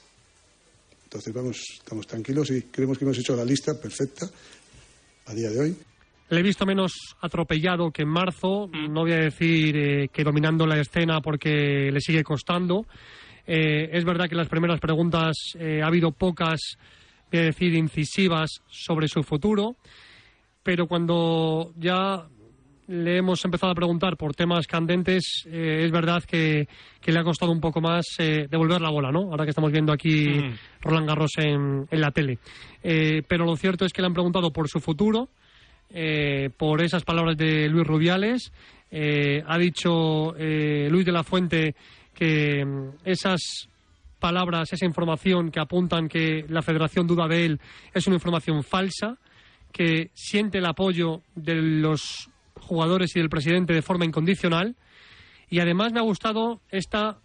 Entonces 1.04 1.32
vamos, 1.32 1.56
estamos 1.78 2.06
tranquilos 2.06 2.50
y 2.50 2.62
creemos 2.62 2.98
que 2.98 3.04
hemos 3.04 3.18
hecho 3.18 3.34
la 3.34 3.44
lista 3.44 3.78
perfecta 3.80 4.30
a 5.26 5.34
día 5.34 5.50
de 5.50 5.58
hoy. 5.60 5.76
Le 6.30 6.40
he 6.40 6.42
visto 6.42 6.66
menos 6.66 6.92
atropellado 7.20 7.90
que 7.90 8.02
en 8.02 8.08
marzo. 8.08 8.68
No 8.90 9.02
voy 9.02 9.12
a 9.12 9.18
decir 9.20 9.76
eh, 9.76 10.08
que 10.12 10.24
dominando 10.24 10.66
la 10.66 10.78
escena 10.78 11.20
porque 11.20 11.90
le 11.90 12.00
sigue 12.00 12.22
costando. 12.22 12.86
Eh, 13.46 13.88
es 13.92 14.04
verdad 14.04 14.26
que 14.26 14.34
en 14.34 14.38
las 14.38 14.48
primeras 14.48 14.78
preguntas 14.78 15.34
eh, 15.58 15.80
ha 15.82 15.86
habido 15.86 16.12
pocas, 16.12 16.60
voy 17.32 17.40
a 17.40 17.44
decir, 17.44 17.74
incisivas 17.74 18.60
sobre 18.68 19.08
su 19.08 19.22
futuro. 19.22 19.76
Pero 20.62 20.86
cuando 20.86 21.72
ya 21.76 22.26
le 22.88 23.18
hemos 23.18 23.44
empezado 23.44 23.72
a 23.72 23.74
preguntar 23.74 24.16
por 24.16 24.34
temas 24.34 24.66
candentes, 24.66 25.44
eh, 25.46 25.84
es 25.84 25.90
verdad 25.90 26.24
que, 26.24 26.68
que 27.00 27.12
le 27.12 27.20
ha 27.20 27.22
costado 27.24 27.52
un 27.52 27.60
poco 27.60 27.80
más 27.80 28.04
eh, 28.18 28.46
devolver 28.50 28.80
la 28.80 28.90
bola, 28.90 29.10
¿no? 29.10 29.30
Ahora 29.30 29.44
que 29.44 29.50
estamos 29.50 29.70
viendo 29.70 29.92
aquí 29.92 30.38
Ujú. 30.38 30.54
Roland 30.82 31.08
Garros 31.08 31.32
en, 31.36 31.86
en 31.90 32.00
la 32.00 32.10
tele. 32.10 32.38
Eh, 32.82 33.22
pero 33.26 33.44
lo 33.44 33.56
cierto 33.56 33.84
es 33.84 33.92
que 33.92 34.02
le 34.02 34.06
han 34.06 34.14
preguntado 34.14 34.50
por 34.52 34.68
su 34.68 34.80
futuro, 34.80 35.28
eh, 35.90 36.50
por 36.56 36.82
esas 36.82 37.04
palabras 37.04 37.36
de 37.36 37.68
Luis 37.68 37.86
Rubiales. 37.86 38.52
Eh, 38.90 39.42
ha 39.46 39.58
dicho 39.58 40.34
eh, 40.36 40.88
Luis 40.90 41.04
de 41.04 41.12
la 41.12 41.24
Fuente 41.24 41.74
que 42.14 42.64
mm, 42.64 42.88
esas 43.04 43.68
palabras, 44.18 44.72
esa 44.72 44.86
información 44.86 45.50
que 45.50 45.60
apuntan 45.60 46.08
que 46.08 46.44
la 46.48 46.62
federación 46.62 47.06
duda 47.06 47.28
de 47.28 47.44
él 47.44 47.60
es 47.94 48.06
una 48.06 48.16
información 48.16 48.62
falsa, 48.64 49.18
que 49.72 50.10
siente 50.14 50.58
el 50.58 50.66
apoyo 50.66 51.22
de 51.34 51.54
los 51.54 52.28
jugadores 52.60 53.14
y 53.14 53.20
del 53.20 53.28
presidente 53.28 53.72
de 53.72 53.82
forma 53.82 54.04
incondicional. 54.04 54.76
Y 55.50 55.60
además 55.60 55.92
me 55.92 56.00
ha 56.00 56.02
gustado 56.02 56.60
esta 56.70 57.18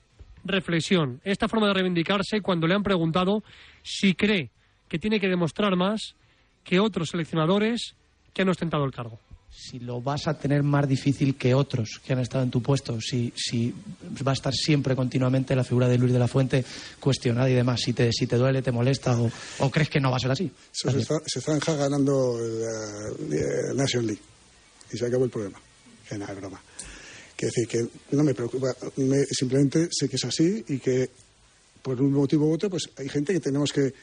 reflexión, 0.46 1.22
esta 1.24 1.48
forma 1.48 1.68
de 1.68 1.74
reivindicarse 1.74 2.42
cuando 2.42 2.68
le 2.68 2.76
han 2.76 2.84
preguntado 2.84 3.44
si 3.82 4.14
cree 4.14 4.52
que 4.88 5.00
tiene 5.00 5.20
que 5.20 5.30
demostrar 5.30 5.76
más 5.76 6.16
que 6.64 6.80
otros 6.80 7.10
seleccionadores 7.10 7.96
que 8.34 8.42
han 8.42 8.50
ostentado 8.50 8.84
el 8.86 8.92
cargo. 8.92 9.20
si 9.56 9.78
lo 9.80 10.02
vas 10.02 10.28
a 10.28 10.38
tener 10.38 10.64
más 10.64 10.88
difícil 10.88 11.36
que 11.38 11.54
otros 11.54 12.02
que 12.04 12.14
han 12.14 12.20
estado 12.20 12.44
en 12.44 12.50
tu 12.50 12.62
puesto, 12.62 13.00
si, 13.00 13.32
si 13.36 13.72
va 14.26 14.32
a 14.32 14.34
estar 14.34 14.54
siempre 14.54 14.96
continuamente 14.96 15.56
la 15.56 15.64
figura 15.64 15.88
de 15.88 15.98
Luis 16.00 16.12
de 16.12 16.18
la 16.20 16.28
Fuente 16.28 16.66
cuestionada 17.00 17.48
y 17.50 17.54
demás, 17.54 17.80
si 17.82 17.94
te, 17.94 18.12
si 18.12 18.26
te 18.26 18.36
duele, 18.38 18.62
te 18.64 18.72
molesta 18.72 19.16
o, 19.20 19.30
o 19.60 19.70
crees 19.72 19.90
que 19.90 20.00
no 20.00 20.10
va 20.10 20.18
a 20.18 20.20
ser 20.20 20.32
así. 20.32 20.52
Se, 20.72 20.90
se 20.92 21.00
está, 21.00 21.16
se 21.26 21.40
está 21.40 21.76
ganando 21.76 22.36
la, 22.40 23.38
la 23.68 23.74
Nation 23.76 24.06
League 24.08 24.22
y 24.92 24.98
se 24.98 25.06
acabó 25.06 25.26
el 25.26 25.32
problema. 25.32 25.60
Que 26.10 26.18
nada, 26.18 26.34
es 26.34 26.40
broma. 26.40 26.60
Quiero 27.36 27.52
decir 27.56 27.68
que 27.68 28.16
no 28.18 28.24
me 28.24 28.34
preocupa, 28.34 28.76
me- 28.98 29.26
simplemente 29.26 29.88
sé 29.92 30.10
que 30.10 30.16
es 30.16 30.26
así 30.26 30.66
y 30.68 30.80
que 30.80 31.10
por 31.84 32.02
un 32.02 32.12
motivo 32.14 32.48
u 32.48 32.54
otro, 32.54 32.70
pues 32.72 32.90
hay 32.98 33.08
gente 33.10 33.34
que 33.34 33.40
tenemos 33.40 33.72
que, 33.72 33.94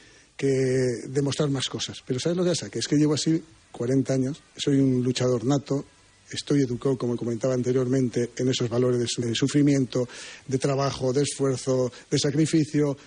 que 0.41 1.07
demostrar 1.09 1.49
más 1.49 1.67
cosas. 1.67 1.97
Pero 2.05 2.19
¿sabes 2.19 2.37
lo 2.37 2.43
que 2.43 2.49
pasa? 2.49 2.69
Que 2.69 2.79
es 2.79 2.87
que 2.87 2.95
llevo 2.95 3.13
así 3.13 3.41
40 3.71 4.13
años, 4.13 4.41
soy 4.57 4.79
un 4.79 5.03
luchador 5.03 5.45
nato, 5.45 5.85
estoy 6.31 6.61
educado, 6.63 6.97
como 6.97 7.15
comentaba 7.15 7.53
anteriormente, 7.53 8.31
en 8.37 8.49
esos 8.49 8.67
valores 8.69 8.99
de, 8.99 9.07
su- 9.07 9.21
de 9.21 9.35
sufrimiento, 9.35 10.07
de 10.47 10.57
trabajo, 10.57 11.13
de 11.13 11.21
esfuerzo, 11.23 11.91
de 12.09 12.17
sacrificio, 12.17 12.97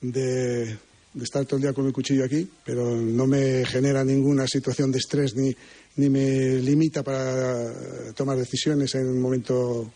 de, 0.00 0.76
estar 1.20 1.44
todo 1.44 1.56
el 1.56 1.62
día 1.62 1.72
con 1.72 1.86
el 1.86 1.92
cuchillo 1.92 2.24
aquí, 2.24 2.48
pero 2.64 2.96
no 2.96 3.26
me 3.26 3.64
genera 3.66 4.02
ninguna 4.04 4.46
situación 4.46 4.90
de 4.92 4.98
estrés 4.98 5.34
ni, 5.34 5.54
ni 5.96 6.08
me 6.08 6.54
limita 6.60 7.02
para 7.02 8.12
tomar 8.14 8.38
decisiones 8.38 8.94
en 8.94 9.08
un 9.08 9.20
momento 9.20 9.92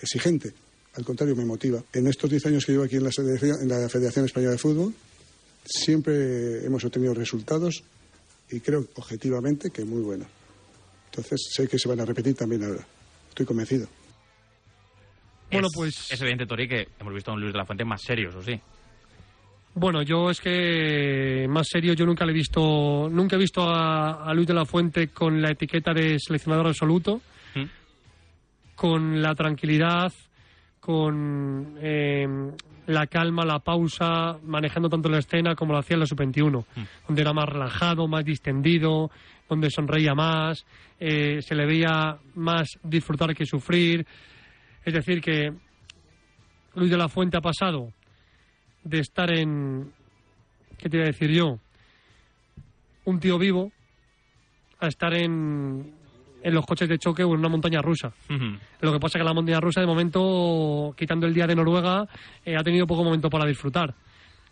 exigente. 0.00 0.52
Al 0.94 1.04
contrario, 1.04 1.36
me 1.36 1.44
motiva. 1.44 1.82
En 1.92 2.06
estos 2.06 2.28
10 2.30 2.46
años 2.46 2.66
que 2.66 2.72
llevo 2.72 2.84
aquí 2.84 2.96
en 2.96 3.04
la 3.68 3.88
Federación 3.88 4.24
Española 4.26 4.52
de 4.52 4.58
Fútbol, 4.58 4.94
siempre 5.64 6.64
hemos 6.64 6.84
obtenido 6.84 7.14
resultados 7.14 7.82
y 8.50 8.60
creo 8.60 8.86
objetivamente 8.96 9.70
que 9.70 9.84
muy 9.84 10.02
buenos. 10.02 10.28
Entonces 11.10 11.50
sé 11.54 11.68
que 11.68 11.78
se 11.78 11.88
van 11.88 12.00
a 12.00 12.04
repetir 12.04 12.34
también 12.34 12.64
ahora. 12.64 12.84
Estoy 13.28 13.46
convencido. 13.46 13.86
Bueno, 15.50 15.66
Es- 15.68 15.74
pues- 15.76 16.10
Es 16.12 16.20
evidente, 16.20 16.46
Tori, 16.46 16.68
que 16.68 16.88
hemos 16.98 17.14
visto 17.14 17.30
a 17.30 17.34
un 17.34 17.40
Luis 17.40 17.52
de 17.52 17.58
la 17.58 17.66
Fuente 17.66 17.84
más 17.84 18.02
serio, 18.02 18.30
eso 18.30 18.42
sí. 18.42 18.58
Bueno, 19.74 20.02
yo 20.02 20.30
es 20.30 20.40
que 20.40 21.46
más 21.48 21.66
serio 21.68 21.94
yo 21.94 22.04
nunca 22.04 22.26
le 22.26 22.32
he 22.32 22.34
visto, 22.34 23.08
nunca 23.10 23.36
he 23.36 23.38
visto 23.38 23.62
a, 23.62 24.24
a 24.24 24.34
Luis 24.34 24.46
de 24.46 24.54
la 24.54 24.66
Fuente 24.66 25.08
con 25.08 25.40
la 25.40 25.50
etiqueta 25.50 25.94
de 25.94 26.18
seleccionador 26.18 26.66
absoluto, 26.68 27.22
¿Mm? 27.54 27.64
con 28.74 29.22
la 29.22 29.34
tranquilidad, 29.34 30.12
con 30.80 31.78
eh, 31.80 32.26
la 32.86 33.06
calma, 33.06 33.44
la 33.44 33.60
pausa, 33.60 34.38
manejando 34.42 34.88
tanto 34.88 35.08
la 35.08 35.18
escena 35.18 35.54
como 35.54 35.72
lo 35.72 35.78
hacía 35.78 35.94
en 35.94 36.00
la 36.00 36.06
sub-21, 36.06 36.64
donde 37.06 37.22
era 37.22 37.32
más 37.32 37.48
relajado, 37.48 38.08
más 38.08 38.24
distendido, 38.24 39.10
donde 39.48 39.70
sonreía 39.70 40.14
más, 40.14 40.66
eh, 40.98 41.40
se 41.42 41.54
le 41.54 41.66
veía 41.66 42.18
más 42.34 42.78
disfrutar 42.82 43.34
que 43.34 43.46
sufrir. 43.46 44.06
Es 44.84 44.94
decir, 44.94 45.20
que 45.20 45.52
Luis 46.74 46.90
de 46.90 46.96
la 46.96 47.08
Fuente 47.08 47.36
ha 47.36 47.40
pasado 47.40 47.92
de 48.82 48.98
estar 48.98 49.30
en, 49.30 49.92
¿qué 50.78 50.88
te 50.88 50.96
iba 50.96 51.04
a 51.04 51.08
decir 51.10 51.30
yo? 51.30 51.58
Un 53.04 53.20
tío 53.20 53.38
vivo 53.38 53.70
a 54.80 54.88
estar 54.88 55.14
en, 55.14 55.94
en 56.42 56.54
los 56.54 56.64
coches 56.66 56.88
de 56.88 56.98
choque 56.98 57.22
o 57.24 57.32
en 57.32 57.38
una 57.40 57.48
montaña 57.48 57.80
rusa. 57.80 58.12
Lo 58.80 58.92
que 58.92 58.98
pasa 59.00 59.18
es 59.18 59.22
que 59.22 59.28
la 59.28 59.34
montaña 59.34 59.60
rusa, 59.60 59.80
de 59.80 59.86
momento, 59.86 60.94
quitando 60.96 61.26
el 61.26 61.34
día 61.34 61.46
de 61.46 61.54
Noruega, 61.54 62.06
eh, 62.44 62.56
ha 62.56 62.62
tenido 62.62 62.86
poco 62.86 63.04
momento 63.04 63.28
para 63.30 63.46
disfrutar. 63.46 63.94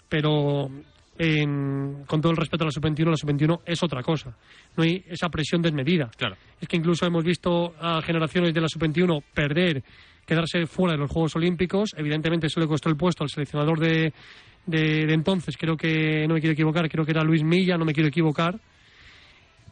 Pero 0.08 0.68
en- 1.18 2.04
con 2.06 2.20
todo 2.20 2.32
el 2.32 2.36
respeto 2.38 2.64
a 2.64 2.66
la 2.66 2.70
sub-21, 2.72 3.10
la 3.10 3.16
sub-21 3.16 3.60
es 3.66 3.82
otra 3.82 4.02
cosa. 4.02 4.34
No 4.76 4.82
hay 4.84 5.04
esa 5.08 5.28
presión 5.28 5.60
desmedida. 5.62 6.10
Claro. 6.16 6.36
Es 6.60 6.66
que 6.66 6.76
incluso 6.76 7.06
hemos 7.06 7.24
visto 7.24 7.74
a 7.80 8.00
generaciones 8.02 8.54
de 8.54 8.60
la 8.60 8.68
sub-21 8.68 9.22
perder, 9.34 9.82
quedarse 10.26 10.66
fuera 10.66 10.92
de 10.94 10.98
los 10.98 11.10
Juegos 11.10 11.36
Olímpicos. 11.36 11.90
Evidentemente 11.96 12.46
eso 12.46 12.60
le 12.60 12.66
costó 12.66 12.88
el 12.88 12.96
puesto 12.96 13.22
al 13.24 13.30
seleccionador 13.30 13.78
de, 13.80 14.12
de, 14.66 15.06
de 15.06 15.12
entonces, 15.14 15.56
creo 15.56 15.76
que, 15.76 16.26
no 16.28 16.34
me 16.34 16.40
quiero 16.40 16.52
equivocar, 16.54 16.88
creo 16.88 17.04
que 17.04 17.10
era 17.10 17.22
Luis 17.24 17.42
Milla, 17.42 17.76
no 17.76 17.84
me 17.84 17.92
quiero 17.92 18.08
equivocar. 18.08 18.58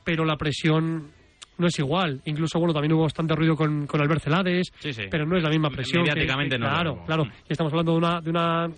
Pero 0.05 0.25
la 0.25 0.37
presión 0.37 1.11
no 1.59 1.67
es 1.67 1.79
igual. 1.79 2.21
Incluso, 2.25 2.59
bueno, 2.59 2.73
también 2.73 2.93
hubo 2.93 3.03
bastante 3.03 3.35
ruido 3.35 3.55
con, 3.57 3.87
con 3.87 4.01
Albert 4.01 4.23
Celades, 4.23 4.69
Sí, 4.79 4.93
sí. 4.93 5.03
pero 5.11 5.27
no 5.27 5.37
es 5.37 5.43
la 5.43 5.51
misma 5.51 5.71
presión. 5.71 6.03
Mediáticamente 6.03 6.57
que- 6.57 6.61
no 6.61 7.05
Claro. 7.05 7.25
Mm. 7.25 7.29
Y 7.49 7.53
estamos 7.53 7.73
hablando 7.73 7.93
de 7.93 7.99
una, 7.99 8.21
de 8.21 8.31
una 8.31 8.71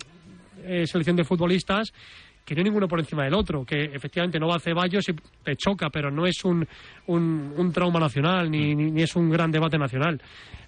eh, 0.63 0.85
selección 0.85 1.15
de 1.15 1.23
futbolistas 1.23 1.91
que 2.43 2.55
no 2.55 2.59
hay 2.59 2.63
ninguno 2.65 2.87
por 2.87 2.99
encima 2.99 3.23
del 3.23 3.35
otro, 3.35 3.63
que 3.63 3.83
efectivamente 3.93 4.39
no 4.39 4.47
va 4.47 4.55
a 4.55 4.59
Ceballos 4.59 5.07
y 5.09 5.13
te 5.43 5.55
choca, 5.55 5.89
pero 5.91 6.09
no 6.09 6.25
es 6.25 6.43
un, 6.43 6.67
un, 7.07 7.53
un 7.55 7.71
trauma 7.71 7.99
nacional 7.99 8.49
ni, 8.49 8.73
ni, 8.73 8.89
ni 8.91 9.03
es 9.03 9.15
un 9.15 9.29
gran 9.29 9.51
debate 9.51 9.77
nacional. 9.77 10.19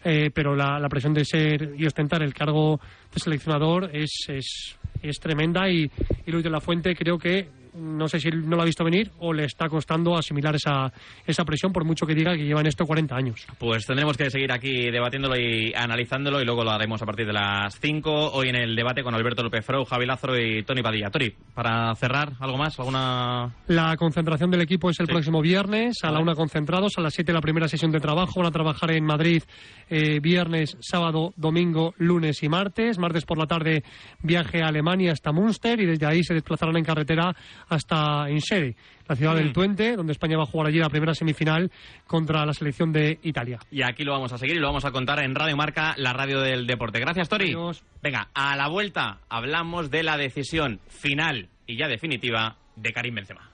Eh, 0.05 0.29
pero 0.33 0.55
la, 0.55 0.79
la 0.79 0.87
presión 0.87 1.13
de 1.15 1.25
ser 1.25 1.73
y 1.77 1.85
ostentar 1.85 2.21
el 2.21 2.33
cargo 2.33 2.79
de 3.11 3.19
seleccionador 3.19 3.89
es, 3.91 4.11
es, 4.27 4.77
es 5.01 5.19
tremenda 5.19 5.67
y, 5.67 5.89
y 6.25 6.31
Luis 6.31 6.43
de 6.43 6.49
la 6.51 6.61
Fuente 6.61 6.93
creo 6.95 7.17
que 7.17 7.47
no 7.75 8.07
sé 8.07 8.19
si 8.19 8.29
no 8.29 8.55
lo 8.55 8.61
ha 8.61 8.65
visto 8.65 8.83
venir 8.83 9.11
o 9.19 9.33
le 9.33 9.45
está 9.45 9.67
costando 9.69 10.15
asimilar 10.17 10.55
esa, 10.55 10.91
esa 11.25 11.43
presión 11.45 11.71
por 11.73 11.85
mucho 11.85 12.05
que 12.05 12.15
diga 12.15 12.35
que 12.35 12.43
lleva 12.45 12.61
en 12.61 12.67
esto 12.67 12.85
40 12.85 13.15
años. 13.15 13.45
Pues 13.57 13.85
tendremos 13.85 14.17
que 14.17 14.29
seguir 14.29 14.51
aquí 14.51 14.89
debatiéndolo 14.91 15.35
y 15.37 15.73
analizándolo 15.75 16.41
y 16.41 16.45
luego 16.45 16.63
lo 16.63 16.71
haremos 16.71 17.01
a 17.01 17.05
partir 17.05 17.25
de 17.25 17.33
las 17.33 17.79
5. 17.79 18.31
Hoy 18.33 18.49
en 18.49 18.55
el 18.55 18.75
debate 18.75 19.03
con 19.03 19.13
Alberto 19.15 19.43
López 19.43 19.65
Frou, 19.65 19.85
Javi 19.85 20.05
Lázaro 20.05 20.37
y 20.39 20.63
Tony 20.63 20.81
Padilla. 20.81 21.09
Tori, 21.09 21.33
para 21.53 21.93
cerrar, 21.95 22.33
¿algo 22.39 22.57
más? 22.57 22.77
¿Alguna...? 22.79 23.53
La 23.67 23.95
concentración 23.97 24.51
del 24.51 24.61
equipo 24.61 24.89
es 24.89 24.99
el 24.99 25.07
Sí. 25.07 25.11
próximo 25.11 25.41
viernes, 25.41 25.97
a 26.03 26.11
la 26.11 26.19
una 26.19 26.33
concentrados, 26.35 26.93
a 26.97 27.01
las 27.01 27.13
7 27.13 27.33
la 27.33 27.41
primera 27.41 27.67
sesión 27.67 27.91
de 27.91 27.99
trabajo. 27.99 28.39
Van 28.39 28.47
a 28.47 28.51
trabajar 28.51 28.91
en 28.91 29.05
Madrid 29.05 29.43
eh, 29.89 30.19
viernes, 30.19 30.77
sábado, 30.79 31.33
domingo, 31.35 31.93
lunes 31.97 32.41
y 32.43 32.49
martes. 32.49 32.97
Martes 32.97 33.25
por 33.25 33.37
la 33.37 33.45
tarde 33.45 33.83
viaje 34.21 34.61
a 34.63 34.67
Alemania 34.67 35.11
hasta 35.11 35.31
Münster 35.31 35.79
y 35.81 35.85
desde 35.85 36.05
ahí 36.05 36.23
se 36.23 36.33
desplazarán 36.33 36.77
en 36.77 36.83
carretera 36.83 37.35
hasta 37.69 38.29
Insheri, 38.29 38.75
la 39.07 39.15
ciudad 39.15 39.35
del 39.35 39.49
Mm. 39.49 39.53
Twente, 39.53 39.95
donde 39.95 40.13
España 40.13 40.37
va 40.37 40.43
a 40.43 40.47
jugar 40.47 40.67
allí 40.67 40.79
la 40.79 40.89
primera 40.89 41.13
semifinal 41.13 41.71
contra 42.07 42.45
la 42.45 42.53
selección 42.53 42.91
de 42.91 43.19
Italia. 43.23 43.59
Y 43.71 43.83
aquí 43.83 44.03
lo 44.03 44.11
vamos 44.13 44.31
a 44.33 44.37
seguir 44.37 44.55
y 44.55 44.59
lo 44.59 44.67
vamos 44.67 44.85
a 44.85 44.91
contar 44.91 45.23
en 45.23 45.35
Radio 45.35 45.55
Marca, 45.57 45.93
la 45.97 46.13
radio 46.13 46.39
del 46.41 46.67
deporte. 46.67 46.99
Gracias, 46.99 47.29
Tori. 47.29 47.55
Venga, 48.01 48.29
a 48.33 48.55
la 48.55 48.67
vuelta 48.67 49.19
hablamos 49.29 49.91
de 49.91 50.03
la 50.03 50.17
decisión 50.17 50.79
final 50.87 51.49
y 51.67 51.77
ya 51.77 51.87
definitiva 51.87 52.57
de 52.75 52.93
Karim 52.93 53.15
Benzema. 53.15 53.49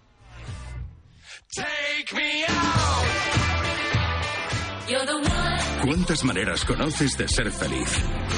¿Cuántas 5.82 6.26
maneras 6.26 6.66
conoces 6.66 7.18
de 7.18 7.28
ser 7.28 7.52
feliz? 7.52 7.88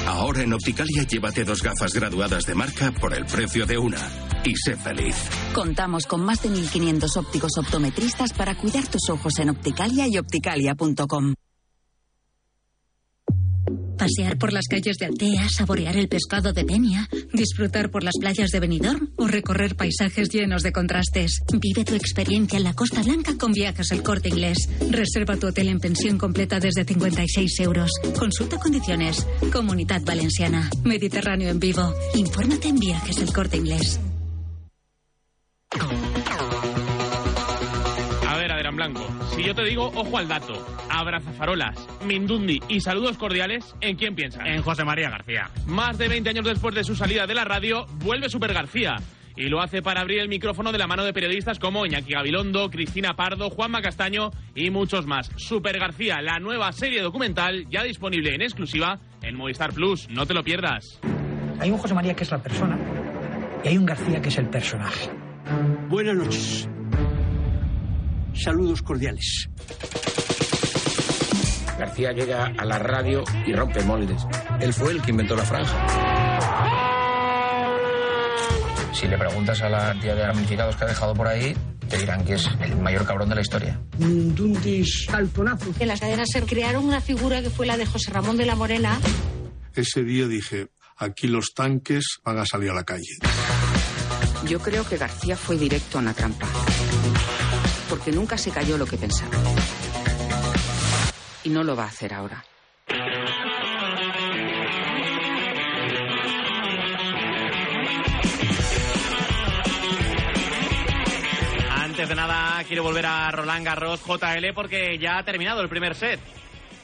Ahora 0.06 0.42
en 0.42 0.52
Opticalia 0.52 1.02
llévate 1.02 1.42
dos 1.44 1.60
gafas 1.60 1.92
graduadas 1.92 2.46
de 2.46 2.54
marca 2.54 2.92
por 2.92 3.12
el 3.14 3.26
precio 3.26 3.66
de 3.66 3.78
una. 3.78 3.98
Y 4.44 4.54
sé 4.56 4.76
feliz. 4.76 5.16
Contamos 5.52 6.06
con 6.06 6.24
más 6.24 6.40
de 6.42 6.50
1.500 6.50 7.16
ópticos 7.16 7.52
optometristas 7.58 8.32
para 8.32 8.54
cuidar 8.54 8.86
tus 8.86 9.08
ojos 9.10 9.38
en 9.40 9.50
Opticalia 9.50 10.06
y 10.06 10.18
opticalia.com. 10.18 11.34
Pasear 14.02 14.36
por 14.36 14.52
las 14.52 14.66
calles 14.66 14.96
de 14.96 15.06
Altea, 15.06 15.48
saborear 15.48 15.96
el 15.96 16.08
pescado 16.08 16.52
de 16.52 16.64
Peña, 16.64 17.08
disfrutar 17.32 17.88
por 17.88 18.02
las 18.02 18.16
playas 18.18 18.50
de 18.50 18.58
Benidorm 18.58 19.10
o 19.14 19.28
recorrer 19.28 19.76
paisajes 19.76 20.28
llenos 20.28 20.64
de 20.64 20.72
contrastes. 20.72 21.40
Vive 21.52 21.84
tu 21.84 21.94
experiencia 21.94 22.56
en 22.56 22.64
la 22.64 22.74
Costa 22.74 23.00
Blanca 23.04 23.34
con 23.38 23.52
Viajes 23.52 23.92
El 23.92 24.02
Corte 24.02 24.28
Inglés. 24.28 24.68
Reserva 24.90 25.36
tu 25.36 25.46
hotel 25.46 25.68
en 25.68 25.78
pensión 25.78 26.18
completa 26.18 26.58
desde 26.58 26.82
56 26.82 27.60
euros. 27.60 27.92
Consulta 28.18 28.58
condiciones. 28.58 29.24
Comunidad 29.52 30.02
Valenciana. 30.04 30.68
Mediterráneo 30.82 31.50
en 31.50 31.60
vivo. 31.60 31.94
Infórmate 32.16 32.70
en 32.70 32.80
Viajes 32.80 33.18
El 33.18 33.32
Corte 33.32 33.58
Inglés. 33.58 34.00
Blanco, 38.82 39.06
si 39.32 39.44
yo 39.44 39.54
te 39.54 39.62
digo, 39.62 39.92
ojo 39.94 40.18
al 40.18 40.26
dato, 40.26 40.54
abrazafarolas, 40.90 41.86
Mindundi 42.04 42.58
y 42.68 42.80
saludos 42.80 43.16
cordiales, 43.16 43.76
¿en 43.80 43.94
quién 43.94 44.16
piensas? 44.16 44.44
En 44.44 44.60
José 44.60 44.82
María 44.84 45.08
García. 45.08 45.50
Más 45.66 45.98
de 45.98 46.08
20 46.08 46.30
años 46.30 46.44
después 46.44 46.74
de 46.74 46.82
su 46.82 46.96
salida 46.96 47.28
de 47.28 47.34
la 47.34 47.44
radio, 47.44 47.86
vuelve 48.00 48.28
Super 48.28 48.52
García. 48.52 48.96
Y 49.36 49.44
lo 49.44 49.60
hace 49.60 49.82
para 49.82 50.00
abrir 50.00 50.18
el 50.18 50.28
micrófono 50.28 50.72
de 50.72 50.78
la 50.78 50.88
mano 50.88 51.04
de 51.04 51.12
periodistas 51.12 51.60
como 51.60 51.86
Iñaki 51.86 52.12
Gabilondo, 52.12 52.70
Cristina 52.70 53.14
Pardo, 53.14 53.50
Juanma 53.50 53.82
Castaño 53.82 54.32
y 54.56 54.70
muchos 54.70 55.06
más. 55.06 55.30
Super 55.36 55.78
García, 55.78 56.20
la 56.20 56.40
nueva 56.40 56.72
serie 56.72 57.02
documental 57.02 57.68
ya 57.70 57.84
disponible 57.84 58.34
en 58.34 58.42
exclusiva 58.42 58.98
en 59.22 59.36
Movistar 59.36 59.72
Plus. 59.72 60.08
No 60.10 60.26
te 60.26 60.34
lo 60.34 60.42
pierdas. 60.42 60.98
Hay 61.60 61.70
un 61.70 61.78
José 61.78 61.94
María 61.94 62.14
que 62.14 62.24
es 62.24 62.30
la 62.32 62.42
persona 62.42 62.76
y 63.62 63.68
hay 63.68 63.78
un 63.78 63.86
García 63.86 64.20
que 64.20 64.28
es 64.28 64.38
el 64.38 64.48
personaje. 64.48 65.08
Buenas 65.88 66.16
noches. 66.16 66.68
Saludos 68.34 68.82
cordiales. 68.82 69.48
García 71.78 72.12
llega 72.12 72.52
a 72.56 72.64
la 72.64 72.78
radio 72.78 73.24
y 73.46 73.52
rompe 73.52 73.82
moldes. 73.82 74.22
Él 74.60 74.72
fue 74.72 74.92
el 74.92 75.02
que 75.02 75.10
inventó 75.10 75.34
la 75.34 75.44
franja. 75.44 75.86
Si 78.92 79.08
le 79.08 79.18
preguntas 79.18 79.60
a 79.62 79.68
la 79.68 79.78
cantidad 79.88 80.14
de 80.14 80.26
ramificados 80.26 80.76
que 80.76 80.84
ha 80.84 80.86
dejado 80.86 81.14
por 81.14 81.26
ahí, 81.26 81.56
te 81.88 81.98
dirán 81.98 82.24
que 82.24 82.34
es 82.34 82.48
el 82.60 82.76
mayor 82.76 83.04
cabrón 83.04 83.28
de 83.28 83.34
la 83.34 83.40
historia. 83.40 83.80
Dundis 83.98 85.06
calzonazo. 85.10 85.74
En 85.80 85.88
las 85.88 86.00
cadenas 86.00 86.28
se 86.32 86.40
crearon 86.42 86.84
una 86.84 87.00
figura 87.00 87.42
que 87.42 87.50
fue 87.50 87.66
la 87.66 87.76
de 87.76 87.84
José 87.84 88.12
Ramón 88.12 88.36
de 88.36 88.46
la 88.46 88.54
Morena. 88.54 88.98
Ese 89.74 90.04
día 90.04 90.28
dije, 90.28 90.68
aquí 90.96 91.26
los 91.26 91.52
tanques 91.54 92.04
van 92.24 92.38
a 92.38 92.46
salir 92.46 92.70
a 92.70 92.74
la 92.74 92.84
calle. 92.84 93.16
Yo 94.46 94.60
creo 94.60 94.88
que 94.88 94.96
García 94.96 95.36
fue 95.36 95.56
directo 95.56 95.98
a 95.98 96.02
la 96.02 96.14
trampa. 96.14 96.46
Porque 97.92 98.10
nunca 98.10 98.38
se 98.38 98.50
cayó 98.50 98.78
lo 98.78 98.86
que 98.86 98.96
pensaba. 98.96 99.36
Y 101.44 101.50
no 101.50 101.62
lo 101.62 101.76
va 101.76 101.84
a 101.84 101.88
hacer 101.88 102.14
ahora. 102.14 102.42
Antes 111.70 112.08
de 112.08 112.14
nada, 112.14 112.64
quiero 112.66 112.82
volver 112.82 113.04
a 113.04 113.30
Roland 113.30 113.66
Garros 113.66 114.00
JL 114.06 114.54
porque 114.54 114.96
ya 114.98 115.18
ha 115.18 115.24
terminado 115.26 115.60
el 115.60 115.68
primer 115.68 115.94
set. 115.94 116.18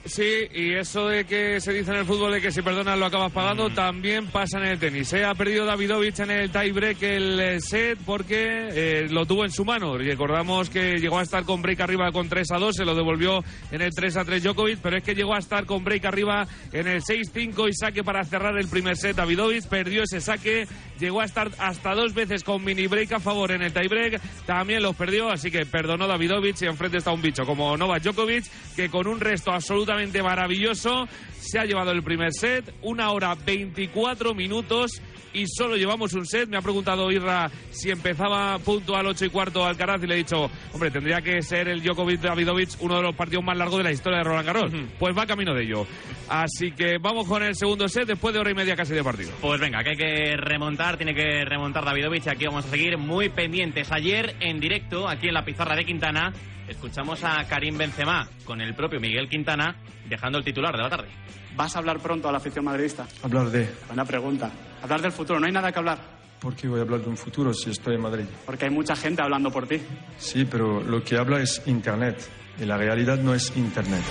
Sí, 0.08 0.48
y 0.54 0.72
eso 0.72 1.06
de 1.06 1.26
que 1.26 1.60
se 1.60 1.70
dice 1.70 1.90
en 1.90 1.98
el 1.98 2.06
fútbol 2.06 2.32
de 2.32 2.40
que 2.40 2.50
si 2.50 2.62
perdonas 2.62 2.98
lo 2.98 3.04
acabas 3.04 3.30
pagando, 3.30 3.68
también 3.68 4.26
pasa 4.28 4.58
en 4.58 4.64
el 4.64 4.78
tenis. 4.78 5.06
Se 5.06 5.22
Ha 5.22 5.34
perdido 5.34 5.66
Davidovich 5.66 6.18
en 6.20 6.30
el 6.30 6.50
tiebreak 6.50 7.02
el 7.02 7.38
eh, 7.38 7.60
set 7.60 7.98
porque 8.06 8.68
eh, 8.72 9.06
lo 9.10 9.26
tuvo 9.26 9.44
en 9.44 9.52
su 9.52 9.66
mano. 9.66 9.98
Recordamos 9.98 10.70
que 10.70 10.96
llegó 10.96 11.18
a 11.18 11.22
estar 11.22 11.44
con 11.44 11.60
break 11.60 11.80
arriba 11.82 12.10
con 12.10 12.26
3 12.26 12.52
a 12.52 12.58
2, 12.58 12.76
se 12.76 12.84
lo 12.86 12.94
devolvió 12.94 13.44
en 13.70 13.82
el 13.82 13.90
3 13.90 14.16
a 14.16 14.24
3 14.24 14.42
Djokovic, 14.44 14.78
pero 14.80 14.96
es 14.96 15.04
que 15.04 15.14
llegó 15.14 15.34
a 15.34 15.38
estar 15.38 15.66
con 15.66 15.84
break 15.84 16.06
arriba 16.06 16.46
en 16.72 16.88
el 16.88 17.02
6-5 17.02 17.68
y 17.68 17.74
saque 17.74 18.02
para 18.02 18.24
cerrar 18.24 18.56
el 18.56 18.68
primer 18.68 18.96
set. 18.96 19.14
Davidovich 19.14 19.66
perdió 19.66 20.04
ese 20.04 20.22
saque, 20.22 20.66
llegó 20.98 21.20
a 21.20 21.26
estar 21.26 21.50
hasta 21.58 21.94
dos 21.94 22.14
veces 22.14 22.44
con 22.44 22.64
mini 22.64 22.86
break 22.86 23.12
a 23.12 23.20
favor 23.20 23.52
en 23.52 23.60
el 23.60 23.74
tiebreak, 23.74 24.22
también 24.46 24.82
los 24.82 24.96
perdió, 24.96 25.28
así 25.30 25.50
que 25.50 25.66
perdonó 25.66 26.06
Davidovich 26.06 26.62
y 26.62 26.66
enfrente 26.66 26.96
está 26.96 27.12
un 27.12 27.20
bicho 27.20 27.44
como 27.44 27.76
Novak 27.76 28.02
Djokovic 28.02 28.44
que 28.74 28.88
con 28.88 29.06
un 29.06 29.20
resto 29.20 29.52
absolutamente 29.52 29.97
maravilloso. 30.22 31.08
Se 31.38 31.58
ha 31.58 31.64
llevado 31.64 31.92
el 31.92 32.02
primer 32.02 32.32
set, 32.32 32.74
una 32.82 33.10
hora 33.10 33.34
24 33.34 34.34
minutos 34.34 35.00
y 35.32 35.46
solo 35.46 35.76
llevamos 35.76 36.12
un 36.14 36.26
set. 36.26 36.48
Me 36.48 36.56
ha 36.56 36.62
preguntado 36.62 37.10
Irra 37.10 37.50
si 37.70 37.90
empezaba 37.90 38.58
punto 38.58 38.96
al 38.96 39.06
8 39.06 39.26
y 39.26 39.28
cuarto 39.30 39.64
Alcaraz 39.64 40.02
y 40.02 40.06
le 40.06 40.14
he 40.14 40.18
dicho, 40.18 40.50
hombre, 40.72 40.90
tendría 40.90 41.20
que 41.20 41.40
ser 41.42 41.68
el 41.68 41.82
Djokovic 41.82 42.20
Davidovich 42.20 42.76
uno 42.80 42.96
de 42.96 43.02
los 43.02 43.14
partidos 43.14 43.44
más 43.44 43.56
largos 43.56 43.78
de 43.78 43.84
la 43.84 43.92
historia 43.92 44.18
de 44.18 44.24
Roland 44.24 44.46
Garros. 44.46 44.72
Pues 44.98 45.16
va 45.16 45.26
camino 45.26 45.54
de 45.54 45.62
ello. 45.62 45.86
Así 46.28 46.72
que 46.72 46.98
vamos 46.98 47.26
con 47.26 47.42
el 47.42 47.54
segundo 47.54 47.88
set 47.88 48.06
después 48.06 48.34
de 48.34 48.40
hora 48.40 48.50
y 48.50 48.54
media 48.54 48.76
casi 48.76 48.94
de 48.94 49.02
partido. 49.02 49.30
Pues 49.40 49.60
venga, 49.60 49.82
que 49.82 49.90
hay 49.90 49.96
que 49.96 50.36
remontar, 50.36 50.96
tiene 50.96 51.14
que 51.14 51.44
remontar 51.44 51.84
Davidovich. 51.84 52.26
Aquí 52.28 52.46
vamos 52.46 52.66
a 52.66 52.70
seguir 52.70 52.98
muy 52.98 53.28
pendientes. 53.28 53.90
Ayer 53.92 54.36
en 54.40 54.60
directo, 54.60 55.08
aquí 55.08 55.28
en 55.28 55.34
la 55.34 55.44
pizarra 55.44 55.76
de 55.76 55.84
Quintana, 55.84 56.32
escuchamos 56.68 57.22
a 57.24 57.44
Karim 57.48 57.76
Benzema 57.78 58.28
con 58.44 58.60
el 58.60 58.74
propio 58.74 59.00
Miguel 59.00 59.28
Quintana 59.28 59.76
dejando 60.08 60.38
el 60.38 60.44
titular 60.44 60.76
de 60.76 60.82
la 60.82 60.90
tarde. 60.90 61.08
¿Vas 61.56 61.74
a 61.74 61.80
hablar 61.80 61.98
pronto 61.98 62.28
a 62.28 62.32
la 62.32 62.38
afición 62.38 62.64
madridista? 62.64 63.06
Hablar 63.22 63.50
de. 63.50 63.68
Buena 63.88 64.04
pregunta. 64.04 64.50
Hablar 64.82 65.02
del 65.02 65.12
futuro, 65.12 65.40
no 65.40 65.46
hay 65.46 65.52
nada 65.52 65.72
que 65.72 65.78
hablar. 65.78 65.98
¿Por 66.38 66.54
qué 66.54 66.68
voy 66.68 66.78
a 66.78 66.82
hablar 66.82 67.00
de 67.00 67.08
un 67.08 67.16
futuro 67.16 67.52
si 67.52 67.70
estoy 67.70 67.96
en 67.96 68.02
Madrid? 68.02 68.24
Porque 68.46 68.66
hay 68.66 68.70
mucha 68.70 68.94
gente 68.94 69.22
hablando 69.22 69.50
por 69.50 69.66
ti. 69.66 69.80
Sí, 70.18 70.44
pero 70.44 70.80
lo 70.82 71.02
que 71.02 71.16
habla 71.16 71.40
es 71.40 71.60
Internet. 71.66 72.28
Y 72.60 72.64
la 72.64 72.76
realidad 72.76 73.18
no 73.18 73.34
es 73.34 73.52
Internet. 73.56 74.02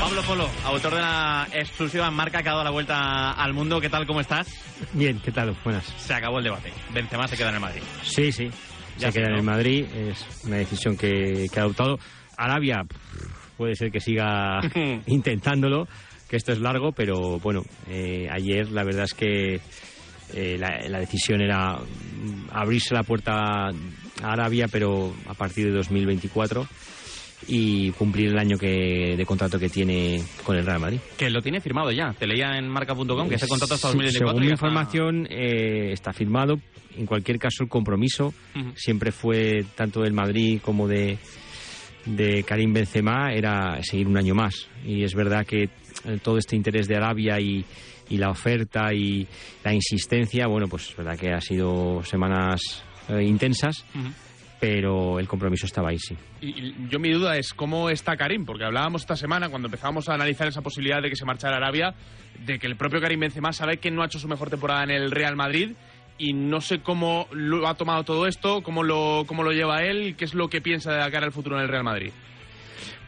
Pablo 0.00 0.22
Polo, 0.22 0.48
autor 0.64 0.94
de 0.94 1.00
la 1.00 1.48
exclusiva 1.52 2.10
marca 2.10 2.42
que 2.42 2.48
ha 2.48 2.52
dado 2.52 2.64
la 2.64 2.70
vuelta 2.70 3.32
al 3.32 3.52
mundo. 3.52 3.80
¿Qué 3.80 3.88
tal? 3.90 4.06
¿Cómo 4.06 4.20
estás? 4.20 4.48
Bien, 4.94 5.20
¿qué 5.20 5.32
tal? 5.32 5.54
Buenas. 5.64 5.84
Se 5.98 6.14
acabó 6.14 6.38
el 6.38 6.44
debate. 6.44 6.72
Benzema 6.92 7.28
se 7.28 7.36
queda 7.36 7.50
en 7.50 7.54
el 7.56 7.60
Madrid. 7.60 7.82
Sí, 8.02 8.32
sí. 8.32 8.50
Ya 8.98 9.10
se 9.10 9.18
queda 9.18 9.28
en 9.28 9.32
¿no? 9.32 9.38
el 9.38 9.44
Madrid. 9.44 9.84
Es 9.94 10.44
una 10.44 10.56
decisión 10.56 10.96
que, 10.96 11.46
que 11.52 11.60
ha 11.60 11.62
adoptado. 11.62 11.98
Arabia 12.36 12.84
puede 13.56 13.74
ser 13.74 13.90
que 13.90 14.00
siga 14.00 14.60
intentándolo, 15.06 15.86
que 16.28 16.36
esto 16.36 16.52
es 16.52 16.58
largo, 16.58 16.92
pero 16.92 17.38
bueno, 17.38 17.62
eh, 17.88 18.26
ayer 18.30 18.70
la 18.70 18.84
verdad 18.84 19.04
es 19.04 19.14
que 19.14 19.60
eh, 20.34 20.56
la, 20.58 20.80
la 20.88 20.98
decisión 20.98 21.42
era 21.42 21.76
mm, 21.76 22.48
abrirse 22.52 22.94
la 22.94 23.02
puerta 23.02 23.32
a 23.34 23.70
Arabia, 24.22 24.66
pero 24.70 25.12
a 25.28 25.34
partir 25.34 25.66
de 25.66 25.72
2024 25.72 26.66
y 27.48 27.90
cumplir 27.92 28.28
el 28.28 28.38
año 28.38 28.56
que, 28.56 29.14
de 29.16 29.26
contrato 29.26 29.58
que 29.58 29.68
tiene 29.68 30.22
con 30.44 30.56
el 30.56 30.64
Real 30.64 30.80
Madrid. 30.80 30.98
Que 31.16 31.28
lo 31.30 31.42
tiene 31.42 31.60
firmado 31.60 31.90
ya. 31.90 32.12
Te 32.18 32.26
leía 32.26 32.56
en 32.56 32.68
marca.com 32.68 33.28
que 33.28 33.34
ese 33.34 33.48
contrato 33.48 33.74
hasta 33.74 33.88
Sí, 33.88 33.94
2024. 33.98 34.28
Según 34.28 34.40
mi 34.42 34.48
ya 34.48 34.54
está- 34.54 34.66
información, 34.66 35.26
eh, 35.30 35.92
está 35.92 36.12
firmado. 36.12 36.60
En 36.96 37.06
cualquier 37.06 37.38
caso, 37.38 37.62
el 37.64 37.68
compromiso 37.68 38.34
Ujú. 38.54 38.72
siempre 38.76 39.12
fue 39.12 39.64
tanto 39.74 40.02
del 40.02 40.12
Madrid 40.12 40.60
como 40.62 40.86
de, 40.86 41.18
de 42.06 42.42
Karim 42.44 42.72
Benzema 42.72 43.32
era 43.32 43.82
seguir 43.82 44.06
un 44.08 44.16
año 44.18 44.34
más. 44.34 44.68
Y 44.84 45.02
es 45.04 45.14
verdad 45.14 45.46
que 45.46 45.64
eh, 45.64 46.18
todo 46.22 46.38
este 46.38 46.56
interés 46.56 46.86
de 46.88 46.96
Arabia 46.96 47.40
y, 47.40 47.64
y 48.10 48.18
la 48.18 48.30
oferta 48.30 48.92
y 48.92 49.26
la 49.64 49.72
insistencia, 49.72 50.46
bueno, 50.46 50.66
pues 50.68 50.90
es 50.90 50.96
verdad 50.96 51.18
que 51.18 51.32
ha 51.32 51.40
sido 51.40 52.02
semanas 52.04 52.60
eh, 53.08 53.22
intensas, 53.24 53.84
Ujú. 53.94 54.08
Pero 54.62 55.18
el 55.18 55.26
compromiso 55.26 55.66
estaba 55.66 55.88
ahí, 55.88 55.98
sí. 55.98 56.16
Y, 56.40 56.50
y 56.50 56.74
yo 56.88 57.00
mi 57.00 57.10
duda 57.10 57.36
es 57.36 57.52
cómo 57.52 57.90
está 57.90 58.16
Karim, 58.16 58.44
porque 58.44 58.62
hablábamos 58.62 59.02
esta 59.02 59.16
semana 59.16 59.48
cuando 59.48 59.66
empezábamos 59.66 60.08
a 60.08 60.14
analizar 60.14 60.46
esa 60.46 60.62
posibilidad 60.62 61.02
de 61.02 61.10
que 61.10 61.16
se 61.16 61.24
marchara 61.24 61.54
a 61.54 61.56
Arabia, 61.56 61.96
de 62.46 62.60
que 62.60 62.68
el 62.68 62.76
propio 62.76 63.00
Karim 63.00 63.18
Benzema 63.18 63.52
sabe 63.52 63.78
que 63.78 63.90
no 63.90 64.02
ha 64.02 64.06
hecho 64.06 64.20
su 64.20 64.28
mejor 64.28 64.50
temporada 64.50 64.84
en 64.84 64.92
el 64.92 65.10
Real 65.10 65.34
Madrid 65.34 65.72
y 66.16 66.32
no 66.32 66.60
sé 66.60 66.78
cómo 66.78 67.26
lo 67.32 67.66
ha 67.66 67.74
tomado 67.74 68.04
todo 68.04 68.28
esto, 68.28 68.62
cómo 68.62 68.84
lo, 68.84 69.24
cómo 69.26 69.42
lo 69.42 69.50
lleva 69.50 69.82
él, 69.82 70.14
qué 70.16 70.24
es 70.24 70.32
lo 70.32 70.46
que 70.46 70.60
piensa 70.60 70.92
de 70.92 71.10
cara 71.10 71.26
al 71.26 71.32
futuro 71.32 71.56
en 71.56 71.62
el 71.62 71.68
Real 71.68 71.82
Madrid. 71.82 72.12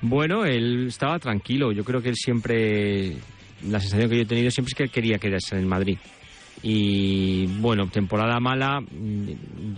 Bueno, 0.01 0.45
él 0.45 0.89
estaba 0.89 1.21
tranquilo. 1.21 1.71
Yo 1.71 1.85
creo 1.85 2.03
que 2.03 2.09
él 2.09 2.17
siempre, 2.17 3.13
la 3.63 3.79
sensación 3.79 4.11
que 4.11 4.17
yo 4.17 4.23
he 4.23 4.27
tenido 4.27 4.51
siempre 4.51 4.71
es 4.71 4.75
que 4.75 4.83
él 4.83 4.91
quería 4.91 5.19
quedarse 5.19 5.55
en 5.55 5.61
el 5.61 5.69
Madrid. 5.69 5.99
Y 6.67 7.45
bueno, 7.61 7.89
temporada 7.89 8.41
mala, 8.41 8.81
mm, 8.81 9.29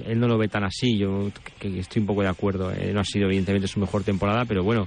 él 0.07 0.21
no 0.21 0.29
lo 0.29 0.39
ve 0.39 0.47
tan 0.47 0.63
así. 0.63 0.97
Yo 0.97 1.33
que- 1.59 1.81
estoy 1.81 2.01
un 2.01 2.07
poco 2.07 2.23
de 2.23 2.29
acuerdo. 2.29 2.71
Eh, 2.73 2.93
no 2.95 3.01
ha 3.01 3.05
sido 3.05 3.27
evidentemente 3.27 3.67
su 3.67 3.81
mejor 3.81 4.05
temporada, 4.05 4.45
pero 4.45 4.63
bueno, 4.63 4.87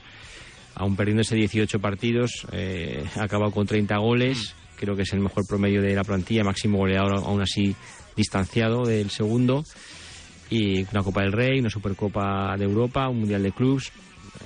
aún 0.76 0.96
perdiéndose 0.96 1.36
18 1.36 1.80
partidos, 1.80 2.48
eh, 2.54 3.04
ha 3.18 3.24
acabado 3.24 3.52
con 3.52 3.68
30 3.68 3.98
goles. 3.98 4.56
Creo 4.78 4.96
que 4.96 5.02
es 5.02 5.12
el 5.12 5.20
mejor 5.20 5.44
promedio 5.46 5.82
de 5.82 5.94
la 5.94 6.06
plantilla, 6.06 6.46
máximo 6.46 6.78
goleador 6.78 7.16
aún 7.16 7.42
así 7.42 7.76
distanciado 8.16 8.86
del 8.86 9.10
segundo. 9.10 9.64
Y 10.50 10.84
una 10.94 11.04
Copa 11.04 11.22
del 11.24 11.34
Rey, 11.34 11.60
una 11.60 11.70
Supercopa 11.70 12.56
de 12.58 12.64
Europa, 12.64 13.10
un 13.10 13.20
Mundial 13.20 13.44
de 13.44 13.52
Clubs. 13.52 13.92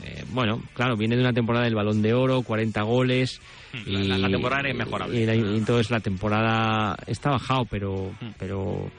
Eh, 0.04 0.24
bueno, 0.32 0.60
claro, 0.74 0.98
viene 0.98 1.16
de 1.16 1.22
una 1.22 1.34
temporada 1.34 1.66
del 1.66 1.76
Balón 1.76 2.02
de 2.02 2.16
Oro, 2.16 2.42
40 2.42 2.82
goles. 2.82 3.40
La- 3.88 4.00
la- 4.04 4.18
la 4.18 4.30
temporada 4.30 4.60
era 4.62 4.70
inmejorable. 4.72 5.20
Y, 5.24 5.58
entonces 5.58 5.90
la 5.92 6.00
temporada 6.00 6.96
está 7.08 7.32
bajado, 7.32 7.66
pero, 7.66 8.12
pero, 8.38 8.90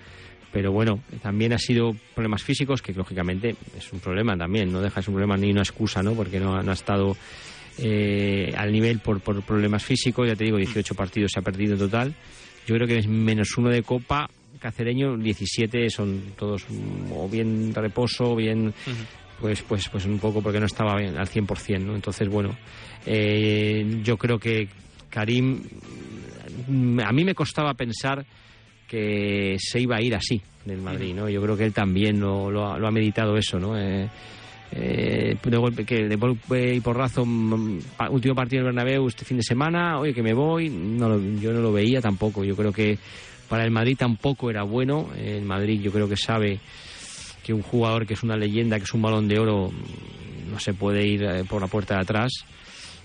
pero 0.53 0.73
bueno, 0.73 1.01
también 1.23 1.53
ha 1.53 1.59
sido 1.59 1.95
problemas 2.15 2.43
físicos, 2.43 2.83
que 2.83 2.93
lógicamente 2.93 3.55
es 3.77 3.93
un 3.93 4.01
problema 4.01 4.37
también, 4.37 4.73
no 4.73 4.81
deja 4.81 4.97
de 4.97 5.03
ser 5.03 5.11
un 5.11 5.15
problema 5.21 5.37
ni 5.37 5.51
una 5.51 5.63
excusa, 5.63 6.03
¿no? 6.03 6.15
Porque 6.15 6.41
no, 6.41 6.55
ha- 6.57 6.63
no 6.63 6.71
ha 6.71 6.75
estado 6.75 7.17
eh, 7.79 8.53
al 8.57 8.73
nivel 8.73 8.99
por, 9.01 9.21
por 9.21 9.43
problemas 9.43 9.85
físicos, 9.85 10.27
ya 10.29 10.37
te 10.37 10.45
digo, 10.45 10.57
18 10.59 10.95
partidos 10.95 11.33
se 11.33 11.41
ha 11.41 11.43
perdido 11.43 11.73
en 11.75 11.79
total. 11.79 12.15
Yo 12.67 12.75
creo 12.77 12.87
que 12.87 12.99
es 12.99 13.07
menos 13.07 13.57
uno 13.59 13.69
de 13.71 13.83
Copa, 13.83 14.29
Cacereño, 14.61 15.17
17 15.17 15.91
son 15.91 16.23
todos 16.39 16.65
o 17.13 17.29
bien 17.29 17.75
reposo, 17.75 18.31
o 18.33 18.37
bien 18.37 18.73
pues 19.41 19.63
pues 19.63 19.89
pues 19.89 20.07
un 20.07 20.19
poco 20.19 20.41
porque 20.41 20.61
no 20.61 20.67
estaba 20.67 20.97
bien, 20.97 21.19
al 21.19 21.29
100%, 21.29 21.81
¿no? 21.81 21.95
Entonces, 21.97 22.29
bueno, 22.29 22.57
eh, 23.07 24.01
yo 24.03 24.17
creo 24.17 24.39
que 24.39 24.69
Karim 25.11 25.61
mm, 26.69 27.01
a 27.01 27.13
mí 27.13 27.25
me 27.25 27.35
costaba 27.35 27.75
pensar 27.75 28.25
que 28.89 29.57
se 29.59 29.81
iba 29.81 29.97
a 29.97 30.03
ir 30.03 30.15
así 30.15 30.41
del 30.65 30.81
Madrid, 30.81 31.15
¿no? 31.15 31.29
Yo 31.29 31.43
creo 31.43 31.57
que 31.57 31.65
él 31.65 31.73
también 31.73 32.21
lo, 32.21 32.51
lo 32.51 32.67
ha, 32.73 32.79
lo 32.79 32.87
ha 32.87 32.91
meditado 32.91 33.37
eso, 33.37 33.59
¿no? 33.59 33.79
Eh, 33.79 34.09
eh, 34.73 35.37
de 35.43 35.57
golpe 35.57 35.85
que 35.85 36.09
de 36.09 36.17
golpe 36.17 36.75
y 36.75 36.81
porrazo 36.81 37.25
mm, 37.25 37.79
último 38.11 38.35
partido 38.35 38.63
en 38.63 38.67
el 38.69 38.75
Bernabéu 38.75 39.07
este 39.07 39.25
fin 39.25 39.37
de 39.37 39.43
semana 39.45 39.99
oye 40.01 40.13
que 40.13 40.23
me 40.23 40.33
voy 40.33 40.69
no 40.69 41.09
lo- 41.11 41.21
yo 41.39 41.53
no 41.53 41.61
lo 41.61 41.71
veía 41.71 42.01
tampoco 42.01 42.43
yo 42.45 42.57
creo 42.57 42.73
que 42.73 42.99
para 43.49 43.63
el 43.65 43.71
Madrid 43.71 43.97
tampoco 43.97 44.51
era 44.51 44.65
bueno 44.65 45.11
el 45.17 45.45
Madrid 45.45 45.81
yo 45.81 45.93
creo 45.93 46.09
que 46.09 46.17
sabe 46.17 46.59
que 47.45 47.53
un 47.53 47.63
jugador 47.63 48.05
que 48.05 48.15
es 48.15 48.23
una 48.25 48.37
leyenda 48.37 48.79
que 48.79 48.85
es 48.85 48.95
un 48.95 49.03
balón 49.03 49.29
de 49.29 49.39
oro 49.39 49.71
mm, 49.71 50.51
no 50.51 50.59
se 50.59 50.73
puede 50.75 51.07
ir 51.07 51.23
eh, 51.23 51.45
por 51.49 51.61
la 51.61 51.69
puerta 51.69 51.95
de 51.95 52.01
atrás 52.01 52.33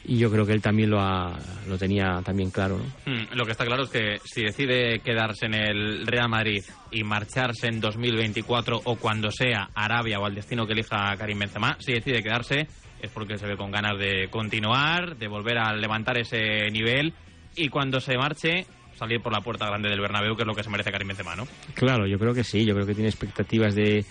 y 0.05 0.17
yo 0.17 0.31
creo 0.31 0.45
que 0.45 0.53
él 0.53 0.61
también 0.61 0.89
lo 0.89 0.99
ha, 0.99 1.37
lo 1.67 1.77
tenía 1.77 2.21
también 2.23 2.51
claro 2.51 2.77
¿no? 2.77 3.11
Mm, 3.11 3.35
Lo 3.35 3.45
que 3.45 3.51
está 3.51 3.65
claro 3.65 3.83
es 3.83 3.89
que 3.89 4.17
si 4.23 4.43
decide 4.43 4.99
quedarse 4.99 5.45
en 5.45 5.53
el 5.53 6.07
Real 6.07 6.29
Madrid 6.29 6.63
y 6.91 7.03
marcharse 7.03 7.67
en 7.67 7.79
2024 7.79 8.81
o 8.83 8.95
cuando 8.95 9.31
sea 9.31 9.69
Arabia 9.73 10.19
o 10.19 10.25
al 10.25 10.35
destino 10.35 10.65
que 10.65 10.73
elija 10.73 11.15
Karim 11.17 11.39
Benzema, 11.39 11.77
si 11.79 11.93
decide 11.93 12.23
quedarse 12.23 12.67
es 13.01 13.11
porque 13.11 13.37
se 13.37 13.47
ve 13.47 13.55
con 13.55 13.71
ganas 13.71 13.97
de 13.97 14.27
continuar, 14.29 15.17
de 15.17 15.27
volver 15.27 15.57
a 15.57 15.73
levantar 15.73 16.17
ese 16.17 16.69
nivel 16.71 17.13
y 17.55 17.69
cuando 17.69 17.99
se 17.99 18.17
marche 18.17 18.65
salir 18.95 19.21
por 19.21 19.31
la 19.31 19.41
puerta 19.41 19.65
grande 19.65 19.89
del 19.89 20.01
Bernabéu, 20.01 20.35
que 20.35 20.43
es 20.43 20.47
lo 20.47 20.53
que 20.53 20.63
se 20.63 20.69
merece 20.69 20.91
Karim 20.91 21.07
Benzema, 21.07 21.35
¿no? 21.35 21.47
Claro, 21.73 22.05
yo 22.05 22.19
creo 22.19 22.33
que 22.33 22.43
sí, 22.43 22.65
yo 22.65 22.73
creo 22.73 22.85
que 22.85 22.93
tiene 22.93 23.09
expectativas 23.09 23.73
de, 23.73 24.05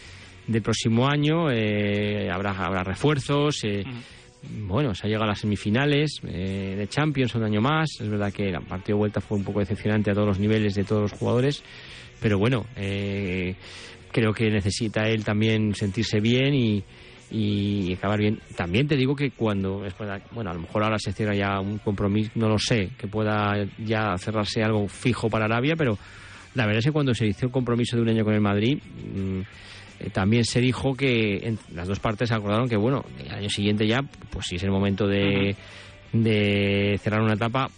del 0.47 0.62
próximo 0.62 1.07
año. 1.07 1.51
Eh, 1.51 2.30
habrá, 2.30 2.53
habrá 2.53 2.82
refuerzos. 2.82 3.62
Eh, 3.64 3.84
Bueno, 4.43 4.95
se 4.95 5.07
ha 5.07 5.09
llegado 5.09 5.24
a 5.24 5.28
las 5.28 5.41
semifinales 5.41 6.20
eh, 6.24 6.74
de 6.76 6.89
Champions 6.89 7.34
un 7.34 7.45
año 7.45 7.61
más. 7.61 8.01
Es 8.01 8.09
verdad 8.09 8.32
que 8.32 8.49
el 8.49 8.61
partido 8.62 8.97
de 8.97 9.01
vuelta 9.01 9.20
fue 9.20 9.39
un 9.39 9.45
poco 9.45 9.61
decepcionante 9.61 10.11
a 10.11 10.14
todos 10.14 10.28
los 10.28 10.39
niveles 10.39 10.74
de 10.74 10.84
todos 10.84 11.03
los 11.03 11.12
jugadores. 11.12 11.62
Pero 12.20 12.39
bueno, 12.39 12.66
eh, 12.76 13.55
creo 14.12 14.32
que 14.32 14.51
necesita 14.51 15.09
él 15.09 15.24
también 15.24 15.74
sentirse 15.74 16.20
bien 16.20 16.55
y, 16.55 16.84
y 17.30 17.95
acabar 17.95 18.18
bien. 18.18 18.41
También 18.57 18.89
te 18.89 18.97
digo 18.97 19.14
que 19.14 19.30
cuando, 19.30 19.82
bueno, 20.32 20.51
a 20.51 20.55
lo 20.55 20.61
mejor 20.61 20.82
ahora 20.82 20.99
se 20.99 21.12
cierra 21.12 21.34
ya 21.34 21.61
un 21.61 21.78
compromiso, 21.78 22.30
no 22.34 22.49
lo 22.49 22.59
sé, 22.59 22.91
que 22.97 23.07
pueda 23.07 23.55
ya 23.78 24.16
cerrarse 24.18 24.62
algo 24.62 24.89
fijo 24.89 25.28
para 25.28 25.45
Arabia, 25.45 25.74
pero 25.76 25.99
la 26.55 26.64
verdad 26.64 26.78
es 26.78 26.86
que 26.86 26.93
cuando 26.93 27.14
se 27.14 27.26
hizo 27.26 27.47
el 27.47 27.53
compromiso 27.53 27.97
de 27.97 28.03
un 28.03 28.09
año 28.09 28.24
con 28.24 28.34
el 28.34 28.41
Madrid, 28.41 28.78
mm, 28.78 29.41
eh, 30.01 30.11
también 30.12 30.44
se 30.44 30.61
dijo 30.61 30.94
que 30.94 31.38
en- 31.46 31.59
las 31.74 31.88
dos 31.88 31.99
partes 32.01 32.30
acordaron 32.32 32.68
que, 32.68 32.76
bueno, 32.76 33.05
el 33.18 33.30
año 33.30 33.49
siguiente 33.51 33.86
ya, 33.86 34.03
pues 34.30 34.46
si 34.46 34.57
es 34.57 34.62
el 34.62 34.70
momento 34.70 35.07
de, 35.07 35.57
de 36.12 36.99
cerrar 37.03 37.20
una 37.22 37.34
etapa, 37.34 37.68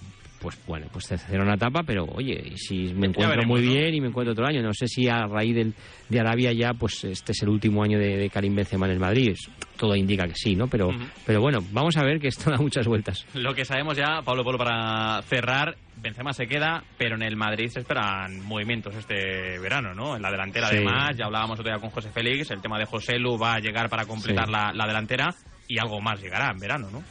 pues 0.40 0.58
bueno, 0.66 0.86
pues 0.92 1.06
cerró 1.06 1.42
una 1.42 1.54
etapa, 1.54 1.82
pero 1.84 2.04
oye, 2.04 2.56
si 2.56 2.94
me 2.94 3.08
encuentro 3.08 3.28
veremos, 3.28 3.46
muy 3.58 3.66
¿no? 3.66 3.72
bien 3.74 3.94
y 3.94 4.00
me 4.00 4.08
encuentro 4.08 4.32
otro 4.32 4.46
año, 4.46 4.62
no 4.62 4.72
sé 4.72 4.88
si 4.88 5.06
a 5.08 5.26
raíz 5.26 5.54
del, 5.54 5.74
de 6.08 6.20
Arabia 6.20 6.52
ya, 6.52 6.72
pues 6.72 7.04
este 7.04 7.32
es 7.32 7.42
el 7.42 7.50
último 7.50 7.82
año 7.82 7.98
de, 7.98 8.16
de 8.16 8.30
Karim 8.30 8.54
Benzema 8.56 8.86
en 8.86 8.92
el 8.92 8.98
Madrid, 9.00 9.36
todo 9.76 9.94
indica 9.94 10.26
que 10.26 10.34
sí, 10.34 10.56
¿no? 10.56 10.66
Pero, 10.68 10.88
pero 11.26 11.40
bueno, 11.40 11.58
vamos 11.72 11.96
a 11.98 12.02
ver 12.04 12.18
que 12.18 12.28
esto 12.28 12.50
da 12.50 12.56
muchas 12.56 12.86
vueltas. 12.86 13.26
Lo 13.34 13.54
que 13.54 13.64
sabemos 13.64 13.96
ya, 13.96 14.22
Pablo 14.24 14.42
Polo, 14.42 14.58
para 14.58 15.20
cerrar, 15.22 15.76
Benzema 15.96 16.32
se 16.32 16.46
queda, 16.46 16.82
pero 16.96 17.16
en 17.16 17.22
el 17.22 17.36
Madrid 17.36 17.68
se 17.68 17.80
esperan 17.80 18.40
movimientos 18.46 18.94
este 18.94 19.58
verano, 19.58 19.92
¿no? 19.94 20.16
En 20.16 20.22
la 20.22 20.30
delantera, 20.30 20.68
Sí. 20.68 20.76
además, 20.76 21.16
ya 21.18 21.26
hablábamos 21.26 21.60
otro 21.60 21.70
día 21.70 21.80
con 21.80 21.90
José 21.90 22.10
Félix, 22.10 22.50
el 22.50 22.62
tema 22.62 22.78
de 22.78 22.86
José 22.86 23.18
Lu 23.18 23.38
va 23.38 23.54
a 23.54 23.60
llegar 23.60 23.88
para 23.90 24.06
completar 24.06 24.46
Sí. 24.46 24.52
la, 24.52 24.72
la 24.74 24.86
delantera 24.86 25.34
y 25.68 25.78
algo 25.78 26.00
más 26.00 26.20
llegará 26.20 26.50
en 26.50 26.58
verano, 26.58 26.88
¿no? 26.90 27.02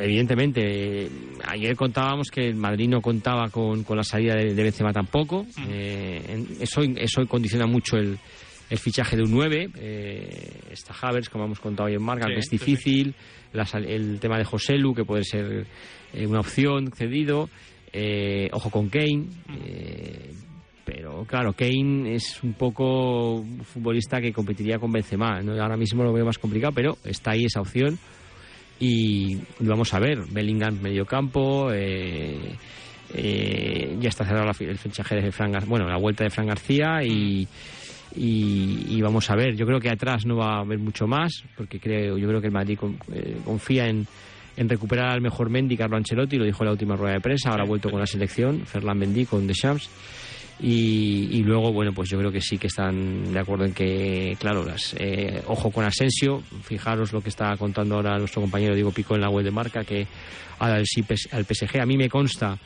Evidentemente, 0.00 1.08
ayer 1.46 1.76
contábamos 1.76 2.28
que 2.30 2.48
el 2.48 2.56
Madrid 2.56 2.88
no 2.88 3.00
contaba 3.00 3.48
con, 3.50 3.84
con 3.84 3.96
la 3.96 4.02
salida 4.04 4.34
de, 4.34 4.54
de 4.54 4.62
Benzema 4.62 4.92
tampoco. 4.92 5.46
Eh, 5.68 6.44
eso, 6.60 6.82
eso 6.82 7.26
condiciona 7.26 7.66
mucho 7.66 7.96
el, 7.96 8.18
el 8.68 8.78
fichaje 8.78 9.16
de 9.16 9.22
un 9.22 9.30
9. 9.30 9.70
Eh, 9.76 10.50
está 10.70 10.94
Havers, 11.00 11.28
como 11.28 11.44
hemos 11.44 11.60
contado 11.60 11.88
hoy 11.88 11.94
en 11.94 12.02
Marca, 12.02 12.26
Sí, 12.26 12.32
que 12.34 12.38
es 12.40 12.50
difícil. 12.50 13.14
La 13.52 13.64
el 13.78 14.20
tema 14.20 14.38
de 14.38 14.44
José 14.44 14.76
Lu, 14.76 14.94
que 14.94 15.04
puede 15.04 15.24
ser 15.24 15.66
eh, 16.12 16.26
una 16.26 16.40
opción 16.40 16.90
cedido. 16.92 17.48
Eh, 17.92 18.48
ojo 18.52 18.70
con 18.70 18.88
Kane. 18.88 19.26
eh, 19.64 20.32
pero 20.84 21.24
claro, 21.24 21.52
Kane 21.52 22.14
es 22.14 22.42
un 22.42 22.54
poco 22.54 23.34
un 23.36 23.64
futbolista 23.64 24.20
que 24.20 24.32
competiría 24.32 24.78
con 24.78 24.90
Benzema. 24.90 25.40
¿no? 25.40 25.52
Ahora 25.60 25.76
mismo 25.76 26.02
lo 26.02 26.12
veo 26.12 26.24
más 26.24 26.38
complicado, 26.38 26.72
pero 26.74 26.96
está 27.04 27.32
ahí 27.32 27.44
esa 27.44 27.60
opción 27.60 27.96
y 28.80 29.38
vamos 29.60 29.92
a 29.94 30.00
ver 30.00 30.18
Bellingham 30.30 30.80
medio 30.80 31.04
campo 31.04 31.70
eh, 31.72 32.56
eh, 33.14 33.96
ya 34.00 34.08
está 34.08 34.24
cerrado 34.24 34.46
la 34.46 34.54
el 34.58 34.78
fichaje 34.78 35.16
de 35.16 35.30
Fran 35.32 35.52
bueno 35.66 35.86
la 35.86 35.98
vuelta 35.98 36.24
de 36.24 36.30
Fran 36.30 36.46
García 36.46 37.02
y, 37.04 37.46
y, 38.16 39.00
vamos 39.02 39.30
a 39.30 39.36
ver. 39.36 39.54
Yo 39.56 39.66
creo 39.66 39.78
que 39.80 39.90
atrás 39.90 40.26
no 40.26 40.36
va 40.36 40.56
a 40.56 40.60
haber 40.60 40.78
mucho 40.78 41.06
más 41.06 41.44
porque 41.56 41.78
creo 41.78 42.18
yo 42.18 42.26
creo 42.26 42.40
que 42.40 42.48
el 42.48 42.52
Madrid 42.52 42.78
con- 42.78 42.98
eh, 43.12 43.36
confía 43.44 43.86
en 43.86 44.06
en 44.56 44.68
recuperar 44.68 45.10
al 45.10 45.20
mejor 45.22 45.48
Mendy, 45.48 45.76
Carlo 45.76 45.96
Ancelotti, 45.96 46.36
lo 46.36 46.44
dijo 46.44 46.62
en 46.64 46.66
la 46.66 46.72
última 46.72 46.96
rueda 46.96 47.14
de 47.14 47.20
prensa, 47.20 47.50
ahora 47.50 47.62
ha 47.62 47.66
vuelto 47.66 47.88
con 47.88 48.00
la 48.00 48.06
selección, 48.06 48.66
Ferland 48.66 49.00
Mendy 49.00 49.24
con 49.24 49.46
Deschamps, 49.46 49.88
y, 50.62 51.28
y 51.32 51.42
luego, 51.42 51.72
bueno, 51.72 51.92
pues 51.92 52.10
yo 52.10 52.18
creo 52.18 52.30
que 52.30 52.40
sí 52.40 52.58
que 52.58 52.66
están 52.66 53.32
de 53.32 53.38
acuerdo 53.40 53.64
en 53.64 53.72
que, 53.72 54.36
claro, 54.38 54.64
las, 54.64 54.94
eh, 54.98 55.42
ojo 55.46 55.70
con 55.70 55.84
Asensio, 55.84 56.42
fijaros 56.62 57.12
lo 57.12 57.20
que 57.22 57.28
está 57.30 57.56
contando 57.56 57.96
ahora 57.96 58.18
nuestro 58.18 58.42
compañero 58.42 58.74
Diego 58.74 58.90
Pico 58.92 59.14
en 59.14 59.22
la 59.22 59.30
web 59.30 59.44
de 59.44 59.50
marca, 59.50 59.84
que 59.84 60.06
pes- 61.06 61.28
al 61.32 61.44
PSG. 61.46 61.80
A 61.80 61.86
mí 61.86 61.96
me 61.96 62.08
consta 62.08 62.58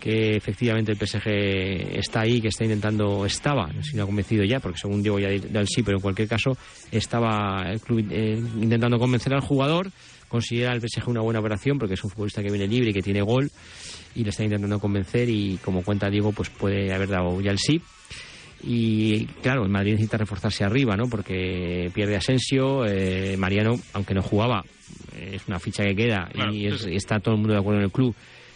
que 0.00 0.36
efectivamente 0.36 0.92
el 0.92 0.98
PSG 0.98 1.98
está 1.98 2.20
ahí, 2.22 2.40
que 2.40 2.48
está 2.48 2.64
intentando, 2.64 3.26
estaba, 3.26 3.66
no 3.66 3.82
sé 3.82 3.90
si 3.90 3.96
no 3.96 4.04
ha 4.04 4.06
convencido 4.06 4.44
ya, 4.44 4.60
porque 4.60 4.78
según 4.78 5.02
Diego 5.02 5.18
ya 5.18 5.28
da 5.50 5.60
el 5.60 5.68
sí, 5.68 5.82
pero 5.82 5.98
en 5.98 6.02
cualquier 6.02 6.28
caso 6.28 6.56
estaba 6.92 7.64
el 7.70 7.80
club 7.80 8.06
eh, 8.10 8.40
intentando 8.60 8.98
convencer 8.98 9.34
al 9.34 9.40
jugador, 9.40 9.90
considera 10.28 10.72
el 10.72 10.80
PSG 10.80 11.08
una 11.08 11.20
buena 11.20 11.40
operación 11.40 11.78
porque 11.78 11.94
es 11.94 12.04
un 12.04 12.10
futbolista 12.10 12.42
que 12.42 12.50
viene 12.50 12.66
libre 12.66 12.90
y 12.90 12.92
que 12.92 13.02
tiene 13.02 13.22
gol 13.22 13.50
y 14.14 14.24
le 14.24 14.30
está 14.30 14.44
intentando 14.44 14.78
convencer 14.80 15.28
y 15.28 15.58
como 15.64 15.82
cuenta 15.82 16.08
Diego 16.10 16.32
pues 16.32 16.48
puede 16.50 16.92
haber 16.94 17.08
dado 17.08 17.40
ya 17.40 17.50
el 17.50 17.58
sí 17.58 17.80
y 18.62 19.26
claro, 19.42 19.64
el 19.64 19.68
Madrid 19.70 19.92
necesita 19.92 20.16
reforzarse 20.16 20.64
arriba, 20.64 20.96
¿no? 20.96 21.06
Porque 21.08 21.90
pierde 21.92 22.16
Asensio, 22.16 22.86
eh, 22.86 23.36
Mariano, 23.36 23.78
aunque 23.92 24.14
no 24.14 24.22
jugaba, 24.22 24.64
eh, 25.16 25.32
es 25.34 25.42
una 25.48 25.58
ficha 25.58 25.84
que 25.84 25.94
queda 25.94 26.28
Claro, 26.32 26.54
y, 26.54 26.66
es- 26.68 26.80
sí, 26.82 26.94
está 26.94 27.20
todo 27.20 27.34
el 27.34 27.40
mundo 27.40 27.52
de 27.54 27.60
acuerdo 27.60 27.80
en 27.80 27.84
el 27.86 27.92
club 27.92 28.14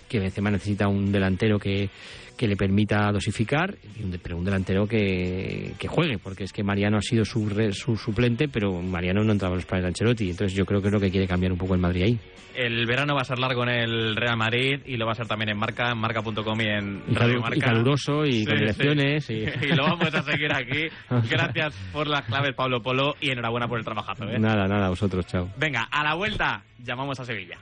que 0.08 0.18
Benzema 0.18 0.50
necesita 0.50 0.88
un 0.88 1.12
delantero 1.12 1.58
que, 1.58 1.90
que 2.38 2.48
le 2.48 2.56
permita 2.56 3.10
dosificar, 3.12 3.76
pero 4.22 4.38
un 4.38 4.44
delantero 4.44 4.86
que, 4.86 5.74
que 5.78 5.88
juegue, 5.88 6.16
porque 6.18 6.44
es 6.44 6.52
que 6.54 6.62
Mariano 6.62 6.96
ha 6.96 7.02
sido 7.02 7.24
su, 7.26 7.46
re- 7.48 7.72
su 7.72 7.96
suplente, 7.96 8.48
pero 8.48 8.80
Mariano 8.80 9.22
no 9.24 9.32
entraba 9.32 9.52
en 9.54 9.58
los 9.58 9.66
planes 9.66 9.82
de 9.82 9.88
Ancelotti, 9.88 10.30
entonces 10.30 10.56
yo 10.56 10.64
creo 10.64 10.80
que 10.80 10.86
es 10.88 10.92
lo 10.94 11.00
que 11.00 11.10
quiere 11.10 11.26
cambiar 11.28 11.52
un 11.52 11.58
poco 11.58 11.74
el 11.74 11.80
Madrid 11.80 12.02
ahí. 12.04 12.18
El 12.56 12.86
verano 12.86 13.14
va 13.14 13.20
a 13.20 13.24
ser 13.24 13.38
largo 13.38 13.62
en 13.64 13.68
el 13.68 14.16
Real 14.16 14.36
Madrid 14.36 14.80
y 14.86 14.96
lo 14.96 15.06
va 15.06 15.12
a 15.12 15.14
ser 15.14 15.28
también 15.28 15.50
en 15.50 15.58
Marca, 15.58 15.92
en 15.92 15.98
marca.com 15.98 16.60
y 16.60 16.64
en 16.64 17.02
Y, 17.08 17.14
Radio 17.14 17.40
Marca. 17.40 17.56
y 17.56 17.60
caluroso 17.60 18.24
y 18.24 18.32
Sí, 18.40 18.46
con 18.46 18.56
sí. 18.56 18.62
elecciones. 18.64 19.30
Y... 19.30 19.34
y 19.66 19.68
lo 19.76 19.84
vamos 19.84 20.12
a 20.12 20.22
seguir 20.22 20.52
aquí. 20.52 20.86
Gracias 21.30 21.74
por 21.92 22.08
las 22.08 22.22
claves, 22.24 22.54
Pablo 22.56 22.82
Polo, 22.82 23.14
y 23.20 23.30
enhorabuena 23.30 23.68
por 23.68 23.78
el 23.78 23.84
trabajazo. 23.84 24.24
¿eh? 24.24 24.38
Nada, 24.40 24.66
nada, 24.66 24.86
a 24.86 24.90
vosotros, 24.90 25.24
chao. 25.26 25.48
Venga, 25.56 25.84
a 25.90 26.02
la 26.02 26.14
vuelta 26.14 26.62
llamamos 26.82 27.20
a 27.20 27.24
Sevilla. 27.24 27.58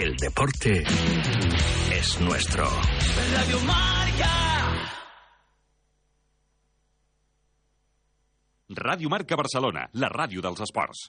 El 0.00 0.14
deporte 0.16 0.84
es 1.98 2.20
nuestro. 2.20 2.64
Radio 3.34 3.58
Marca. 3.66 4.30
Ràdio 8.68 9.10
Marca 9.10 9.38
Barcelona, 9.40 9.88
la 9.94 10.10
ràdio 10.12 10.44
dels 10.44 10.62
esports. 10.62 11.08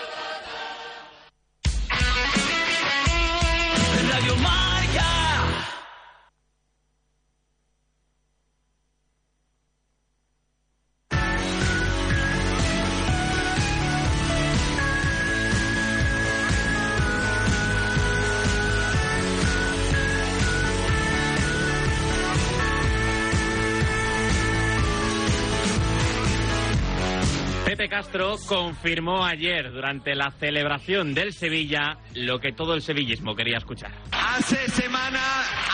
Castro 27.89 28.35
confirmó 28.47 29.25
ayer 29.25 29.71
durante 29.71 30.15
la 30.15 30.31
celebración 30.31 31.13
del 31.13 31.33
Sevilla 31.33 31.97
lo 32.15 32.39
que 32.39 32.51
todo 32.51 32.73
el 32.73 32.81
sevillismo 32.81 33.35
quería 33.35 33.57
escuchar. 33.57 33.91
Hace 34.11 34.67
semana, 34.69 35.21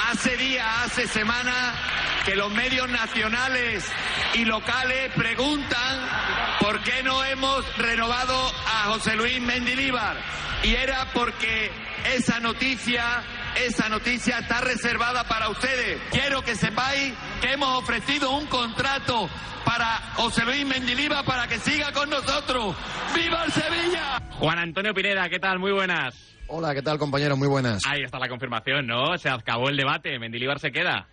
hace 0.09 0.35
día, 0.37 0.83
hace 0.83 1.07
semana 1.07 1.73
que 2.25 2.35
los 2.35 2.51
medios 2.51 2.89
nacionales 2.89 3.89
y 4.33 4.45
locales 4.45 5.11
preguntan 5.15 5.99
por 6.59 6.81
qué 6.83 7.03
no 7.03 7.23
hemos 7.23 7.77
renovado 7.77 8.35
a 8.35 8.91
José 8.91 9.15
Luis 9.15 9.41
Mendilíbar. 9.41 10.17
Y 10.63 10.75
era 10.75 11.07
porque 11.13 11.71
esa 12.15 12.39
noticia, 12.39 13.23
esa 13.65 13.89
noticia 13.89 14.39
está 14.39 14.61
reservada 14.61 15.23
para 15.27 15.49
ustedes. 15.49 15.99
Quiero 16.11 16.41
que 16.41 16.55
sepáis 16.55 17.13
que 17.41 17.53
hemos 17.53 17.77
ofrecido 17.77 18.31
un 18.31 18.45
contrato 18.47 19.29
para 19.65 20.13
José 20.15 20.45
Luis 20.45 20.65
Mendilíbar 20.65 21.25
para 21.25 21.47
que 21.47 21.59
siga 21.59 21.91
con 21.91 22.09
nosotros. 22.09 22.75
¡Viva 23.15 23.43
el 23.45 23.51
Sevilla! 23.51 24.21
Juan 24.39 24.59
Antonio 24.59 24.93
Pineda, 24.93 25.27
¿qué 25.29 25.39
tal? 25.39 25.59
Muy 25.59 25.71
buenas. 25.71 26.15
Hola, 26.47 26.73
¿qué 26.73 26.81
tal, 26.81 26.97
compañeros? 26.97 27.37
Muy 27.37 27.47
buenas. 27.47 27.81
Ahí 27.87 28.03
está 28.03 28.19
la 28.19 28.29
confirmación, 28.29 28.87
¿no? 28.87 29.17
Se 29.17 29.29
acabó 29.29 29.69
el 29.69 29.75
debate. 29.75 30.17
Mendilíbar 30.19 30.59
se 30.59 30.71
queda. 30.71 31.07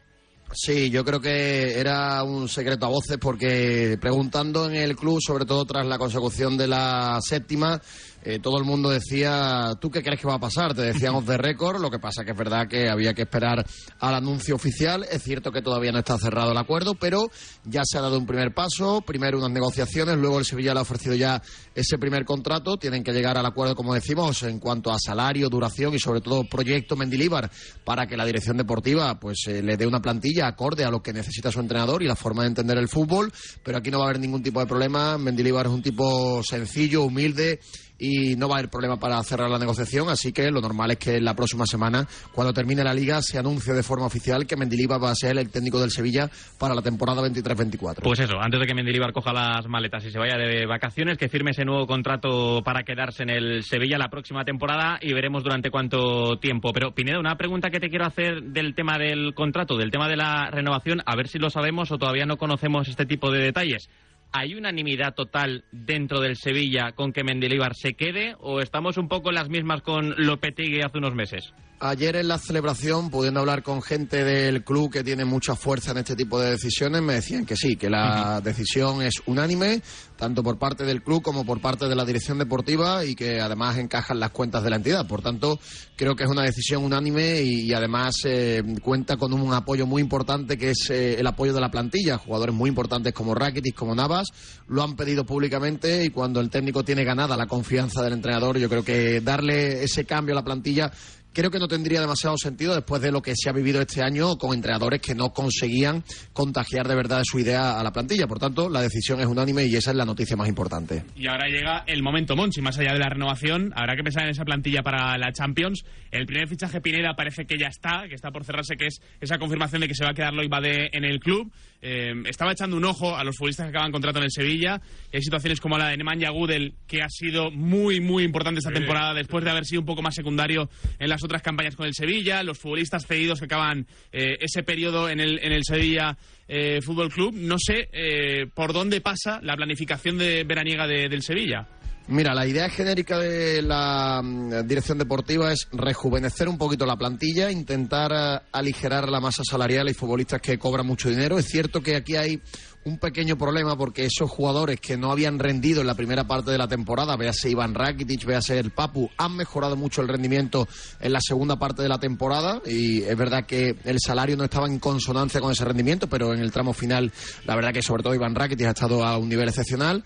Sí, 0.53 0.91
yo 0.91 1.05
creo 1.05 1.21
que 1.21 1.81
era 1.81 2.23
un 2.23 2.49
secreto 2.49 2.87
a 2.87 2.91
voces 2.91 3.19
porque 3.21 3.99
preguntando 4.01 4.67
en 4.69 4.77
el 4.77 4.95
club, 4.95 5.19
sobre 5.21 5.47
todo 5.47 5.65
tras 5.65 5.87
la 5.87 5.99
consecución 5.99 6.57
de 6.57 6.69
la 6.69 7.19
séptima, 7.21 7.81
eh, 8.27 8.39
todo 8.39 8.57
el 8.57 8.65
mundo 8.65 8.89
decía, 8.89 9.73
¿tú 9.79 9.91
qué 9.91 10.03
crees 10.03 10.19
que 10.19 10.27
va 10.27 10.37
a 10.37 10.41
pasar? 10.41 10.73
Te 10.73 10.81
decíamos 10.81 11.27
de 11.27 11.37
récord, 11.37 11.79
lo 11.79 11.91
que 11.91 11.99
pasa 11.99 12.25
que 12.25 12.31
es 12.31 12.37
verdad 12.37 12.67
que 12.67 12.89
había 12.89 13.13
que 13.13 13.23
esperar 13.23 13.63
al 14.01 14.15
anuncio 14.15 14.55
oficial. 14.55 15.05
Es 15.11 15.23
cierto 15.23 15.53
que 15.53 15.61
todavía 15.61 15.93
no 15.93 15.99
está 15.99 16.17
cerrado 16.17 16.53
el 16.53 16.57
acuerdo, 16.57 16.95
pero 16.95 17.29
ya 17.65 17.83
se 17.85 17.99
ha 17.99 18.01
dado 18.01 18.19
un 18.19 18.25
primer 18.25 18.55
paso, 18.55 19.03
primero 19.03 19.37
unas 19.37 19.51
negociaciones, 19.51 20.17
luego 20.17 20.39
el 20.39 20.47
Sevilla 20.47 20.73
le 20.73 20.79
ha 20.79 20.83
ofrecido 20.83 21.15
ya 21.15 21.43
ese 21.75 21.99
primer 21.99 22.25
contrato. 22.25 22.79
Tienen 22.79 23.05
que 23.05 23.13
llegar 23.13 23.37
al 23.37 23.45
acuerdo, 23.45 23.75
como 23.75 23.93
decimos, 23.93 24.43
en 24.45 24.59
cuanto 24.59 24.91
a 24.91 24.99
salario, 24.99 25.51
duración 25.51 25.95
y 25.95 25.99
sobre 25.99 26.23
todo 26.23 26.45
proyecto 26.49 26.97
Mendilíbar 26.97 27.51
para 27.85 28.07
que 28.07 28.17
la 28.17 28.25
dirección 28.25 28.57
deportiva 28.57 29.21
pues 29.21 29.45
eh, 29.49 29.63
le 29.63 29.77
dé 29.77 29.87
una 29.87 30.01
plantilla 30.01 30.47
acorde 30.47 30.85
a 30.85 30.91
lo 30.91 31.03
que 31.03 31.13
necesita 31.13 31.53
su 31.53 31.61
entrenador 31.61 32.03
y 32.03 32.07
la 32.07 32.17
forma 32.17 32.43
de 32.43 32.49
entender 32.49 32.79
el 32.79 32.89
fútbol. 32.89 33.31
Pero 33.63 33.77
aquí 33.77 33.91
no 33.91 33.99
va 33.99 34.07
a 34.07 34.09
haber 34.09 34.21
ningún 34.21 34.43
tipo 34.43 34.61
de 34.61 34.67
problema. 34.67 35.19
Mendilíbar 35.19 35.67
es 35.67 35.73
un 35.73 35.83
tipo 35.83 36.43
sencillo, 36.43 37.03
humilde 37.03 37.61
y 37.99 38.37
no 38.37 38.49
va 38.49 38.57
a 38.57 38.59
haber 38.59 38.71
problema 38.71 38.99
para 38.99 39.23
cerrar 39.23 39.51
la 39.51 39.59
negociación, 39.59 40.09
así 40.09 40.33
que 40.33 40.51
lo 40.51 40.61
normal 40.61 40.93
es 40.93 40.99
que 40.99 41.21
la 41.21 41.35
próxima 41.35 41.67
semana, 41.67 42.07
cuando 42.33 42.53
termine 42.53 42.83
la 42.83 42.95
liga, 42.95 43.23
se 43.23 43.39
anuncie 43.39 43.73
de 43.73 43.83
forma 43.83 44.07
oficial 44.07 44.47
que 44.47 44.57
Mendilibar 44.57 45.03
va 45.03 45.11
a 45.11 45.15
ser 45.15 45.39
el 45.39 45.51
técnico 45.51 45.81
del 45.81 45.91
Sevilla 45.91 46.29
para 46.59 46.75
la 46.75 46.83
temporada 46.83 47.23
23-24. 47.23 48.03
Pues 48.03 48.21
eso, 48.21 48.41
antes 48.41 48.61
de 48.61 48.67
que 48.67 48.75
Mendilibar 48.75 49.13
coja 49.13 49.33
las 49.33 49.67
maletas 49.67 50.05
y 50.05 50.11
se 50.11 50.19
vaya 50.19 50.37
de 50.37 50.67
vacaciones, 50.67 51.19
que 51.19 51.29
firme 51.29 51.53
ese 51.53 51.65
nuevo 51.65 51.87
contrato 51.87 52.63
para 52.65 52.83
quedarse 52.83 53.23
en 53.23 53.31
el 53.31 53.63
Sevilla 53.63 53.99
la 53.99 54.09
próxima 54.09 54.45
temporada 54.45 54.99
y 55.01 55.13
veremos 55.13 55.45
durante 55.45 55.71
cuánto 55.71 56.39
tiempo. 56.39 56.73
Pero 56.73 56.95
Pineda, 56.95 57.21
una 57.21 57.37
pregunta 57.37 57.71
que 57.71 57.81
te 57.81 57.91
quiero 57.91 58.07
hacer 58.07 58.43
del 58.43 58.75
tema 58.75 58.99
del 58.99 59.35
contrato, 59.35 59.77
del 59.77 59.91
tema 59.91 60.09
de 60.09 60.17
la 60.17 60.51
renovación, 60.51 61.03
a 61.07 61.17
ver 61.17 61.29
si 61.29 61.39
lo 61.39 61.51
sabemos 61.51 61.91
o 61.93 61.99
todavía 61.99 62.27
no 62.27 62.37
conocemos 62.37 62.89
este 62.89 63.07
tipo 63.07 63.31
de 63.31 63.43
detalles. 63.43 63.89
¿Hay 64.37 64.57
unanimidad 64.57 65.15
total 65.15 65.63
dentro 65.71 66.21
del 66.21 66.35
Sevilla 66.35 66.91
con 66.91 67.13
que 67.13 67.23
Mendilibar 67.23 67.77
se 67.77 67.95
quede 67.95 68.35
o 68.41 68.61
estamos 68.61 68.97
un 68.97 69.07
poco 69.07 69.29
en 69.29 69.37
las 69.37 69.49
mismas 69.49 69.81
con 69.81 70.13
Lopetegui 70.17 70.81
hace 70.81 70.99
unos 70.99 71.15
meses? 71.15 71.55
Ayer 71.81 72.17
en 72.17 72.29
la 72.29 72.39
celebración, 72.39 73.11
pudiendo 73.11 73.41
hablar 73.41 73.63
con 73.63 73.83
gente 73.83 74.25
del 74.25 74.63
club 74.65 74.93
que 74.93 75.03
tiene 75.03 75.25
mucha 75.25 75.57
fuerza 75.57 75.91
en 75.91 75.99
este 75.99 76.15
tipo 76.15 76.41
de 76.41 76.53
decisiones, 76.53 77.03
me 77.03 77.15
decían 77.15 77.45
que 77.45 77.57
sí, 77.57 77.77
que 77.77 77.91
la 77.91 78.41
decisión 78.41 79.03
es 79.03 79.15
unánime, 79.27 79.83
tanto 80.17 80.43
por 80.43 80.57
parte 80.57 80.85
del 80.85 81.03
club 81.03 81.23
como 81.23 81.45
por 81.45 81.61
parte 81.61 81.89
de 81.89 81.97
la 81.97 82.05
dirección 82.05 82.39
deportiva 82.39 83.05
y 83.05 83.17
que 83.17 83.41
además 83.41 83.77
encajan 83.77 84.21
las 84.21 84.31
cuentas 84.31 84.63
de 84.63 84.71
la 84.71 84.77
entidad. 84.77 85.07
Por 85.07 85.21
tanto, 85.21 85.59
creo 85.97 86.15
que 86.15 86.25
es 86.25 86.31
una 86.31 86.43
decisión 86.43 86.85
unánime 86.85 87.43
y, 87.43 87.63
y 87.63 87.75
además 87.75 88.15
eh, 88.25 88.63
cuenta 88.81 89.17
con 89.17 89.33
un 89.33 89.53
apoyo 89.53 89.85
muy 89.85 90.01
importante 90.01 90.57
que 90.57 90.71
es 90.71 90.89
eh, 90.91 91.19
el 91.19 91.27
apoyo 91.27 91.53
de 91.53 91.61
la 91.61 91.73
plantilla. 91.73 92.19
Jugadores 92.19 92.55
muy 92.55 92.69
importantes 92.69 93.13
como 93.13 93.35
Rakitic, 93.35 93.75
como 93.75 93.95
Navas, 93.97 94.29
lo 94.69 94.83
han 94.83 94.95
pedido 94.95 95.27
públicamente 95.27 96.05
y 96.05 96.11
cuando 96.11 96.41
el 96.41 96.51
técnico 96.51 96.85
tiene 96.85 97.05
ganada 97.05 97.37
la 97.37 97.47
confianza 97.47 98.01
del 98.03 98.15
entrenador, 98.15 98.59
yo 98.59 98.69
creo 98.69 98.85
que 98.85 99.21
darle 99.21 99.83
ese 99.83 100.05
cambio 100.05 100.35
a 100.35 100.37
la 100.37 100.45
plantilla 100.45 100.93
creo 101.35 101.51
que 101.51 101.59
no 101.59 101.69
tendría 101.69 102.01
demasiado 102.01 102.37
sentido 102.39 102.75
después 102.75 103.03
de 103.03 103.13
lo 103.13 103.21
que 103.21 103.35
se 103.37 103.51
ha 103.51 103.53
vivido 103.53 103.83
este 103.83 104.03
año 104.03 104.37
con 104.37 104.55
entrenadores 104.55 105.01
que 105.01 105.15
no 105.15 105.33
conseguían 105.33 106.05
contagiar 106.33 106.89
de 106.89 106.95
verdad 106.95 107.23
su 107.25 107.39
idea 107.39 107.79
a 107.79 107.83
la 107.83 107.93
plantilla. 107.93 108.27
Por 108.27 108.39
tanto, 108.39 108.71
la 108.71 108.81
decisión 108.81 109.21
es 109.21 109.27
unánime 109.27 109.67
y 109.67 109.75
esa 109.75 109.91
es 109.91 109.97
la 109.97 110.05
noticia 110.05 110.37
más 110.37 110.49
importante. 110.49 111.05
Y 111.17 111.27
ahora 111.27 111.49
llega 111.49 111.85
el 111.87 112.03
momento, 112.03 112.37
Monchi, 112.37 112.63
más 112.63 112.79
allá 112.79 112.93
de 112.93 113.01
la 113.01 113.09
renovación, 113.09 113.73
habrá 113.75 113.97
que 113.97 114.05
pensar 114.05 114.25
en 114.25 114.31
esa 114.31 114.45
plantilla 114.45 114.83
para 114.83 115.19
la 115.19 115.33
Champions. 115.33 115.85
El 116.11 116.27
primer 116.27 116.49
fichaje 116.49 116.81
Pineda 116.81 117.15
parece 117.15 117.45
que 117.45 117.59
ya 117.59 117.67
está, 117.67 118.05
que 118.09 118.15
está 118.15 118.31
por 118.31 118.45
cerrarse, 118.45 118.77
que 118.77 118.87
es 118.87 119.01
esa 119.21 119.39
confirmación 119.39 119.81
de 119.81 119.89
que 119.89 119.95
se 119.95 120.05
va 120.05 120.11
a 120.11 120.15
quedar 120.15 120.33
Loibade 120.33 120.97
en 120.97 121.05
el 121.05 121.19
club. 121.19 121.53
Eh, 121.83 122.13
estaba 122.27 122.53
echando 122.53 122.77
un 122.77 122.85
ojo 122.85 123.17
a 123.17 123.25
los 123.25 123.37
futbolistas 123.37 123.67
que 123.67 123.71
acaban 123.71 123.91
contrato 123.91 124.19
en 124.19 124.25
el 124.25 124.31
Sevilla. 124.31 124.81
Hay 125.13 125.21
situaciones 125.21 125.61
como 125.61 125.77
la 125.77 125.89
de 125.89 125.97
Nemanja 125.97 126.31
Gudel, 126.31 126.75
que 126.87 127.03
ha 127.03 127.09
sido 127.09 127.51
muy, 127.51 128.01
muy 128.01 128.23
importante 128.23 128.59
esta 128.59 128.73
temporada, 128.73 129.13
después 129.13 129.45
de 129.45 129.51
haber 129.51 129.65
sido 129.65 129.81
un 129.81 129.87
poco 129.87 130.01
más 130.01 130.15
secundario 130.15 130.71
en 130.99 131.09
las 131.09 131.24
otras 131.25 131.43
campañas 131.43 131.77
con 131.77 131.87
el 131.87 131.95
Sevilla, 131.95 132.43
los 132.43 132.59
futbolistas 132.59 133.07
cedidos 133.07 133.39
que 133.39 133.47
acaban 133.47 133.87
eh, 134.13 134.37
ese 134.41 134.63
periodo 134.63 135.09
en 135.09 135.21
el, 135.21 135.39
en 135.43 135.53
el 135.53 135.65
Sevilla 135.65 136.17
eh, 136.49 136.81
Fútbol 136.83 137.11
Club. 137.11 137.35
No 137.35 137.57
sé 137.59 137.89
eh, 137.93 138.47
por 138.55 138.73
dónde 138.73 139.01
pasa 139.01 139.41
la 139.43 139.57
planificación 139.57 140.19
de 140.19 140.45
veraniega 140.45 140.87
de- 140.87 141.09
del 141.09 141.23
Sevilla. 141.23 141.67
Mira, 142.07 142.35
la 142.35 142.47
idea 142.47 142.69
genérica 142.69 143.19
de 143.19 143.63
la 143.63 144.21
mm, 144.23 144.67
dirección 144.67 144.99
deportiva 144.99 145.51
es 145.51 145.67
rejuvenecer 145.73 146.51
un 146.51 146.59
poquito 146.59 146.85
la 146.85 146.97
plantilla, 146.99 147.51
intentar 147.51 148.43
aligerar 148.53 149.09
la 149.09 149.21
masa 149.21 149.43
salarial 149.43 149.89
y 149.89 149.95
futbolistas 149.95 150.43
que 150.43 150.59
cobran 150.59 150.87
mucho 150.87 151.09
dinero. 151.09 151.39
Es 151.39 151.47
cierto 151.47 151.81
que 151.83 151.97
aquí 151.97 152.17
hay 152.17 152.41
un 152.85 152.99
pequeño 152.99 153.37
problema 153.37 153.77
porque 153.77 154.05
esos 154.05 154.31
jugadores 154.31 154.81
que 154.81 154.97
no 154.97 155.11
habían 155.11 155.39
rendido 155.39 155.81
en 155.81 155.87
la 155.87 155.95
primera 155.95 156.25
parte 156.25 156.51
de 156.51 156.59
la 156.59 156.69
temporada, 156.69 157.17
véase 157.17 157.51
Iván 157.51 157.75
Rakitic, 157.75 158.25
véase 158.25 158.59
el 158.59 158.71
Papu, 158.71 159.11
han 159.17 159.37
mejorado 159.37 159.77
mucho 159.77 160.03
el 160.03 160.09
rendimiento 160.09 160.69
en 161.01 161.13
la 161.13 161.21
segunda 161.21 161.57
parte 161.57 161.83
de 161.83 161.89
la 161.89 161.99
temporada 161.99 162.61
y 162.67 163.03
es 163.03 163.17
verdad 163.17 163.47
que 163.47 163.77
el 163.85 163.99
salario 164.01 164.37
no 164.37 164.45
estaba 164.45 164.67
en 164.67 164.79
consonancia 164.79 165.41
con 165.41 165.53
ese 165.53 165.65
rendimiento, 165.65 166.09
pero 166.09 166.35
en 166.35 166.41
el 166.41 166.53
tramo 166.53 166.73
final 166.73 167.13
la 167.47 167.57
verdad 167.57 167.73
que 167.73 167.83
sobre 167.83 168.03
todo 168.03 168.15
Iván 168.15 168.35
Rakitic 168.35 168.67
ha 168.67 168.71
estado 168.71 169.05
a 169.05 169.17
un 169.19 169.29
nivel 169.29 169.49
excepcional 169.49 170.05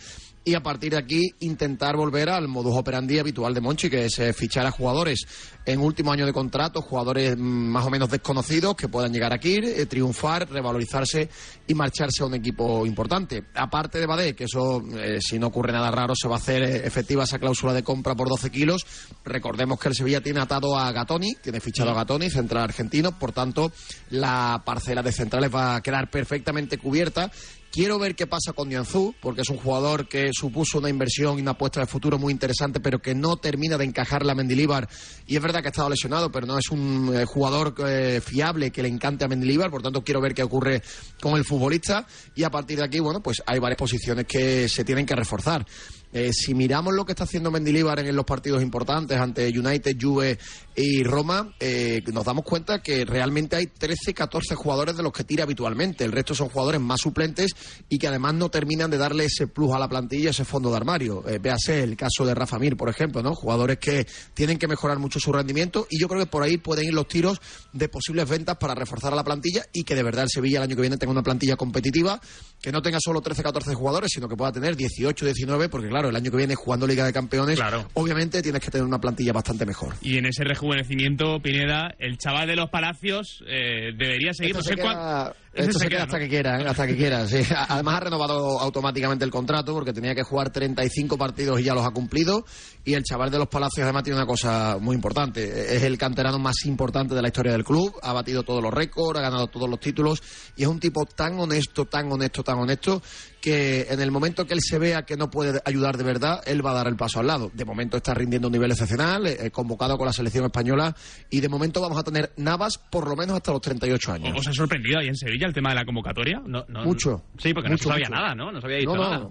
y 0.49 0.55
a 0.55 0.63
partir 0.63 0.93
de 0.93 0.97
aquí 0.97 1.35
intentar 1.41 1.95
volver 1.95 2.31
al 2.31 2.49
modus 2.49 2.75
operandi 2.75 3.19
habitual 3.19 3.53
de 3.53 3.61
Monchi, 3.61 3.91
que 3.91 4.07
es 4.07 4.19
eh, 4.19 4.33
fichar 4.33 4.65
a 4.65 4.71
jugadores 4.71 5.27
en 5.67 5.79
último 5.79 6.11
año 6.11 6.25
de 6.25 6.33
contrato, 6.33 6.81
jugadores 6.81 7.37
mm, 7.37 7.41
más 7.41 7.85
o 7.85 7.91
menos 7.91 8.09
desconocidos 8.09 8.75
que 8.75 8.89
puedan 8.89 9.13
llegar 9.13 9.35
aquí, 9.35 9.57
eh, 9.57 9.85
triunfar, 9.85 10.49
revalorizarse 10.51 11.29
y 11.67 11.75
marcharse 11.75 12.23
a 12.23 12.27
un 12.27 12.35
equipo 12.35 12.87
importante. 12.87 13.45
Aparte 13.55 13.99
de 13.99 14.07
Badé, 14.07 14.35
que 14.35 14.45
eso, 14.45 14.83
eh, 14.97 15.19
si 15.21 15.39
no 15.39 15.49
ocurre 15.49 15.71
nada 15.71 15.91
raro, 15.91 16.15
se 16.17 16.29
va 16.29 16.37
a 16.37 16.39
hacer 16.39 16.63
efectiva 16.63 17.25
esa 17.25 17.39
cláusula 17.39 17.75
de 17.75 17.83
compra 17.83 18.15
por 18.15 18.31
12 18.31 18.51
kilos. 18.51 18.87
Recordemos 19.27 19.79
que 19.79 19.89
el 19.89 19.95
Sevilla 19.95 20.23
tiene 20.23 20.41
atado 20.41 20.79
a 20.79 20.91
Gatoni, 20.93 21.35
tiene 21.43 21.61
fichado 21.61 21.91
a 21.91 21.95
Gatoni, 21.95 22.31
central 22.31 22.65
argentino, 22.65 23.19
por 23.19 23.33
tanto, 23.33 23.71
la 24.09 24.63
parcela 24.65 25.03
de 25.03 25.13
centrales 25.13 25.55
va 25.55 25.77
a 25.77 25.83
quedar 25.83 26.09
perfectamente 26.09 26.79
cubierta 26.79 27.31
Quiero 27.79 27.97
ver 27.97 28.17
qué 28.17 28.27
pasa 28.27 28.53
con 28.55 28.69
Nianzú, 28.69 29.15
porque 29.21 29.43
es 29.43 29.51
un 29.51 29.57
jugador 29.57 30.09
que 30.09 30.31
supuso 30.33 30.79
una 30.79 30.89
inversión 30.89 31.39
y 31.39 31.43
una 31.43 31.53
apuesta 31.53 31.79
de 31.79 31.87
futuro 31.87 32.19
muy 32.19 32.33
interesante, 32.33 32.81
pero 32.81 32.99
que 32.99 33.15
no 33.15 33.37
termina 33.37 33.79
de 33.79 33.85
encajar 33.85 34.27
la 34.27 34.35
Mendilibar. 34.35 34.89
Y 35.29 35.37
es 35.37 35.41
verdad 35.41 35.61
que 35.61 35.69
ha 35.69 35.71
estado 35.71 35.89
lesionado, 35.89 36.33
pero 36.33 36.45
no 36.45 36.59
es 36.59 36.71
un 36.71 37.15
eh, 37.15 37.25
jugador 37.25 37.77
eh, 37.87 38.21
fiable 38.21 38.73
que 38.73 38.83
le 38.83 38.89
encante 38.89 39.25
a 39.25 39.29
Mendilibar. 39.29 39.71
Por 39.71 39.81
tanto, 39.81 40.03
quiero 40.03 40.21
ver 40.21 40.35
qué 40.35 40.43
ocurre 40.43 40.83
con 41.21 41.37
el 41.37 41.45
futbolista. 41.45 42.05
Y 42.35 42.43
a 42.43 42.51
partir 42.51 42.79
de 42.79 42.85
aquí, 42.85 42.99
bueno, 42.99 43.23
pues 43.23 43.45
hay 43.47 43.61
varias 43.61 43.79
posiciones 43.79 44.27
que 44.27 44.69
se 44.69 44.85
tienen 44.85 45.07
que 45.07 45.15
reforzar. 45.15 45.65
Eh, 46.13 46.33
si 46.33 46.55
miramos 46.55 46.95
lo 46.95 47.05
que 47.05 47.13
está 47.13 47.25
haciendo 47.25 47.51
Mendilibar 47.51 47.99
en 47.99 48.17
los 48.17 48.25
partidos 48.25 48.63
importantes 48.63 49.19
ante 49.19 49.49
United, 49.49 49.97
Juve 50.01 50.39
y 50.75 51.03
Roma, 51.03 51.55
eh, 51.61 52.03
nos 52.13 52.25
damos 52.25 52.45
cuenta 52.45 52.81
que 52.81 53.05
realmente 53.05 53.57
hay 53.57 53.67
13, 53.67 54.15
14 54.15 54.55
jugadores 54.55 54.97
de 54.97 55.03
los 55.03 55.13
que 55.13 55.25
tira 55.25 55.45
habitualmente. 55.45 56.05
El 56.05 56.13
resto 56.13 56.35
son 56.35 56.49
jugadores 56.49 56.81
más 56.81 57.01
suplentes 57.01 57.51
y 57.89 57.99
que 57.99 58.09
además 58.09 58.35
no 58.35 58.49
terminan 58.49 58.91
de 58.91 58.97
darle 58.97 59.25
ese 59.25 59.49
plus 59.49 59.75
a 59.75 59.79
la 59.79 59.89
plantilla, 59.89 60.31
ese 60.31 60.45
fondo 60.45 60.71
de 60.71 60.77
armario. 60.77 61.29
Eh, 61.29 61.39
véase 61.39 61.83
el 61.83 61.97
caso 61.97 62.25
de 62.25 62.35
Rafa 62.35 62.59
Mir, 62.59 62.77
por 62.77 62.89
ejemplo, 62.89 63.23
¿no? 63.23 63.35
Jugadores 63.35 63.79
que 63.79 64.07
tienen 64.35 64.59
que 64.59 64.69
mejorar 64.69 64.99
mucho 64.99 65.19
su 65.19 65.33
rendimiento 65.33 65.87
y 65.91 66.01
yo 66.01 66.09
creo 66.09 66.21
que 66.21 66.31
por 66.31 66.43
ahí 66.43 66.59
pueden 66.59 66.87
ir 66.87 66.95
los 66.95 67.09
tiros 67.09 67.41
de 67.73 67.89
posibles 67.89 68.29
ventas 68.29 68.57
para 68.57 68.75
reforzar 68.75 69.13
a 69.13 69.17
la 69.17 69.25
plantilla 69.25 69.65
y 69.73 69.83
que 69.83 69.95
de 69.95 70.03
verdad 70.03 70.25
el 70.25 70.31
Sevilla 70.31 70.59
el 70.59 70.65
año 70.65 70.77
que 70.77 70.83
viene 70.83 70.97
tenga 70.97 71.13
una 71.13 71.23
plantilla 71.23 71.57
competitiva, 71.57 72.21
que 72.61 72.73
no 72.73 72.83
tenga 72.83 72.99
solo 73.01 73.21
13, 73.21 73.43
14 73.43 73.75
jugadores, 73.75 74.11
sino 74.15 74.29
que 74.29 74.37
pueda 74.37 74.53
tener 74.53 74.77
18, 74.77 75.25
19, 75.25 75.69
porque 75.69 75.89
claro, 75.89 75.98
el 76.07 76.17
año 76.17 76.31
que 76.31 76.37
viene 76.37 76.55
jugando 76.55 76.87
Liga 76.87 77.05
de 77.05 77.13
Campeones, 77.13 77.59
obviamente 77.95 78.43
tienes 78.43 78.63
que 78.63 78.71
tener 78.71 78.87
una 78.87 79.01
plantilla 79.01 79.33
bastante 79.33 79.67
mejor. 79.67 79.95
Y 80.03 80.19
en 80.19 80.27
ese 80.27 80.45
rejuvenecimiento, 80.45 81.41
Pineda, 81.41 81.95
el 81.99 82.19
chaval 82.19 82.49
de 82.49 82.57
los 82.57 82.71
Palacios 82.71 83.45
eh, 83.47 83.93
debería 83.97 84.33
seguir. 84.33 84.57
Esto 84.57 84.63
se 84.63 84.77
queda, 84.77 85.35
esto 85.55 85.79
se, 85.79 85.89
queda, 85.89 86.05
hasta 86.05 86.19
que 86.19 86.29
quiera, 86.29 86.61
¿eh? 86.61 86.67
hasta 86.69 86.87
que 86.87 86.97
quiera. 86.97 87.27
Sí. 87.27 87.41
Además 87.69 87.95
ha 87.95 88.01
renovado 88.01 88.61
automáticamente 88.61 89.25
el 89.25 89.31
contrato 89.31 89.73
porque 89.73 89.93
tenía 89.93 90.15
que 90.15 90.23
jugar 90.23 90.51
35 90.51 91.17
partidos 91.19 91.61
y 91.61 91.65
ya 91.65 91.75
los 91.75 91.87
ha 91.87 91.91
cumplido. 91.91 92.45
Y 92.85 92.95
el 92.95 93.03
chaval 93.03 93.31
de 93.31 93.39
los 93.39 93.49
Palacios 93.49 93.85
además 93.85 94.03
tiene 94.03 94.19
una 94.19 94.27
cosa 94.27 94.79
muy 94.81 94.95
importante. 94.95 95.77
Es 95.77 95.83
el 95.83 95.99
canterano 95.99 96.39
más 96.39 96.65
importante 96.65 97.15
de 97.15 97.21
la 97.21 97.29
historia 97.29 97.53
del 97.53 97.65
club. 97.65 97.95
Ha 98.03 98.13
batido 98.13 98.45
todos 98.45 98.63
los 98.63 98.73
récords, 98.73 99.19
ha 99.19 99.23
ganado 99.23 99.49
todos 99.49 99.69
los 99.69 99.79
títulos 99.79 100.23
y 100.57 100.63
es 100.63 100.69
un 100.69 100.81
tipo 100.81 101.05
tan 101.05 101.39
honesto, 101.39 101.85
tan 101.85 102.11
honesto, 102.11 102.43
tan 102.43 102.59
honesto 102.59 103.03
que 103.41 103.87
en 103.91 104.01
el 104.01 104.11
momento 104.11 104.47
que 104.47 104.55
él 104.55 104.61
se 104.61 104.79
vea 104.79 105.03
que 105.03 105.17
no 105.17 105.31
puede 105.31 105.61
ayudar 105.65 105.97
de 105.97 106.05
verdad, 106.05 106.43
él 106.47 106.65
va 106.65 106.73
a 106.73 106.75
dar 106.75 106.89
el 106.89 106.97
paso 106.97 107.21
al 107.21 107.27
lado. 107.27 107.51
De 107.55 107.65
momento 107.65 107.97
está 107.97 108.15
rindiendo 108.15 108.49
un 108.49 108.53
nivel 108.53 108.71
excepcional, 108.71 109.27
eh, 109.27 109.51
convocado 109.51 109.97
con 109.97 110.07
la 110.07 110.13
selección 110.13 110.45
española 110.45 110.95
y 111.31 111.41
de 111.41 111.49
momento 111.49 111.81
vamos 111.81 111.99
a 111.99 112.03
tener 112.03 112.33
Navas 112.37 112.79
por 112.79 113.09
lo 113.09 113.17
menos 113.17 113.37
hasta 113.37 113.53
los 113.53 113.61
38 113.61 114.13
años. 114.13 114.39
¿Os 114.39 114.49
ha 114.49 114.53
sorprendido 114.53 114.99
ahí 114.99 115.09
en 115.09 115.17
Sevilla 115.17 115.38
el 115.47 115.55
tema 115.55 115.71
de 115.71 115.77
la 115.77 115.85
convocatoria? 115.85 116.43
No, 116.45 116.65
mucho. 116.85 117.23
Sí, 117.39 117.55
porque 117.55 117.71
no 117.71 117.79
sabía 117.79 118.09
nada, 118.09 118.35
¿no? 118.35 118.51
No 118.53 118.61
se 118.61 118.67
había 118.67 118.79
dicho 118.79 118.97
nada 118.97 119.29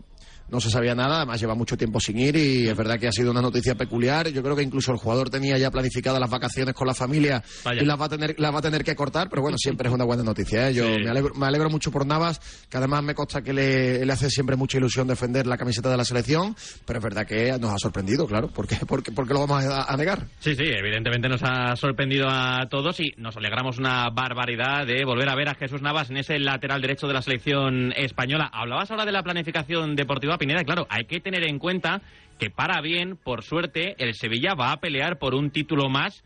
no 0.49 0.61
se 0.61 0.69
sabía 0.69 0.95
nada, 0.95 1.17
además 1.17 1.39
lleva 1.39 1.55
mucho 1.55 1.77
tiempo 1.77 1.99
sin 1.99 2.19
ir 2.19 2.35
y 2.35 2.67
es 2.67 2.75
verdad 2.75 2.99
que 2.99 3.07
ha 3.07 3.11
sido 3.11 3.31
una 3.31 3.41
noticia 3.41 3.75
peculiar. 3.75 4.29
Yo 4.29 4.41
creo 4.41 4.55
que 4.55 4.63
incluso 4.63 4.91
el 4.91 4.97
jugador 4.97 5.29
tenía 5.29 5.57
ya 5.57 5.71
planificadas 5.71 6.19
las 6.19 6.29
vacaciones 6.29 6.73
con 6.73 6.87
la 6.87 6.93
familia 6.93 7.43
y 7.79 7.85
las 7.85 7.99
va, 7.99 8.05
a 8.05 8.09
tener, 8.09 8.35
las 8.39 8.53
va 8.53 8.59
a 8.59 8.61
tener 8.61 8.83
que 8.83 8.95
cortar, 8.95 9.29
pero 9.29 9.41
bueno, 9.41 9.57
siempre 9.57 9.89
es 9.89 9.93
una 9.93 10.05
buena 10.05 10.23
noticia. 10.23 10.69
¿eh? 10.69 10.73
Yo 10.73 10.85
me, 10.85 11.09
alegro, 11.45 11.69
mucho 11.69 11.91
por 11.91 12.05
Navas, 12.05 12.39
que 12.69 12.77
además 12.77 13.03
me 13.03 13.13
consta 13.13 13.41
que 13.41 13.53
le, 13.53 14.11
hace 14.11 14.29
siempre 14.29 14.55
mucha 14.55 14.77
ilusión 14.77 15.07
defender 15.07 15.47
la 15.47 15.57
camiseta 15.57 15.89
de 15.89 15.97
la 15.97 16.05
selección, 16.05 16.55
pero 16.85 16.99
es 16.99 17.03
verdad 17.03 17.25
que 17.25 17.57
nos 17.59 17.73
ha 17.73 17.77
sorprendido, 17.77 18.25
claro. 18.25 18.47
¿Por 18.47 18.67
qué, 18.67 18.77
porque, 18.87 19.11
porque 19.11 19.33
lo 19.33 19.41
vamos 19.41 19.65
a, 19.65 19.97
negar? 19.97 20.27
Sí, 20.39 20.55
sí, 20.55 20.63
evidentemente 20.63 21.27
nos 21.27 21.41
ha 21.43 21.75
sorprendido 21.75 22.27
a 22.29 22.67
todos 22.69 22.99
y 22.99 23.13
nos 23.17 23.35
alegramos 23.35 23.77
una 23.77 24.09
barbaridad 24.09 24.85
de 24.85 25.03
volver 25.05 25.29
a 25.29 25.35
ver 25.35 25.49
a 25.49 25.55
Jesús 25.55 25.81
Navas 25.81 26.09
en 26.09 26.17
ese 26.17 26.39
lateral 26.39 26.81
derecho 26.81 27.07
de 27.07 27.13
la 27.13 27.21
selección 27.21 27.93
española. 27.95 28.49
Hablabas 28.53 28.91
ahora 28.91 29.05
de 29.05 29.11
la 29.11 29.23
planificación 29.23 29.95
deportiva, 29.95 30.36
Pineda, 30.37 30.63
claro, 30.63 30.87
hay 30.89 31.05
que 31.05 31.19
tener 31.19 31.43
en 31.43 31.59
cuenta 31.59 32.01
que 32.39 32.49
para 32.49 32.81
bien, 32.81 33.17
por 33.17 33.43
suerte, 33.43 33.95
el 33.97 34.13
Sevilla 34.13 34.53
va 34.53 34.71
a 34.71 34.79
pelear 34.79 35.17
por 35.17 35.35
un 35.35 35.51
título 35.51 35.89
más 35.89 36.23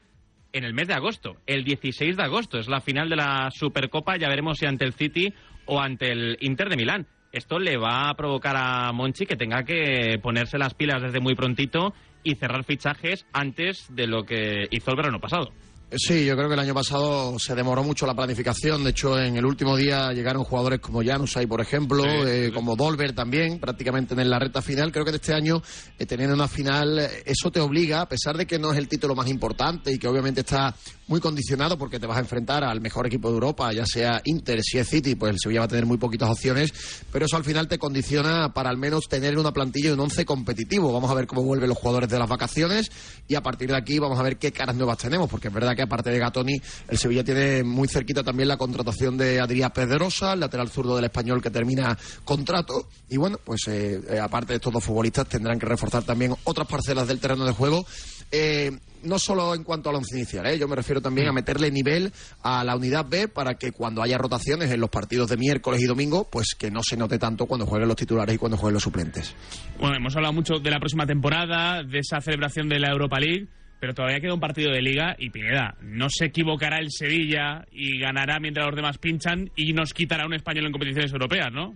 en 0.54 0.64
el 0.64 0.74
mes 0.74 0.88
de 0.88 0.94
agosto. 0.94 1.38
El 1.46 1.64
16 1.64 2.18
de 2.18 2.24
agosto 2.24 2.60
es 2.60 2.68
la 2.68 2.82
final 2.82 3.10
de 3.10 3.16
la 3.16 3.50
Supercopa, 3.52 4.18
ya 4.18 4.28
veremos 4.28 4.58
si 4.58 4.66
ante 4.66 4.86
el 4.86 4.94
City 4.94 5.34
o 5.66 5.80
ante 5.80 6.12
el 6.12 6.38
Inter 6.42 6.70
de 6.70 6.76
Milán. 6.76 7.08
Esto 7.32 7.60
le 7.60 7.78
va 7.78 8.10
a 8.10 8.14
provocar 8.16 8.56
a 8.58 8.92
Monchi 8.92 9.26
que 9.26 9.38
tenga 9.38 9.64
que 9.64 10.20
ponerse 10.22 10.58
las 10.58 10.74
pilas 10.74 11.02
desde 11.02 11.22
muy 11.22 11.34
prontito 11.34 11.94
y 12.24 12.36
cerrar 12.36 12.66
fichajes 12.66 13.26
antes 13.32 13.88
de 13.96 14.08
lo 14.08 14.24
que 14.24 14.68
hizo 14.70 14.92
el 14.92 14.98
verano 14.98 15.20
pasado. 15.20 15.52
Sí, 15.94 16.24
yo 16.24 16.38
creo 16.38 16.48
que 16.48 16.54
el 16.54 16.60
año 16.62 16.74
pasado 16.74 17.38
se 17.38 17.54
demoró 17.54 17.84
mucho 17.84 18.06
la 18.06 18.14
planificación. 18.14 18.82
De 18.82 18.92
hecho, 18.92 19.20
en 19.20 19.36
el 19.36 19.46
último 19.46 19.76
día 19.76 20.14
llegaron 20.14 20.46
jugadores 20.46 20.80
como 20.80 21.04
Janusay, 21.04 21.48
por 21.48 21.60
ejemplo, 21.60 22.06
eh, 22.06 22.50
como 22.54 22.78
Dolber 22.78 23.14
también, 23.14 23.60
prácticamente 23.60 24.14
en 24.14 24.30
la 24.30 24.40
recta 24.40 24.62
final. 24.62 24.94
Creo 24.94 25.04
que 25.04 25.12
de 25.12 25.18
este 25.18 25.34
año, 25.34 25.62
eh, 26.00 26.06
teniendo 26.06 26.34
una 26.34 26.48
final, 26.48 26.98
eso 27.26 27.52
te 27.52 27.60
obliga, 27.60 28.00
a 28.00 28.08
pesar 28.08 28.38
de 28.38 28.48
que 28.48 28.58
no 28.58 28.72
es 28.72 28.78
el 28.78 28.88
título 28.88 29.16
más 29.16 29.28
importante 29.28 29.92
y 29.92 30.00
que 30.00 30.08
obviamente 30.08 30.42
está 30.42 30.74
muy 31.12 31.20
condicionado 31.20 31.78
porque 31.78 32.00
te 32.00 32.08
vas 32.08 32.16
a 32.16 32.22
enfrentar 32.22 32.64
al 32.64 32.80
mejor 32.80 33.06
equipo 33.06 33.28
de 33.28 33.34
Europa, 33.34 33.72
ya 33.74 33.86
sea 33.86 34.22
Inter, 34.24 34.62
si 34.64 34.78
es 34.78 34.88
City, 34.88 35.16
pues 35.16 35.34
el 35.34 35.40
Sevilla 35.40 35.60
va 35.60 35.66
a 35.66 35.68
tener 35.68 35.86
muy 35.86 35.98
poquitas 35.98 36.30
opciones, 36.30 36.74
pero 37.12 37.26
eso 37.26 37.36
al 37.36 37.44
final 37.44 37.68
te 37.68 37.78
condiciona 37.78 38.54
para 38.54 38.70
al 38.70 38.78
menos 38.78 39.10
tener 39.10 39.38
una 39.38 39.52
plantilla 39.52 39.90
y 39.90 39.92
un 39.92 40.00
once 40.00 40.24
competitivo. 40.24 40.94
Vamos 40.94 41.12
a 41.12 41.14
ver 41.14 41.28
cómo 41.28 41.44
vuelven 41.44 41.68
los 41.68 41.78
jugadores 41.78 42.08
de 42.08 42.18
las 42.18 42.30
vacaciones 42.30 42.90
y 43.28 43.36
a 43.36 43.42
partir 43.42 43.72
de 43.72 43.78
aquí 43.78 44.00
vamos 44.00 44.18
a 44.18 44.24
ver 44.24 44.38
qué 44.38 44.54
caras 44.54 44.78
nuevas 44.78 45.00
tenemos, 45.00 45.30
porque 45.30 45.50
es 45.50 45.54
verdad 45.54 45.76
que 45.76 45.82
aparte 45.82 46.12
de 46.12 46.18
Gatoni, 46.18 46.62
el 46.88 46.98
Sevilla 46.98 47.26
tiene 47.26 47.62
muy 47.64 47.90
cerquita 47.90 48.24
también 48.24 48.48
la 48.48 48.56
contratación 48.56 49.18
de 49.18 49.42
Adrián 49.42 49.72
Pedrosa, 49.74 50.32
el 50.32 50.40
lateral 50.40 50.70
zurdo 50.70 50.96
del 50.96 51.04
español 51.04 51.42
que 51.42 51.52
termina 51.52 51.98
contrato 52.24 52.88
y 53.10 53.18
bueno, 53.18 53.38
pues 53.44 53.68
eh, 53.68 54.00
eh, 54.10 54.18
aparte 54.18 54.54
de 54.54 54.56
estos 54.56 54.72
dos 54.72 54.84
futbolistas 54.86 55.28
tendrán 55.28 55.60
que 55.60 55.66
reforzar 55.66 56.04
también 56.04 56.34
otras 56.46 56.68
parcelas 56.70 57.10
del 57.10 57.20
terreno 57.20 57.46
de 57.46 57.52
juego. 57.52 57.86
Eh, 58.32 58.72
no 59.04 59.20
solo 59.20 59.54
en 59.56 59.64
cuanto 59.64 59.90
al 59.90 59.96
once 59.96 60.18
inicial, 60.18 60.46
¿eh? 60.46 60.58
yo 60.58 60.68
me 60.68 60.76
refiero 60.76 61.02
también 61.02 61.28
a 61.28 61.34
meterle 61.34 61.72
nivel 61.72 62.12
a 62.44 62.64
la 62.64 62.76
unidad 62.76 63.06
B 63.08 63.28
para 63.28 63.56
que 63.56 63.72
cuando 63.72 64.02
haya 64.02 64.18
rotaciones 64.18 64.72
en 64.72 64.80
los 64.80 64.90
partidos 64.90 65.30
de 65.30 65.38
miércoles 65.38 65.82
y 65.82 65.86
domingo, 65.86 66.28
pues 66.30 66.56
que 66.58 66.72
no 66.72 66.82
se 66.84 66.98
note 66.98 67.20
tanto 67.20 67.46
cuando 67.46 67.66
jueguen 67.66 67.88
los 67.88 67.98
titulares 67.98 68.36
y 68.36 68.38
cuando 68.38 68.58
jueguen 68.58 68.76
los 68.76 68.84
suplentes. 68.84 69.36
Bueno, 69.80 69.98
hemos 69.98 70.16
hablado 70.16 70.34
mucho 70.34 70.60
de 70.60 70.72
la 70.72 70.80
próxima 70.80 71.06
temporada, 71.06 71.84
de 71.84 72.00
esa 72.00 72.22
celebración 72.22 72.70
de 72.70 72.80
la 72.80 72.90
Europa 72.90 73.20
League 73.20 73.48
pero 73.82 73.96
todavía 73.96 74.20
queda 74.20 74.36
un 74.36 74.40
partido 74.40 74.72
de 74.72 74.84
liga 74.84 75.16
y 75.18 75.32
Pineda, 75.32 75.76
no 75.82 76.06
se 76.08 76.26
equivocará 76.26 76.78
el 76.78 76.92
Sevilla 76.92 77.66
y 77.72 77.98
ganará 77.98 78.40
mientras 78.40 78.68
los 78.68 78.76
demás 78.76 79.00
pinchan 79.00 79.50
y 79.56 79.74
nos 79.74 79.92
quitará 79.92 80.28
un 80.28 80.36
español 80.36 80.68
en 80.68 80.72
competiciones 80.72 81.12
europeas, 81.12 81.52
¿no? 81.52 81.76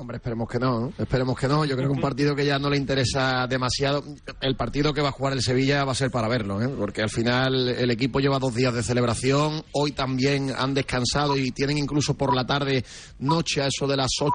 Hombre, 0.00 0.18
esperemos 0.18 0.48
que 0.48 0.60
no, 0.60 0.92
esperemos 0.96 1.36
que 1.36 1.48
no. 1.48 1.64
Yo 1.64 1.74
creo 1.74 1.88
que 1.88 1.96
un 1.96 2.00
partido 2.00 2.36
que 2.36 2.46
ya 2.46 2.60
no 2.60 2.70
le 2.70 2.76
interesa 2.76 3.48
demasiado. 3.48 4.04
El 4.40 4.54
partido 4.54 4.94
que 4.94 5.02
va 5.02 5.08
a 5.08 5.12
jugar 5.12 5.32
el 5.32 5.42
Sevilla 5.42 5.84
va 5.84 5.90
a 5.90 5.96
ser 5.96 6.12
para 6.12 6.28
verlo, 6.28 6.62
¿eh? 6.62 6.68
porque 6.68 7.02
al 7.02 7.10
final 7.10 7.68
el 7.68 7.90
equipo 7.90 8.20
lleva 8.20 8.38
dos 8.38 8.54
días 8.54 8.72
de 8.72 8.84
celebración. 8.84 9.64
Hoy 9.72 9.90
también 9.90 10.52
han 10.56 10.72
descansado 10.72 11.36
y 11.36 11.50
tienen 11.50 11.78
incluso 11.78 12.14
por 12.14 12.32
la 12.32 12.46
tarde, 12.46 12.84
noche, 13.18 13.60
a 13.60 13.66
eso 13.66 13.88
de 13.88 13.96
las 13.96 14.10
8 14.20 14.26